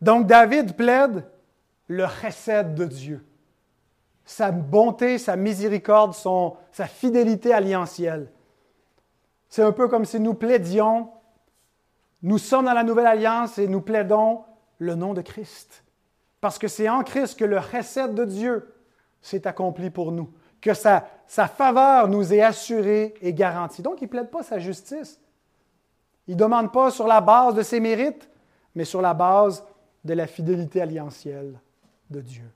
Donc 0.00 0.26
David 0.26 0.76
plaide 0.76 1.24
le 1.88 2.04
recède 2.04 2.74
de 2.74 2.84
Dieu, 2.84 3.24
sa 4.24 4.50
bonté, 4.50 5.18
sa 5.18 5.36
miséricorde, 5.36 6.14
sa 6.72 6.86
fidélité 6.86 7.52
alliantielle. 7.52 8.30
C'est 9.48 9.62
un 9.62 9.72
peu 9.72 9.88
comme 9.88 10.04
si 10.04 10.20
nous 10.20 10.34
plaidions, 10.34 11.10
nous 12.22 12.38
sommes 12.38 12.64
dans 12.64 12.72
la 12.72 12.82
nouvelle 12.82 13.06
alliance 13.06 13.58
et 13.58 13.68
nous 13.68 13.80
plaidons 13.80 14.42
le 14.78 14.94
nom 14.94 15.14
de 15.14 15.22
Christ. 15.22 15.84
Parce 16.40 16.58
que 16.58 16.68
c'est 16.68 16.88
en 16.88 17.02
Christ 17.02 17.38
que 17.38 17.44
le 17.44 17.58
recède 17.58 18.14
de 18.14 18.24
Dieu 18.24 18.74
s'est 19.20 19.46
accompli 19.46 19.90
pour 19.90 20.12
nous, 20.12 20.30
que 20.60 20.74
sa, 20.74 21.08
faveur 21.26 22.08
nous 22.08 22.32
est 22.32 22.42
assurée 22.42 23.14
et 23.20 23.32
garantie. 23.32 23.82
Donc, 23.82 24.00
il 24.00 24.04
ne 24.04 24.10
plaide 24.10 24.30
pas 24.30 24.42
sa 24.42 24.58
justice. 24.58 25.20
Il 26.26 26.34
ne 26.34 26.40
demande 26.40 26.72
pas 26.72 26.90
sur 26.90 27.06
la 27.06 27.20
base 27.20 27.54
de 27.54 27.62
ses 27.62 27.80
mérites, 27.80 28.28
mais 28.74 28.84
sur 28.84 29.00
la 29.00 29.14
base 29.14 29.64
de 30.06 30.14
la 30.14 30.26
fidélité 30.26 30.80
alliantielle 30.80 31.60
de 32.10 32.20
Dieu. 32.20 32.50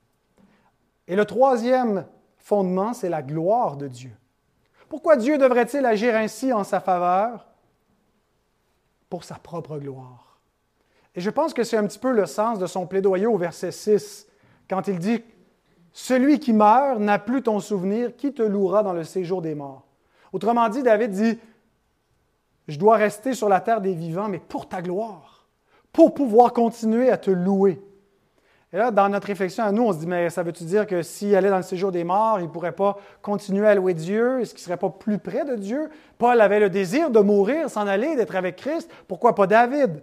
Et 1.07 1.15
le 1.15 1.25
troisième 1.25 2.05
fondement, 2.37 2.93
c'est 2.93 3.09
la 3.09 3.21
gloire 3.21 3.77
de 3.77 3.87
Dieu. 3.87 4.11
Pourquoi 4.89 5.15
Dieu 5.15 5.37
devrait-il 5.37 5.85
agir 5.85 6.15
ainsi 6.15 6.51
en 6.51 6.63
sa 6.63 6.79
faveur? 6.79 7.47
Pour 9.09 9.23
sa 9.23 9.35
propre 9.35 9.77
gloire. 9.77 10.39
Et 11.15 11.21
je 11.21 11.29
pense 11.29 11.53
que 11.53 11.63
c'est 11.63 11.77
un 11.77 11.85
petit 11.85 11.99
peu 11.99 12.11
le 12.11 12.25
sens 12.25 12.59
de 12.59 12.65
son 12.65 12.87
plaidoyer 12.87 13.25
au 13.25 13.37
verset 13.37 13.71
6, 13.71 14.27
quand 14.69 14.87
il 14.87 14.99
dit 14.99 15.23
Celui 15.91 16.39
qui 16.39 16.53
meurt 16.53 16.99
n'a 16.99 17.19
plus 17.19 17.41
ton 17.41 17.59
souvenir, 17.59 18.15
qui 18.15 18.33
te 18.33 18.41
louera 18.41 18.83
dans 18.83 18.93
le 18.93 19.03
séjour 19.03 19.41
des 19.41 19.55
morts 19.55 19.85
Autrement 20.31 20.69
dit, 20.69 20.83
David 20.83 21.11
dit 21.11 21.39
Je 22.67 22.79
dois 22.79 22.95
rester 22.95 23.33
sur 23.33 23.49
la 23.49 23.59
terre 23.59 23.81
des 23.81 23.93
vivants, 23.93 24.29
mais 24.29 24.39
pour 24.39 24.69
ta 24.69 24.81
gloire, 24.81 25.30
pour 25.93 26.13
pouvoir 26.13 26.53
continuer 26.53 27.09
à 27.09 27.17
te 27.17 27.31
louer. 27.31 27.81
Et 28.73 28.77
là, 28.77 28.91
dans 28.91 29.09
notre 29.09 29.27
réflexion 29.27 29.63
à 29.65 29.71
nous, 29.71 29.83
on 29.83 29.91
se 29.91 29.99
dit, 29.99 30.07
mais 30.07 30.29
ça 30.29 30.43
veut-tu 30.43 30.63
dire 30.63 30.87
que 30.87 31.01
s'il 31.01 31.35
allait 31.35 31.49
dans 31.49 31.57
le 31.57 31.63
séjour 31.63 31.91
des 31.91 32.05
morts, 32.05 32.39
il 32.39 32.45
ne 32.45 32.49
pourrait 32.49 32.71
pas 32.71 32.97
continuer 33.21 33.67
à 33.67 33.75
louer 33.75 33.93
Dieu? 33.93 34.39
Est-ce 34.39 34.53
qu'il 34.53 34.61
ne 34.61 34.65
serait 34.65 34.77
pas 34.77 34.89
plus 34.89 35.17
près 35.17 35.43
de 35.43 35.55
Dieu? 35.55 35.89
Paul 36.17 36.39
avait 36.39 36.61
le 36.61 36.69
désir 36.69 37.09
de 37.09 37.19
mourir, 37.19 37.69
s'en 37.69 37.85
aller, 37.85 38.15
d'être 38.15 38.35
avec 38.35 38.55
Christ. 38.55 38.89
Pourquoi 39.09 39.35
pas 39.35 39.45
David? 39.45 40.01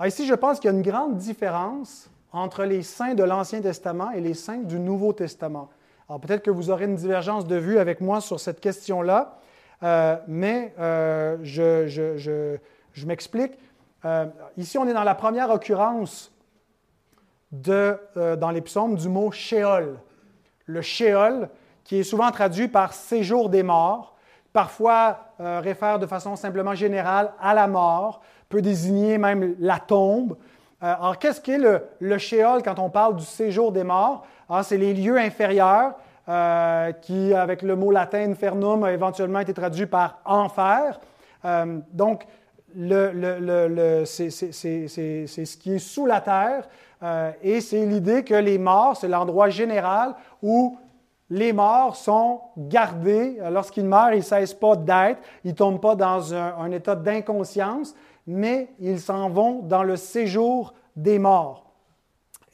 Ah, 0.00 0.08
ici, 0.08 0.26
je 0.26 0.34
pense 0.34 0.58
qu'il 0.58 0.68
y 0.68 0.74
a 0.74 0.76
une 0.76 0.82
grande 0.82 1.16
différence 1.16 2.10
entre 2.32 2.64
les 2.64 2.82
saints 2.82 3.14
de 3.14 3.22
l'Ancien 3.22 3.60
Testament 3.60 4.10
et 4.10 4.20
les 4.20 4.34
saints 4.34 4.62
du 4.64 4.80
Nouveau 4.80 5.12
Testament. 5.12 5.68
Alors 6.08 6.20
peut-être 6.20 6.42
que 6.42 6.50
vous 6.50 6.70
aurez 6.70 6.86
une 6.86 6.96
divergence 6.96 7.46
de 7.46 7.56
vue 7.56 7.78
avec 7.78 8.00
moi 8.00 8.20
sur 8.20 8.40
cette 8.40 8.60
question-là, 8.60 9.38
euh, 9.82 10.16
mais 10.26 10.74
euh, 10.78 11.38
je, 11.42 12.58
m'explique. 13.06 13.52
Euh, 14.04 14.26
ici, 14.56 14.78
on 14.78 14.86
est 14.86 14.94
dans 14.94 15.04
la 15.04 15.14
première 15.14 15.50
occurrence 15.50 16.32
de, 17.50 17.98
dans 18.36 18.50
les 18.50 18.62
psaumes 18.62 18.96
du 18.96 19.08
mot 19.08 19.30
Sheol. 19.30 19.98
Le 20.66 20.82
Sheol, 20.82 21.48
qui 21.84 21.98
est 22.00 22.02
souvent 22.02 22.30
traduit 22.30 22.68
par 22.68 22.92
séjour 22.94 23.50
des 23.50 23.62
morts, 23.62 24.16
parfois 24.52 25.18
réfère 25.38 25.98
de 25.98 26.06
façon 26.06 26.34
simplement 26.34 26.74
générale 26.74 27.32
à 27.40 27.52
la 27.52 27.68
mort, 27.68 28.22
peut 28.52 28.62
désigner 28.62 29.18
même 29.18 29.56
la 29.58 29.78
tombe. 29.78 30.36
Euh, 30.82 30.94
alors, 30.98 31.18
qu'est-ce 31.18 31.40
qu'est 31.40 31.58
le, 31.58 31.84
le 32.00 32.18
Sheol 32.18 32.62
quand 32.62 32.78
on 32.78 32.90
parle 32.90 33.16
du 33.16 33.24
séjour 33.24 33.72
des 33.72 33.84
morts? 33.84 34.26
Ah, 34.48 34.62
c'est 34.62 34.76
les 34.76 34.92
lieux 34.94 35.16
inférieurs 35.16 35.94
euh, 36.28 36.92
qui, 36.92 37.32
avec 37.32 37.62
le 37.62 37.76
mot 37.76 37.90
latin 37.90 38.30
infernum, 38.30 38.84
a 38.84 38.92
éventuellement 38.92 39.38
été 39.40 39.54
traduit 39.54 39.86
par 39.86 40.18
enfer. 40.24 41.00
Euh, 41.44 41.78
donc, 41.92 42.26
c'est 44.04 44.30
ce 44.30 45.56
qui 45.56 45.74
est 45.74 45.78
sous 45.78 46.06
la 46.06 46.20
terre 46.20 46.68
et 47.42 47.60
c'est 47.60 47.84
l'idée 47.84 48.24
que 48.24 48.34
les 48.34 48.58
morts, 48.58 48.96
c'est 48.96 49.08
l'endroit 49.08 49.48
général 49.48 50.14
où 50.42 50.76
les 51.30 51.52
morts 51.52 51.96
sont 51.96 52.40
gardés. 52.56 53.38
Lorsqu'ils 53.50 53.86
meurent, 53.86 54.12
ils 54.12 54.18
ne 54.18 54.22
cessent 54.22 54.54
pas 54.54 54.76
d'être, 54.76 55.20
ils 55.44 55.52
ne 55.52 55.56
tombent 55.56 55.80
pas 55.80 55.94
dans 55.94 56.34
un 56.34 56.70
état 56.70 56.94
d'inconscience, 56.94 57.94
mais 58.26 58.68
ils 58.78 59.00
s'en 59.00 59.30
vont 59.30 59.60
dans 59.62 59.82
le 59.82 59.96
séjour 59.96 60.74
des 60.94 61.18
morts. 61.18 61.64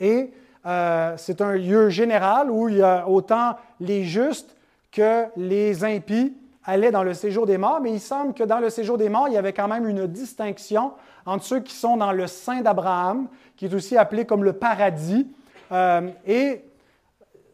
Et 0.00 0.32
euh, 0.66 1.14
c'est 1.16 1.40
un 1.40 1.52
lieu 1.52 1.88
général 1.88 2.50
où 2.50 2.68
il 2.68 2.76
y 2.76 2.82
a 2.82 3.08
autant 3.08 3.56
les 3.80 4.04
justes 4.04 4.56
que 4.92 5.26
les 5.36 5.84
impies 5.84 6.36
allaient 6.68 6.90
dans 6.90 7.02
le 7.02 7.14
séjour 7.14 7.46
des 7.46 7.56
morts, 7.56 7.80
mais 7.80 7.92
il 7.92 8.00
semble 8.00 8.34
que 8.34 8.44
dans 8.44 8.58
le 8.58 8.68
séjour 8.68 8.98
des 8.98 9.08
morts, 9.08 9.26
il 9.28 9.32
y 9.32 9.38
avait 9.38 9.54
quand 9.54 9.68
même 9.68 9.88
une 9.88 10.06
distinction 10.06 10.92
entre 11.24 11.42
ceux 11.42 11.60
qui 11.60 11.74
sont 11.74 11.96
dans 11.96 12.12
le 12.12 12.26
sein 12.26 12.60
d'Abraham, 12.60 13.28
qui 13.56 13.64
est 13.64 13.74
aussi 13.74 13.96
appelé 13.96 14.26
comme 14.26 14.44
le 14.44 14.52
paradis, 14.52 15.26
euh, 15.72 16.10
et 16.26 16.62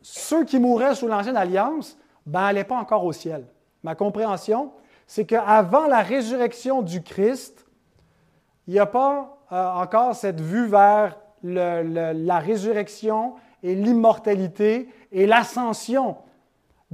ceux 0.03 0.45
qui 0.45 0.59
mouraient 0.59 0.97
sous 0.97 1.07
l'Ancienne 1.07 1.37
Alliance, 1.37 1.97
ben, 2.27 2.41
n'allaient 2.41 2.65
pas 2.65 2.77
encore 2.77 3.05
au 3.05 3.13
ciel. 3.13 3.47
Ma 3.85 3.95
compréhension, 3.95 4.73
c'est 5.07 5.27
qu'avant 5.27 5.87
la 5.87 6.03
résurrection 6.03 6.83
du 6.83 7.01
Christ, 7.01 7.67
il 8.67 8.75
n'y 8.75 8.81
a 8.81 8.87
pas 8.87 9.39
euh, 9.53 9.71
encore 9.75 10.17
cette 10.17 10.41
vue 10.41 10.67
vers 10.67 11.17
la 11.45 12.39
résurrection 12.39 13.35
et 13.63 13.77
l'immortalité 13.77 14.89
et 15.13 15.27
l'ascension 15.27 16.17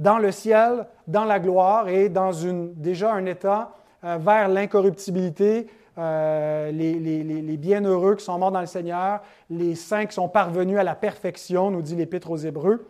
dans 0.01 0.17
le 0.17 0.31
ciel, 0.31 0.87
dans 1.07 1.25
la 1.25 1.39
gloire 1.39 1.87
et 1.87 2.09
dans 2.09 2.31
déjà 2.75 3.13
un 3.13 3.25
état 3.27 3.75
euh, 4.03 4.17
vers 4.19 4.47
l'incorruptibilité, 4.47 5.67
euh, 5.97 6.71
les, 6.71 6.95
les, 6.99 7.57
bienheureux 7.57 8.15
qui 8.15 8.25
sont 8.25 8.39
morts 8.39 8.51
dans 8.51 8.61
le 8.61 8.65
Seigneur, 8.65 9.21
les 9.51 9.75
saints 9.75 10.07
qui 10.07 10.15
sont 10.15 10.27
parvenus 10.27 10.79
à 10.79 10.83
la 10.83 10.95
perfection, 10.95 11.69
nous 11.69 11.83
dit 11.83 11.95
l'Épître 11.95 12.31
aux 12.31 12.37
Hébreux. 12.37 12.87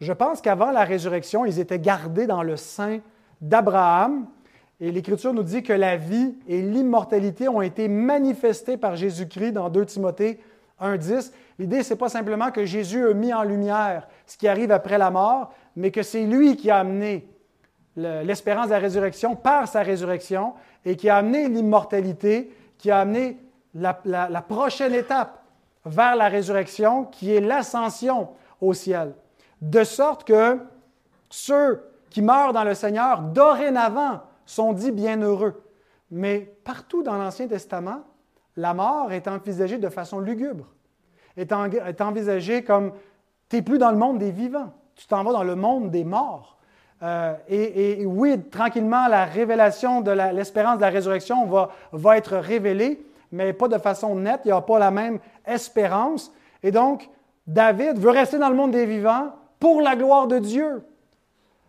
Je 0.00 0.12
pense 0.12 0.40
qu'avant 0.40 0.70
la 0.70 0.84
résurrection, 0.84 1.44
ils 1.44 1.58
étaient 1.58 1.80
gardés 1.80 2.28
dans 2.28 2.44
le 2.44 2.56
sein 2.56 3.00
d'Abraham, 3.40 4.26
et 4.80 4.92
l'Écriture 4.92 5.34
nous 5.34 5.42
dit 5.42 5.64
que 5.64 5.72
la 5.72 5.96
vie 5.96 6.36
et 6.46 6.62
l'immortalité 6.62 7.48
ont 7.48 7.62
été 7.62 7.88
manifestées 7.88 8.76
par 8.76 8.94
Jésus-Christ 8.94 9.52
dans 9.52 9.68
2 9.68 9.84
Timothée 9.86 10.38
1.10. 10.80 11.32
L'idée, 11.58 11.82
ce 11.82 11.92
n'est 11.92 11.98
pas 11.98 12.08
simplement 12.08 12.50
que 12.50 12.64
Jésus 12.64 13.06
a 13.06 13.14
mis 13.14 13.32
en 13.32 13.42
lumière 13.42 14.08
ce 14.26 14.36
qui 14.36 14.48
arrive 14.48 14.72
après 14.72 14.98
la 14.98 15.10
mort, 15.10 15.52
mais 15.76 15.90
que 15.90 16.02
c'est 16.02 16.24
lui 16.24 16.56
qui 16.56 16.70
a 16.70 16.78
amené 16.78 17.28
l'espérance 17.96 18.66
de 18.66 18.72
la 18.72 18.78
résurrection 18.78 19.36
par 19.36 19.68
sa 19.68 19.82
résurrection 19.82 20.54
et 20.84 20.96
qui 20.96 21.08
a 21.08 21.16
amené 21.16 21.48
l'immortalité, 21.48 22.52
qui 22.78 22.90
a 22.90 23.00
amené 23.00 23.38
la, 23.74 24.00
la 24.04 24.42
prochaine 24.42 24.94
étape 24.94 25.42
vers 25.84 26.16
la 26.16 26.28
résurrection, 26.28 27.04
qui 27.04 27.34
est 27.34 27.40
l'ascension 27.40 28.30
au 28.60 28.72
ciel. 28.72 29.14
De 29.60 29.84
sorte 29.84 30.24
que 30.24 30.58
ceux 31.28 31.82
qui 32.10 32.22
meurent 32.22 32.52
dans 32.52 32.64
le 32.64 32.74
Seigneur, 32.74 33.22
dorénavant, 33.22 34.20
sont 34.44 34.72
dits 34.72 34.92
bienheureux. 34.92 35.62
Mais 36.10 36.40
partout 36.64 37.02
dans 37.02 37.16
l'Ancien 37.16 37.48
Testament, 37.48 38.04
la 38.56 38.74
mort 38.74 39.12
est 39.12 39.28
envisagée 39.28 39.78
de 39.78 39.88
façon 39.88 40.20
lugubre, 40.20 40.66
est, 41.36 41.52
envisagée 42.00 42.62
comme 42.62 42.92
tu 43.48 43.56
n'es 43.56 43.62
plus 43.62 43.78
dans 43.78 43.90
le 43.90 43.96
monde 43.96 44.18
des 44.18 44.30
vivants, 44.30 44.72
tu 44.94 45.06
t'en 45.06 45.24
vas 45.24 45.32
dans 45.32 45.44
le 45.44 45.56
monde 45.56 45.90
des 45.90 46.04
morts. 46.04 46.58
Euh, 47.02 47.34
et, 47.48 48.04
oui, 48.06 48.40
tranquillement, 48.50 49.08
la 49.08 49.24
révélation 49.24 50.02
de 50.02 50.12
l'espérance 50.12 50.76
de 50.76 50.82
la 50.82 50.90
résurrection 50.90 51.46
va, 51.92 52.16
être 52.16 52.36
révélée, 52.36 53.04
mais 53.32 53.52
pas 53.52 53.68
de 53.68 53.78
façon 53.78 54.14
nette, 54.14 54.42
il 54.44 54.48
n'y 54.48 54.52
a 54.52 54.60
pas 54.60 54.78
la 54.78 54.90
même 54.90 55.18
espérance. 55.44 56.32
Et 56.62 56.70
donc, 56.70 57.08
David 57.46 57.98
veut 57.98 58.10
rester 58.10 58.38
dans 58.38 58.48
le 58.48 58.54
monde 58.54 58.70
des 58.70 58.86
vivants 58.86 59.32
pour 59.58 59.80
la 59.80 59.96
gloire 59.96 60.28
de 60.28 60.38
Dieu 60.38 60.84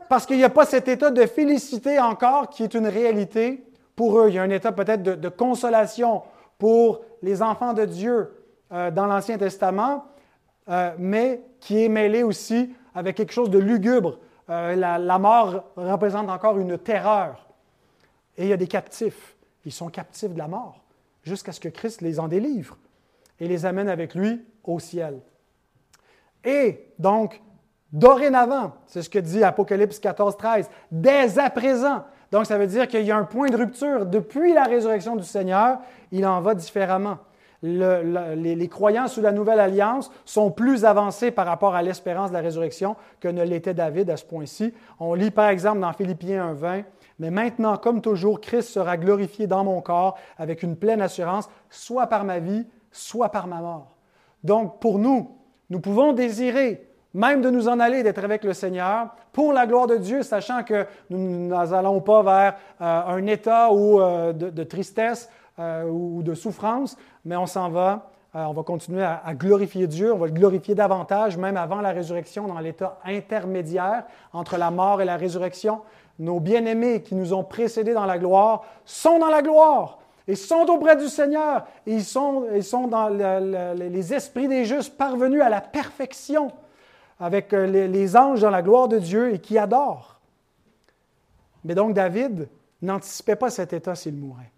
parce 0.10 0.28
qu'il 0.28 0.38
n'y 0.38 0.44
a 0.44 0.50
pas 0.50 0.66
cet 0.66 0.88
état 0.88 1.10
de 1.10 1.26
félicité 1.26 2.00
encore 2.00 2.50
qui 2.50 2.64
est 2.64 2.74
une 2.76 2.88
réalité 2.88 3.64
pour 3.96 4.20
eux. 4.20 4.30
Il 4.30 4.36
y 4.36 4.38
a 4.38 4.44
un 4.44 4.50
état 4.50 4.72
peut-être 4.72 5.02
de, 5.02 5.30
consolation 5.30 6.22
pour 6.64 7.02
les 7.22 7.42
enfants 7.42 7.74
de 7.74 7.84
Dieu 7.84 8.32
euh, 8.72 8.90
dans 8.90 9.06
l'Ancien 9.06 9.38
Testament, 9.38 10.06
euh, 10.70 10.94
mais 10.98 11.42
qui 11.60 11.84
est 11.84 11.90
mêlé 11.90 12.24
aussi 12.24 12.74
avec 12.96 13.18
quelque 13.18 13.34
chose 13.34 13.50
de 13.50 13.60
lugubre. 13.60 14.18
Euh, 14.50 14.74
la, 14.74 14.98
la, 14.98 15.20
mort 15.20 15.66
représente 15.76 16.30
encore 16.30 16.58
une 16.58 16.78
terreur. 16.78 17.50
Et 18.38 18.44
il 18.44 18.48
y 18.48 18.54
a 18.54 18.58
des 18.58 18.68
captifs. 18.68 19.36
Ils 19.66 19.74
sont 19.74 19.90
captifs 19.90 20.32
de 20.32 20.38
la 20.38 20.48
mort 20.48 20.80
jusqu'à 21.24 21.52
ce 21.52 21.60
que 21.60 21.68
Christ 21.68 22.00
les 22.00 22.18
en 22.18 22.30
délivre 22.30 22.78
et 23.42 23.50
les 23.50 23.66
amène 23.66 23.90
avec 23.90 24.16
lui 24.16 24.42
au 24.64 24.80
ciel. 24.80 25.20
Et 26.46 26.94
donc, 26.98 27.42
Dorénavant, 27.92 28.72
c'est 28.88 29.02
ce 29.02 29.10
que 29.10 29.20
dit 29.20 29.44
Apocalypse 29.44 30.00
14, 30.00 30.38
13, 30.38 30.70
dès 30.90 31.38
à 31.38 31.50
présent. 31.50 32.06
Donc, 32.34 32.48
ça 32.48 32.58
veut 32.58 32.66
dire 32.66 32.88
qu'il 32.88 33.04
y 33.04 33.12
a 33.12 33.16
un 33.16 33.26
point 33.26 33.52
de 33.52 33.56
rupture. 33.56 34.08
Depuis 34.08 34.56
la 34.56 34.64
résurrection 34.64 35.16
du 35.16 35.24
Seigneur, 35.24 35.78
il 36.12 36.26
en 36.26 36.42
va 36.42 36.56
différemment. 36.56 37.20
les, 37.62 38.68
croyants 38.70 39.08
sous 39.08 39.22
la 39.22 39.32
nouvelle 39.32 39.60
alliance 39.60 40.10
sont 40.26 40.50
plus 40.50 40.84
avancés 40.84 41.30
par 41.30 41.46
rapport 41.46 41.76
à 41.76 41.84
l'espérance 41.84 42.32
de 42.32 42.34
la 42.34 42.42
résurrection 42.42 42.96
que 43.20 43.28
ne 43.28 43.44
l'était 43.44 43.76
David 43.76 44.10
à 44.10 44.18
ce 44.18 44.26
point-ci. 44.26 44.74
On 45.00 45.14
lit 45.14 45.30
par 45.30 45.50
exemple 45.50 45.82
dans 45.82 45.94
Philippiens 45.94 46.48
1, 46.48 46.54
20, 46.54 46.82
Mais 47.20 47.30
maintenant, 47.30 47.78
comme 47.78 48.02
toujours, 48.02 48.42
Christ 48.42 48.70
sera 48.70 48.98
glorifié 48.98 49.46
dans 49.46 49.64
mon 49.64 49.80
corps 49.82 50.18
avec 50.40 50.64
une 50.64 50.76
pleine 50.76 51.04
assurance, 51.04 51.48
soit 51.70 52.08
par 52.08 52.24
ma 52.24 52.40
vie, 52.40 52.66
soit 52.92 53.30
par 53.30 53.46
ma 53.46 53.62
mort. 53.62 53.96
Donc, 54.44 54.80
pour 54.80 54.98
nous, 54.98 55.38
nous 55.70 55.80
pouvons 55.80 56.14
désirer 56.14 56.93
même 57.14 57.42
de 57.42 57.50
nous 57.50 57.68
en 57.68 57.80
aller, 57.80 58.04
d'être 58.04 58.24
avec 58.24 58.44
le 58.44 58.54
Seigneur, 58.54 59.10
pour 59.32 59.54
la 59.54 59.68
gloire 59.68 59.88
de 59.88 59.98
Dieu, 59.98 60.24
sachant 60.24 60.64
que 60.64 60.86
nous 61.10 61.48
n'allons 61.48 62.02
pas 62.02 62.24
vers 62.24 62.56
euh, 62.82 63.18
un 63.18 63.28
état 63.28 63.70
euh, 63.72 64.34
de, 64.34 64.64
tristesse 64.64 65.30
euh, 65.60 65.84
ou 65.86 66.24
de 66.24 66.34
souffrance, 66.34 66.98
mais 67.26 67.36
on 67.36 67.46
s'en 67.46 67.70
va 67.70 68.10
on 68.36 68.52
va 68.52 68.64
continuer 68.64 69.04
à, 69.04 69.36
glorifier 69.36 69.86
Dieu, 69.86 70.12
on 70.12 70.18
va 70.18 70.26
le 70.26 70.32
glorifier 70.32 70.74
davantage, 70.74 71.38
même 71.38 71.56
avant 71.56 71.82
la 71.82 71.92
résurrection, 71.92 72.48
dans 72.48 72.58
l'état 72.58 72.98
intermédiaire 73.06 74.06
entre 74.34 74.58
la 74.58 74.72
mort 74.72 75.04
et 75.04 75.06
la 75.06 75.18
résurrection. 75.18 75.82
Nos 76.18 76.40
bien-aimés 76.40 77.04
qui 77.04 77.14
nous 77.14 77.36
ont 77.36 77.44
précédés 77.44 77.94
dans 77.94 78.08
la 78.08 78.18
gloire 78.18 78.64
sont 78.86 79.20
dans 79.20 79.30
la 79.30 79.44
gloire 79.44 80.00
et 80.28 80.34
sont 80.34 80.66
auprès 80.68 80.96
du 80.96 81.10
Seigneur. 81.10 81.68
Ils 81.86 82.04
sont, 82.04 82.46
ils 82.56 82.64
sont 82.64 82.88
dans 82.88 83.08
les 83.08 84.14
esprits 84.16 84.48
des 84.48 84.66
justes 84.66 84.98
parvenus 84.98 85.44
à 85.44 85.50
la 85.50 85.62
perfection 85.62 86.52
avec 87.24 87.54
euh, 87.54 87.88
les 87.88 88.18
anges 88.18 88.42
dans 88.42 88.50
la 88.50 88.62
gloire 88.62 88.90
de 88.90 89.00
Dieu 89.00 89.34
et 89.34 89.40
qui 89.40 89.58
adorent. 89.58 90.20
Mais 91.64 91.74
donc 91.74 91.94
David 91.94 92.50
n'anticipait 92.82 93.38
pas 93.38 93.50
cet 93.50 93.72
état 93.72 93.96
s'il 93.96 94.16
mourait. 94.16 94.52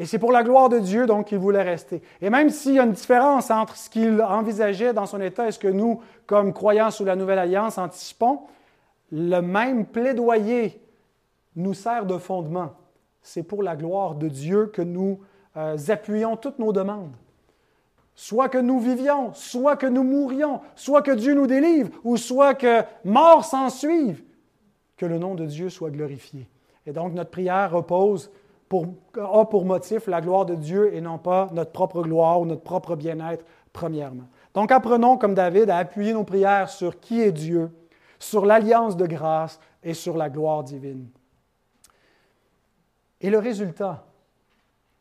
Et 0.00 0.04
c'est 0.04 0.18
pour 0.18 0.32
la 0.32 0.42
gloire 0.42 0.68
de 0.68 0.80
Dieu, 0.80 1.06
donc, 1.06 1.26
qu'il 1.26 1.38
voulait 1.38 1.62
rester. 1.62 2.02
Et 2.20 2.28
même 2.28 2.50
s'il 2.50 2.74
y 2.74 2.78
a 2.80 2.82
une 2.82 2.92
différence 2.92 3.52
entre 3.52 3.76
ce 3.76 3.88
qu'il 3.88 4.20
envisageait 4.20 4.92
dans 4.92 5.06
son 5.06 5.20
état 5.20 5.46
et 5.46 5.52
ce 5.52 5.60
que 5.60 5.68
nous, 5.68 6.00
comme 6.26 6.52
croyants 6.52 6.90
sous 6.90 7.04
la 7.04 7.14
Nouvelle 7.14 7.38
Alliance, 7.38 7.78
anticipons, 7.78 8.40
le 9.12 9.40
même 9.40 9.86
plaidoyer 9.86 10.80
nous 11.54 11.74
sert 11.74 12.04
de 12.04 12.18
fondement. 12.18 12.72
C'est 13.22 13.44
pour 13.44 13.62
la 13.62 13.76
gloire 13.76 14.16
de 14.16 14.26
Dieu 14.26 14.66
que 14.66 14.82
nous 14.82 15.20
euh, 15.56 15.76
appuyons 15.88 16.36
toutes 16.36 16.58
nos 16.58 16.72
demandes. 16.72 17.14
Soit 18.20 18.48
que 18.48 18.58
nous 18.58 18.80
vivions, 18.80 19.32
soit 19.32 19.76
que 19.76 19.86
nous 19.86 20.02
mourions, 20.02 20.60
soit 20.74 21.02
que 21.02 21.12
Dieu 21.12 21.34
nous 21.34 21.46
délivre, 21.46 21.90
ou 22.02 22.16
soit 22.16 22.54
que 22.54 22.82
mort 23.04 23.44
s'en 23.44 23.70
suive, 23.70 24.24
que 24.96 25.06
le 25.06 25.18
nom 25.18 25.36
de 25.36 25.46
Dieu 25.46 25.70
soit 25.70 25.90
glorifié. 25.90 26.48
Et 26.84 26.90
donc 26.90 27.12
notre 27.12 27.30
prière 27.30 27.70
repose 27.70 28.28
pour, 28.68 28.86
a 29.16 29.44
pour 29.44 29.64
motif 29.64 30.08
la 30.08 30.20
gloire 30.20 30.46
de 30.46 30.56
Dieu 30.56 30.92
et 30.96 31.00
non 31.00 31.18
pas 31.18 31.48
notre 31.52 31.70
propre 31.70 32.02
gloire 32.02 32.40
ou 32.40 32.44
notre 32.44 32.64
propre 32.64 32.96
bien-être, 32.96 33.44
premièrement. 33.72 34.26
Donc 34.52 34.72
apprenons, 34.72 35.16
comme 35.16 35.34
David, 35.34 35.70
à 35.70 35.76
appuyer 35.76 36.12
nos 36.12 36.24
prières 36.24 36.70
sur 36.70 36.98
qui 36.98 37.20
est 37.20 37.30
Dieu, 37.30 37.70
sur 38.18 38.44
l'alliance 38.44 38.96
de 38.96 39.06
grâce 39.06 39.60
et 39.84 39.94
sur 39.94 40.16
la 40.16 40.28
gloire 40.28 40.64
divine. 40.64 41.06
Et 43.20 43.30
le 43.30 43.38
résultat, 43.38 44.04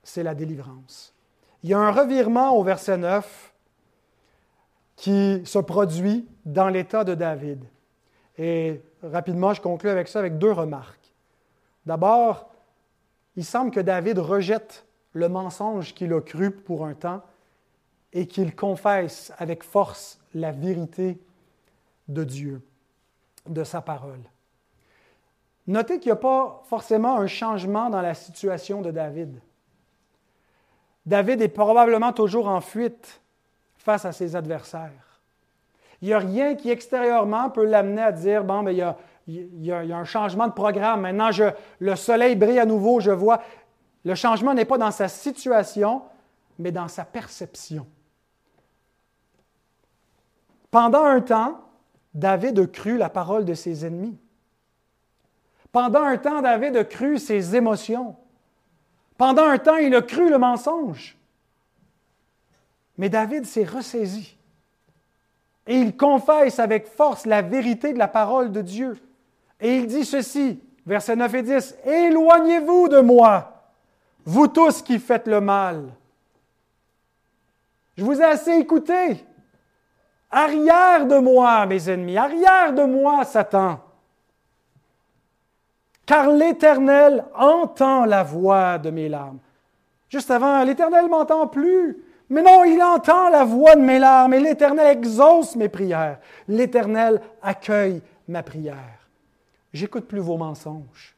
c'est 0.03 0.21
la 0.21 0.35
délivrance. 0.35 1.16
Il 1.67 1.71
y 1.71 1.73
a 1.73 1.79
un 1.79 1.91
revirement 1.91 2.55
au 2.55 2.63
verset 2.63 2.95
9 2.97 3.53
qui 4.95 5.41
se 5.43 5.59
produit 5.59 6.25
dans 6.45 6.69
l'état 6.69 7.03
de 7.03 7.13
David. 7.13 7.65
Et 8.37 8.79
rapidement, 9.03 9.53
je 9.53 9.59
conclue 9.59 9.89
avec 9.89 10.07
ça 10.07 10.19
avec 10.19 10.37
deux 10.37 10.53
remarques. 10.53 11.13
D'abord, 11.85 12.49
il 13.35 13.43
semble 13.43 13.71
que 13.71 13.81
David 13.81 14.17
rejette 14.17 14.85
le 15.11 15.27
mensonge 15.27 15.93
qu'il 15.93 16.13
a 16.13 16.21
cru 16.21 16.51
pour 16.51 16.85
un 16.85 16.93
temps 16.93 17.21
et 18.13 18.27
qu'il 18.27 18.55
confesse 18.55 19.33
avec 19.37 19.61
force 19.61 20.21
la 20.35 20.53
vérité 20.53 21.19
de 22.07 22.23
Dieu, 22.23 22.61
de 23.45 23.65
sa 23.65 23.81
parole. 23.81 24.23
Notez 25.67 25.99
qu'il 25.99 26.13
n'y 26.13 26.13
a 26.13 26.15
pas 26.15 26.63
forcément 26.69 27.17
un 27.17 27.27
changement 27.27 27.89
dans 27.89 28.01
la 28.01 28.13
situation 28.13 28.81
de 28.81 28.91
David. 28.91 29.41
David 31.07 31.41
est 31.41 31.47
probablement 31.47 32.11
toujours 32.11 32.49
en 32.49 32.59
fuite 32.59 33.21
face 33.77 34.03
à 34.03 34.11
ses 34.11 34.35
adversaires. 34.35 35.21
Il 36.01 36.09
n'y 36.09 36.13
a 36.13 36.19
rien 36.19 36.55
qui 36.55 36.69
extérieurement 36.69 37.49
peut 37.49 37.65
l'amener 37.65 38.01
à 38.01 38.11
dire, 38.11 38.43
bon, 38.43 38.61
mais 38.61 38.73
il 38.73 38.77
y 38.77 38.81
a, 38.81 38.97
il 39.25 39.65
y, 39.65 39.71
a, 39.71 39.79
un 39.79 40.03
changement 40.03 40.47
de 40.47 40.51
programme. 40.51 41.01
Maintenant, 41.01 41.29
le 41.79 41.95
soleil 41.95 42.35
brille 42.35 42.59
à 42.59 42.65
nouveau, 42.65 42.99
je 42.99 43.11
vois. 43.11 43.41
Le 44.03 44.15
changement 44.15 44.53
n'est 44.53 44.65
pas 44.65 44.77
dans 44.77 44.91
sa 44.91 45.07
situation, 45.07 46.03
mais 46.59 46.73
dans 46.73 46.89
sa 46.89 47.05
perception. 47.05 47.87
Pendant 50.69 51.05
un 51.05 51.21
temps, 51.21 51.61
David 52.13 52.59
a 52.59 52.67
cru 52.67 52.97
la 52.97 53.09
parole 53.09 53.45
de 53.45 53.53
ses 53.53 53.85
ennemis. 53.85 54.17
Pendant 55.71 56.03
un 56.03 56.17
temps, 56.17 56.41
David 56.41 56.75
a 56.75 56.83
cru 56.83 57.17
ses 57.17 57.55
émotions. 57.55 58.17
Pendant 59.17 59.45
un 59.45 59.57
temps, 59.57 59.77
il 59.77 59.95
a 59.95 60.01
cru 60.01 60.29
le 60.29 60.37
mensonge. 60.37 61.17
Mais 62.97 63.09
David 63.09 63.45
s'est 63.45 63.63
ressaisi. 63.63 64.35
Et 65.65 65.75
il 65.75 65.97
confesse 65.97 66.59
avec 66.59 66.87
force 66.87 67.25
la 67.25 67.41
vérité 67.41 67.93
de 67.93 67.97
la 67.97 68.07
parole 68.07 68.51
de 68.51 68.61
Dieu. 68.61 68.97
Et 69.59 69.77
il 69.77 69.87
dit 69.87 70.05
ceci, 70.05 70.59
versets 70.85 71.15
9 71.15 71.35
et 71.35 71.41
10, 71.41 71.75
Éloignez-vous 71.85 72.87
de 72.87 72.99
moi, 72.99 73.71
vous 74.25 74.47
tous 74.47 74.81
qui 74.81 74.99
faites 74.99 75.27
le 75.27 75.41
mal. 75.41 75.83
Je 77.97 78.03
vous 78.03 78.21
ai 78.21 78.25
assez 78.25 78.51
écouté. 78.51 79.25
Arrière 80.29 81.07
de 81.07 81.17
moi, 81.17 81.65
mes 81.65 81.89
ennemis, 81.89 82.17
arrière 82.17 82.73
de 82.73 82.83
moi, 82.83 83.23
Satan. 83.25 83.79
Car 86.07 86.31
l'Éternel 86.31 87.25
entend 87.35 88.05
la 88.05 88.23
voix 88.23 88.79
de 88.79 88.89
mes 88.89 89.09
larmes. 89.09 89.39
Juste 90.07 90.31
avant, 90.31 90.63
l'Éternel 90.63 91.09
m'entend 91.09 91.47
plus. 91.47 92.01
Mais 92.29 92.41
non, 92.41 92.63
il 92.63 92.81
entend 92.81 93.29
la 93.29 93.43
voix 93.43 93.75
de 93.75 93.81
mes 93.81 93.99
larmes 93.99 94.33
et 94.33 94.39
l'Éternel 94.39 94.97
exauce 94.97 95.57
mes 95.57 95.67
prières. 95.67 96.19
L'Éternel 96.47 97.21
accueille 97.41 98.01
ma 98.27 98.41
prière. 98.41 99.09
J'écoute 99.73 100.07
plus 100.07 100.21
vos 100.21 100.37
mensonges. 100.37 101.13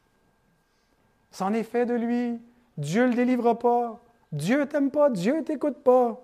C'en 1.30 1.52
est 1.52 1.62
fait 1.62 1.86
de 1.86 1.94
lui. 1.94 2.40
Dieu 2.76 3.04
ne 3.04 3.10
le 3.10 3.14
délivre 3.14 3.54
pas. 3.54 4.00
Dieu 4.32 4.66
t'aime 4.66 4.90
pas. 4.90 5.08
Dieu 5.08 5.36
ne 5.36 5.42
t'écoute 5.42 5.84
pas. 5.84 6.20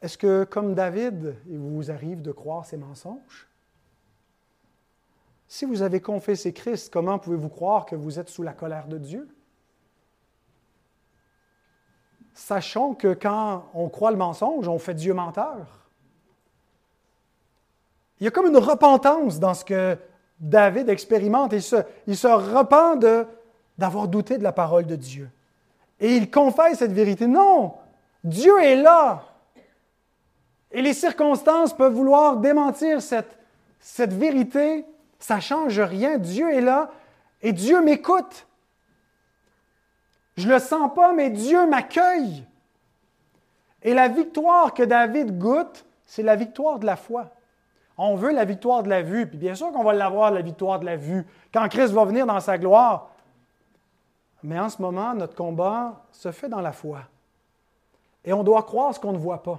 Est-ce 0.00 0.16
que, 0.16 0.44
comme 0.44 0.74
David, 0.74 1.34
il 1.48 1.58
vous 1.58 1.90
arrive 1.90 2.22
de 2.22 2.30
croire 2.30 2.64
ces 2.64 2.76
mensonges? 2.76 3.45
Si 5.48 5.64
vous 5.64 5.82
avez 5.82 6.00
confessé 6.00 6.52
Christ, 6.52 6.92
comment 6.92 7.18
pouvez-vous 7.18 7.48
croire 7.48 7.86
que 7.86 7.94
vous 7.94 8.18
êtes 8.18 8.28
sous 8.28 8.42
la 8.42 8.52
colère 8.52 8.88
de 8.88 8.98
Dieu? 8.98 9.28
Sachons 12.34 12.94
que 12.94 13.14
quand 13.14 13.70
on 13.72 13.88
croit 13.88 14.10
le 14.10 14.16
mensonge, 14.16 14.68
on 14.68 14.78
fait 14.78 14.94
Dieu 14.94 15.14
menteur. 15.14 15.88
Il 18.20 18.24
y 18.24 18.26
a 18.26 18.30
comme 18.30 18.46
une 18.46 18.56
repentance 18.56 19.38
dans 19.38 19.54
ce 19.54 19.64
que 19.64 19.96
David 20.40 20.88
expérimente. 20.88 21.52
Il 21.52 21.62
se, 21.62 21.76
il 22.06 22.16
se 22.16 22.26
repent 22.26 23.26
d'avoir 23.78 24.08
douté 24.08 24.38
de 24.38 24.42
la 24.42 24.52
parole 24.52 24.86
de 24.86 24.96
Dieu. 24.96 25.30
Et 26.00 26.16
il 26.16 26.30
confesse 26.30 26.78
cette 26.78 26.92
vérité. 26.92 27.26
Non, 27.26 27.74
Dieu 28.24 28.58
est 28.62 28.76
là. 28.76 29.24
Et 30.72 30.82
les 30.82 30.94
circonstances 30.94 31.74
peuvent 31.74 31.94
vouloir 31.94 32.36
démentir 32.36 33.00
cette, 33.00 33.38
cette 33.80 34.12
vérité. 34.12 34.84
Ça 35.26 35.34
ne 35.34 35.40
change 35.40 35.80
rien. 35.80 36.18
Dieu 36.18 36.54
est 36.54 36.60
là 36.60 36.88
et 37.42 37.52
Dieu 37.52 37.82
m'écoute. 37.82 38.46
Je 40.36 40.46
ne 40.46 40.52
le 40.52 40.60
sens 40.60 40.94
pas, 40.94 41.12
mais 41.12 41.30
Dieu 41.30 41.66
m'accueille. 41.66 42.46
Et 43.82 43.92
la 43.92 44.06
victoire 44.06 44.72
que 44.72 44.84
David 44.84 45.36
goûte, 45.36 45.84
c'est 46.06 46.22
la 46.22 46.36
victoire 46.36 46.78
de 46.78 46.86
la 46.86 46.94
foi. 46.94 47.30
On 47.98 48.14
veut 48.14 48.32
la 48.32 48.44
victoire 48.44 48.84
de 48.84 48.88
la 48.88 49.02
vue, 49.02 49.26
puis 49.26 49.36
bien 49.36 49.56
sûr 49.56 49.72
qu'on 49.72 49.82
va 49.82 49.94
l'avoir, 49.94 50.30
la 50.30 50.42
victoire 50.42 50.78
de 50.78 50.84
la 50.84 50.94
vue, 50.94 51.26
quand 51.52 51.68
Christ 51.68 51.92
va 51.92 52.04
venir 52.04 52.24
dans 52.24 52.38
sa 52.38 52.56
gloire. 52.56 53.08
Mais 54.44 54.60
en 54.60 54.68
ce 54.68 54.80
moment, 54.80 55.12
notre 55.12 55.34
combat 55.34 56.04
se 56.12 56.30
fait 56.30 56.48
dans 56.48 56.60
la 56.60 56.70
foi. 56.70 57.00
Et 58.24 58.32
on 58.32 58.44
doit 58.44 58.62
croire 58.62 58.94
ce 58.94 59.00
qu'on 59.00 59.12
ne 59.12 59.18
voit 59.18 59.42
pas. 59.42 59.58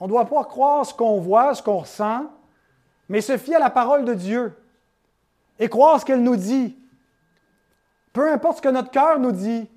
On 0.00 0.06
doit 0.06 0.26
pas 0.26 0.44
croire 0.44 0.84
ce 0.84 0.92
qu'on 0.92 1.18
voit, 1.18 1.54
ce 1.54 1.62
qu'on 1.62 1.78
ressent, 1.78 2.26
mais 3.08 3.20
se 3.20 3.36
fier 3.36 3.56
à 3.56 3.60
la 3.60 3.70
parole 3.70 4.04
de 4.04 4.14
Dieu 4.14 4.56
et 5.58 5.68
croire 5.68 6.00
ce 6.00 6.04
qu'elle 6.04 6.22
nous 6.22 6.36
dit. 6.36 6.78
Peu 8.12 8.32
importe 8.32 8.58
ce 8.58 8.62
que 8.62 8.68
notre 8.68 8.90
cœur 8.90 9.18
nous 9.18 9.32
dit, 9.32 9.68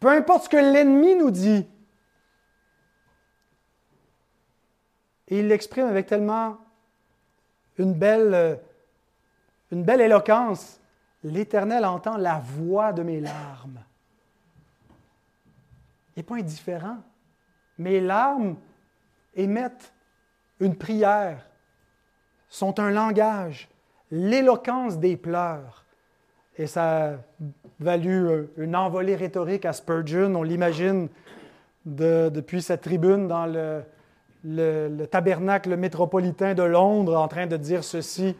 peu 0.00 0.08
importe 0.08 0.44
ce 0.44 0.48
que 0.48 0.56
l'ennemi 0.56 1.16
nous 1.16 1.30
dit, 1.30 1.66
Et 5.28 5.38
il 5.40 5.48
l'exprime 5.48 5.86
avec 5.86 6.06
tellement 6.06 6.58
une 7.78 7.94
belle, 7.94 8.34
euh, 8.34 8.56
une 9.72 9.82
belle 9.82 10.00
éloquence. 10.00 10.80
L'Éternel 11.22 11.84
entend 11.84 12.16
la 12.16 12.38
voix 12.38 12.92
de 12.92 13.02
mes 13.02 13.20
larmes. 13.20 13.82
Il 16.14 16.20
n'est 16.20 16.22
pas 16.22 16.36
indifférent. 16.36 16.98
Mes 17.78 18.00
larmes 18.00 18.56
émettent 19.34 19.92
une 20.60 20.76
prière, 20.76 21.44
sont 22.54 22.78
un 22.78 22.92
langage, 22.92 23.68
l'éloquence 24.12 24.98
des 24.98 25.16
pleurs. 25.16 25.84
Et 26.56 26.68
ça 26.68 27.08
a 27.08 27.14
valu 27.80 28.28
euh, 28.28 28.44
une 28.58 28.76
envolée 28.76 29.16
rhétorique 29.16 29.64
à 29.64 29.72
Spurgeon, 29.72 30.36
on 30.36 30.44
l'imagine 30.44 31.08
depuis 31.84 32.62
sa 32.62 32.78
tribune 32.78 33.26
dans 33.26 33.46
le, 33.46 33.84
tabernacle 35.06 35.76
métropolitain 35.76 36.54
de 36.54 36.62
Londres 36.62 37.16
en 37.16 37.26
train 37.26 37.48
de 37.48 37.56
dire 37.56 37.82
ceci. 37.82 38.36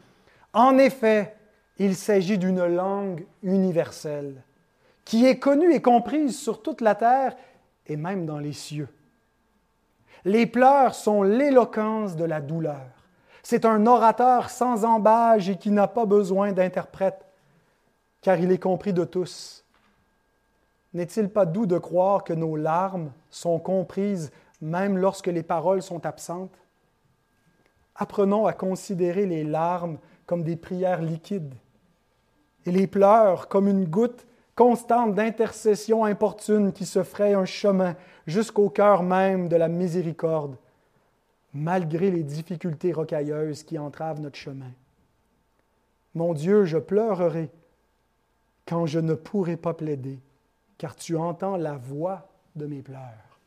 En 0.52 0.78
effet, 0.78 1.34
il 1.78 1.96
s'agit 1.96 2.38
d'une 2.38 2.64
langue 2.64 3.26
universelle 3.42 4.44
qui 5.04 5.26
est 5.26 5.40
connue 5.40 5.74
et 5.74 5.82
comprise 5.82 6.38
sur 6.38 6.62
toute 6.62 6.82
la 6.82 6.94
terre 6.94 7.36
et 7.86 7.96
même 7.96 8.26
dans 8.26 8.38
les 8.38 8.52
cieux. 8.52 8.88
Les 10.24 10.46
pleurs 10.46 10.94
sont 10.94 11.24
l'éloquence 11.24 12.14
de 12.14 12.24
la 12.24 12.40
douleur. 12.40 12.93
C'est 13.46 13.66
un 13.66 13.86
orateur 13.86 14.48
sans 14.48 14.86
embâge 14.86 15.50
et 15.50 15.56
qui 15.56 15.70
n'a 15.70 15.86
pas 15.86 16.06
besoin 16.06 16.52
d'interprète, 16.52 17.26
car 18.22 18.38
il 18.38 18.50
est 18.50 18.58
compris 18.58 18.94
de 18.94 19.04
tous. 19.04 19.66
N'est-il 20.94 21.28
pas 21.28 21.44
doux 21.44 21.66
de 21.66 21.76
croire 21.76 22.24
que 22.24 22.32
nos 22.32 22.56
larmes 22.56 23.12
sont 23.28 23.58
comprises 23.58 24.32
même 24.62 24.96
lorsque 24.96 25.26
les 25.26 25.42
paroles 25.42 25.82
sont 25.82 26.06
absentes? 26.06 26.56
Apprenons 27.94 28.46
à 28.46 28.54
considérer 28.54 29.26
les 29.26 29.44
larmes 29.44 29.98
comme 30.24 30.42
des 30.42 30.56
prières 30.56 31.02
liquides 31.02 31.54
et 32.64 32.72
les 32.72 32.86
pleurs 32.86 33.48
comme 33.48 33.68
une 33.68 33.84
goutte 33.84 34.26
constante 34.56 35.14
d'intercession 35.14 36.06
importune 36.06 36.72
qui 36.72 36.86
se 36.86 37.02
fraye 37.02 37.34
un 37.34 37.44
chemin 37.44 37.94
jusqu'au 38.26 38.70
cœur 38.70 39.02
même 39.02 39.48
de 39.48 39.56
la 39.56 39.68
miséricorde, 39.68 40.56
malgré 41.54 42.10
les 42.10 42.24
difficultés 42.24 42.92
rocailleuses 42.92 43.62
qui 43.62 43.78
entravent 43.78 44.20
notre 44.20 44.36
chemin. 44.36 44.72
Mon 46.14 46.34
Dieu, 46.34 46.64
je 46.64 46.78
pleurerai 46.78 47.50
quand 48.66 48.86
je 48.86 48.98
ne 48.98 49.14
pourrai 49.14 49.56
pas 49.56 49.74
plaider, 49.74 50.20
car 50.78 50.96
tu 50.96 51.16
entends 51.16 51.56
la 51.56 51.76
voix 51.76 52.28
de 52.56 52.66
mes 52.66 52.82
pleurs. 52.82 53.40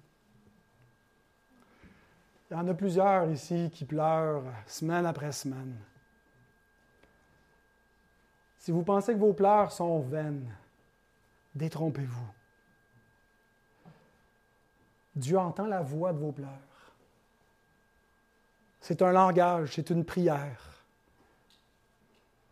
Il 2.50 2.54
y 2.54 2.58
en 2.58 2.68
a 2.68 2.74
plusieurs 2.74 3.30
ici 3.30 3.70
qui 3.74 3.84
pleurent 3.84 4.44
semaine 4.66 5.06
après 5.06 5.34
semaine. 5.34 5.78
Si 8.58 8.72
vous 8.72 8.84
pensez 8.84 9.14
que 9.14 9.20
vos 9.20 9.34
pleurs 9.34 9.72
sont 9.72 10.00
vaines, 10.00 10.50
détrompez-vous. 11.56 12.28
Dieu 15.16 15.38
entend 15.38 15.66
la 15.66 15.82
voix 15.82 16.14
de 16.14 16.20
vos 16.20 16.32
pleurs. 16.32 16.67
C'est 18.88 19.02
un 19.02 19.12
langage, 19.12 19.74
c'est 19.74 19.90
une 19.90 20.06
prière. 20.06 20.82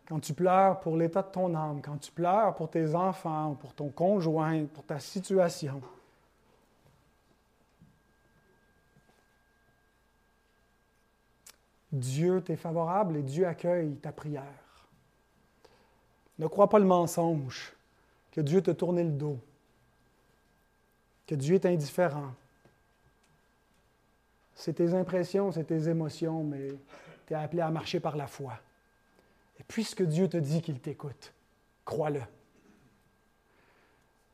Quand 0.06 0.20
tu 0.20 0.34
pleures 0.34 0.80
pour 0.80 0.94
l'état 0.98 1.22
de 1.22 1.30
ton 1.30 1.54
âme, 1.54 1.80
quand 1.80 1.96
tu 1.96 2.12
pleures 2.12 2.54
pour 2.54 2.68
tes 2.68 2.94
enfants, 2.94 3.54
pour 3.54 3.72
ton 3.72 3.88
conjoint, 3.88 4.66
pour 4.66 4.84
ta 4.84 4.98
situation, 4.98 5.80
Dieu 11.90 12.42
t'est 12.42 12.56
favorable 12.56 13.16
et 13.16 13.22
Dieu 13.22 13.46
accueille 13.46 13.96
ta 13.96 14.12
prière. 14.12 14.44
Ne 16.38 16.48
crois 16.48 16.68
pas 16.68 16.78
le 16.78 16.84
mensonge 16.84 17.72
que 18.30 18.42
Dieu 18.42 18.60
te 18.60 18.72
tourne 18.72 19.00
le 19.00 19.10
dos, 19.10 19.38
que 21.26 21.34
Dieu 21.34 21.54
est 21.54 21.64
indifférent, 21.64 22.34
c'est 24.56 24.72
tes 24.72 24.94
impressions, 24.94 25.52
c'est 25.52 25.64
tes 25.64 25.88
émotions, 25.88 26.42
mais 26.42 26.70
tu 27.26 27.34
es 27.34 27.36
appelé 27.36 27.60
à 27.60 27.70
marcher 27.70 28.00
par 28.00 28.16
la 28.16 28.26
foi. 28.26 28.54
Et 29.60 29.62
puisque 29.62 30.02
Dieu 30.02 30.28
te 30.28 30.38
dit 30.38 30.62
qu'il 30.62 30.80
t'écoute, 30.80 31.32
crois-le. 31.84 32.22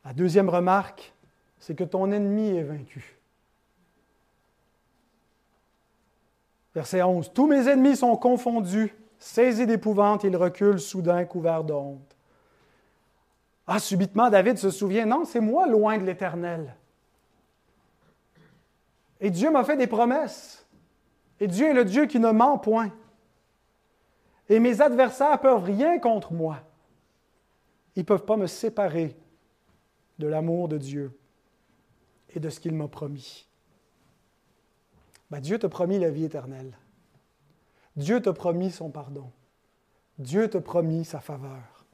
La 0.04 0.14
deuxième 0.14 0.48
remarque, 0.48 1.12
c'est 1.58 1.74
que 1.74 1.84
ton 1.84 2.10
ennemi 2.10 2.56
est 2.56 2.62
vaincu. 2.62 3.18
Verset 6.74 7.02
11. 7.02 7.32
Tous 7.34 7.46
mes 7.46 7.68
ennemis 7.68 7.96
sont 7.96 8.16
confondus, 8.16 8.94
saisis 9.18 9.66
d'épouvante, 9.66 10.24
ils 10.24 10.36
reculent 10.36 10.80
soudain 10.80 11.24
couverts 11.24 11.64
de 11.64 11.72
honte. 11.72 12.16
Ah, 13.66 13.78
subitement, 13.78 14.30
David 14.30 14.56
se 14.58 14.70
souvient, 14.70 15.04
non, 15.04 15.24
c'est 15.24 15.40
moi 15.40 15.66
loin 15.66 15.98
de 15.98 16.04
l'Éternel. 16.04 16.74
Et 19.22 19.30
Dieu 19.30 19.50
m'a 19.50 19.64
fait 19.64 19.76
des 19.76 19.86
promesses. 19.86 20.66
Et 21.40 21.46
Dieu 21.46 21.70
est 21.70 21.74
le 21.74 21.84
Dieu 21.84 22.06
qui 22.06 22.18
ne 22.18 22.32
ment 22.32 22.58
point. 22.58 22.92
Et 24.48 24.58
mes 24.58 24.80
adversaires 24.80 25.40
peuvent 25.40 25.62
rien 25.62 25.98
contre 26.00 26.32
moi. 26.32 26.58
Ils 27.94 28.00
ne 28.00 28.04
peuvent 28.04 28.24
pas 28.24 28.36
me 28.36 28.48
séparer 28.48 29.16
de 30.18 30.26
l'amour 30.26 30.68
de 30.68 30.76
Dieu 30.76 31.16
et 32.34 32.40
de 32.40 32.50
ce 32.50 32.58
qu'il 32.58 32.74
m'a 32.74 32.88
promis. 32.88 33.48
Ben, 35.30 35.40
Dieu 35.40 35.58
t'a 35.58 35.68
promis 35.68 36.00
la 36.00 36.10
vie 36.10 36.24
éternelle. 36.24 36.76
Dieu 37.94 38.20
t'a 38.20 38.32
promis 38.32 38.72
son 38.72 38.90
pardon. 38.90 39.30
Dieu 40.18 40.50
t'a 40.50 40.60
promis 40.60 41.04
sa 41.04 41.20
faveur. 41.20 41.86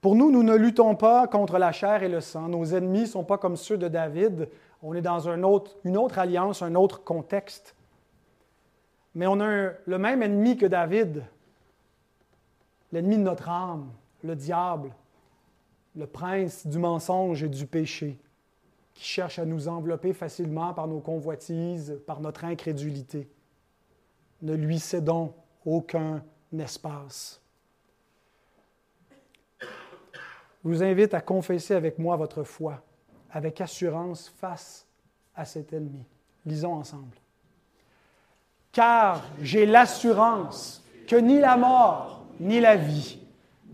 Pour 0.00 0.14
nous, 0.14 0.30
nous 0.30 0.44
ne 0.44 0.54
luttons 0.54 0.94
pas 0.94 1.26
contre 1.26 1.58
la 1.58 1.72
chair 1.72 2.04
et 2.04 2.08
le 2.08 2.20
sang. 2.20 2.48
Nos 2.48 2.74
ennemis 2.74 3.00
ne 3.00 3.06
sont 3.06 3.24
pas 3.24 3.38
comme 3.38 3.56
ceux 3.56 3.76
de 3.76 3.88
David 3.88 4.48
on 4.88 4.94
est 4.94 5.02
dans 5.02 5.28
une 5.28 5.44
autre 5.96 6.18
alliance, 6.20 6.62
un 6.62 6.76
autre 6.76 7.02
contexte. 7.02 7.74
Mais 9.16 9.26
on 9.26 9.40
a 9.40 9.72
le 9.84 9.98
même 9.98 10.22
ennemi 10.22 10.56
que 10.56 10.66
David, 10.66 11.24
l'ennemi 12.92 13.16
de 13.16 13.22
notre 13.22 13.48
âme, 13.48 13.90
le 14.22 14.36
diable, 14.36 14.94
le 15.96 16.06
prince 16.06 16.68
du 16.68 16.78
mensonge 16.78 17.42
et 17.42 17.48
du 17.48 17.66
péché, 17.66 18.16
qui 18.94 19.04
cherche 19.04 19.40
à 19.40 19.44
nous 19.44 19.66
envelopper 19.66 20.12
facilement 20.12 20.72
par 20.72 20.86
nos 20.86 21.00
convoitises, 21.00 22.00
par 22.06 22.20
notre 22.20 22.44
incrédulité. 22.44 23.28
Ne 24.40 24.54
lui 24.54 24.78
cédons 24.78 25.34
aucun 25.64 26.22
espace. 26.56 27.42
Je 29.60 30.68
vous 30.68 30.84
invite 30.84 31.12
à 31.12 31.20
confesser 31.20 31.74
avec 31.74 31.98
moi 31.98 32.14
votre 32.14 32.44
foi 32.44 32.85
avec 33.36 33.60
assurance 33.60 34.32
face 34.40 34.86
à 35.34 35.44
cet 35.44 35.74
ennemi. 35.74 36.06
Lisons 36.46 36.72
ensemble. 36.72 37.18
Car 38.72 39.22
j'ai 39.42 39.66
l'assurance 39.66 40.82
que 41.06 41.16
ni 41.16 41.38
la 41.38 41.58
mort, 41.58 42.24
ni 42.40 42.60
la 42.60 42.76
vie, 42.76 43.18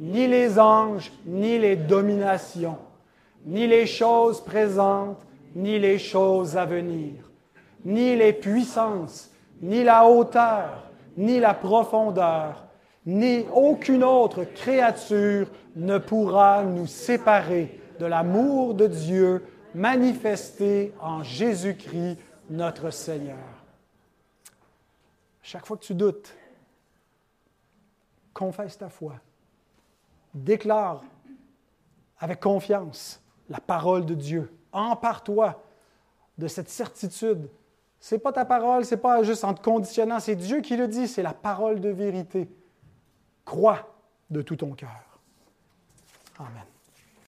ni 0.01 0.27
les 0.27 0.59
anges, 0.59 1.13
ni 1.25 1.61
les 1.61 1.77
dominations, 1.77 2.79
ni 3.47 3.69
les 3.69 3.87
choses 3.87 4.43
présentes, 4.43 5.25
ni 5.55 5.79
les 5.79 6.01
choses 6.01 6.57
à 6.57 6.65
venir, 6.65 7.31
ni 7.85 8.17
les 8.17 8.33
puissances, 8.33 9.31
ni 9.61 9.85
la 9.85 10.05
hauteur, 10.09 10.91
ni 11.17 11.39
la 11.39 11.55
profondeur, 11.55 12.67
ni 13.07 13.45
aucune 13.55 14.03
autre 14.03 14.43
créature 14.43 15.47
ne 15.77 15.99
pourra 15.99 16.65
nous 16.65 16.89
séparer 16.89 17.79
de 18.01 18.07
l'amour 18.07 18.75
de 18.75 18.89
Dieu 18.89 19.45
manifesté 19.75 20.93
en 21.01 21.23
Jésus-Christ 21.23 22.19
notre 22.51 22.91
Seigneur. 22.91 23.39
Chaque 25.43 25.67
fois 25.67 25.77
que 25.77 25.85
tu 25.85 25.95
doutes, 25.95 26.35
confesse 28.33 28.79
ta 28.79 28.89
foi. 28.89 29.15
Déclare 30.35 31.03
avec 32.19 32.41
confiance 32.41 33.21
la 33.49 33.61
parole 33.61 34.07
de 34.07 34.15
Dieu. 34.15 34.53
Empare-toi 34.73 35.63
de 36.39 36.49
cette 36.49 36.71
certitude. 36.71 37.51
Ce 38.01 38.15
n'est 38.15 38.21
pas 38.21 38.33
ta 38.33 38.45
parole, 38.45 38.85
ce 38.85 38.95
n'est 38.95 39.01
pas 39.01 39.23
juste 39.23 39.45
en 39.45 39.55
te 39.55 39.63
conditionnant, 39.63 40.21
c'est 40.21 40.37
Dieu 40.37 40.61
qui 40.61 40.77
le 40.77 40.89
dit, 40.89 41.07
c'est 41.07 41.23
la 41.23 41.35
parole 41.35 41.81
de 41.81 41.91
vérité. 41.91 42.49
Crois 43.45 43.95
de 44.31 44.43
tout 44.43 44.57
ton 44.57 44.73
cœur. 44.73 45.21
Amen. 46.39 46.72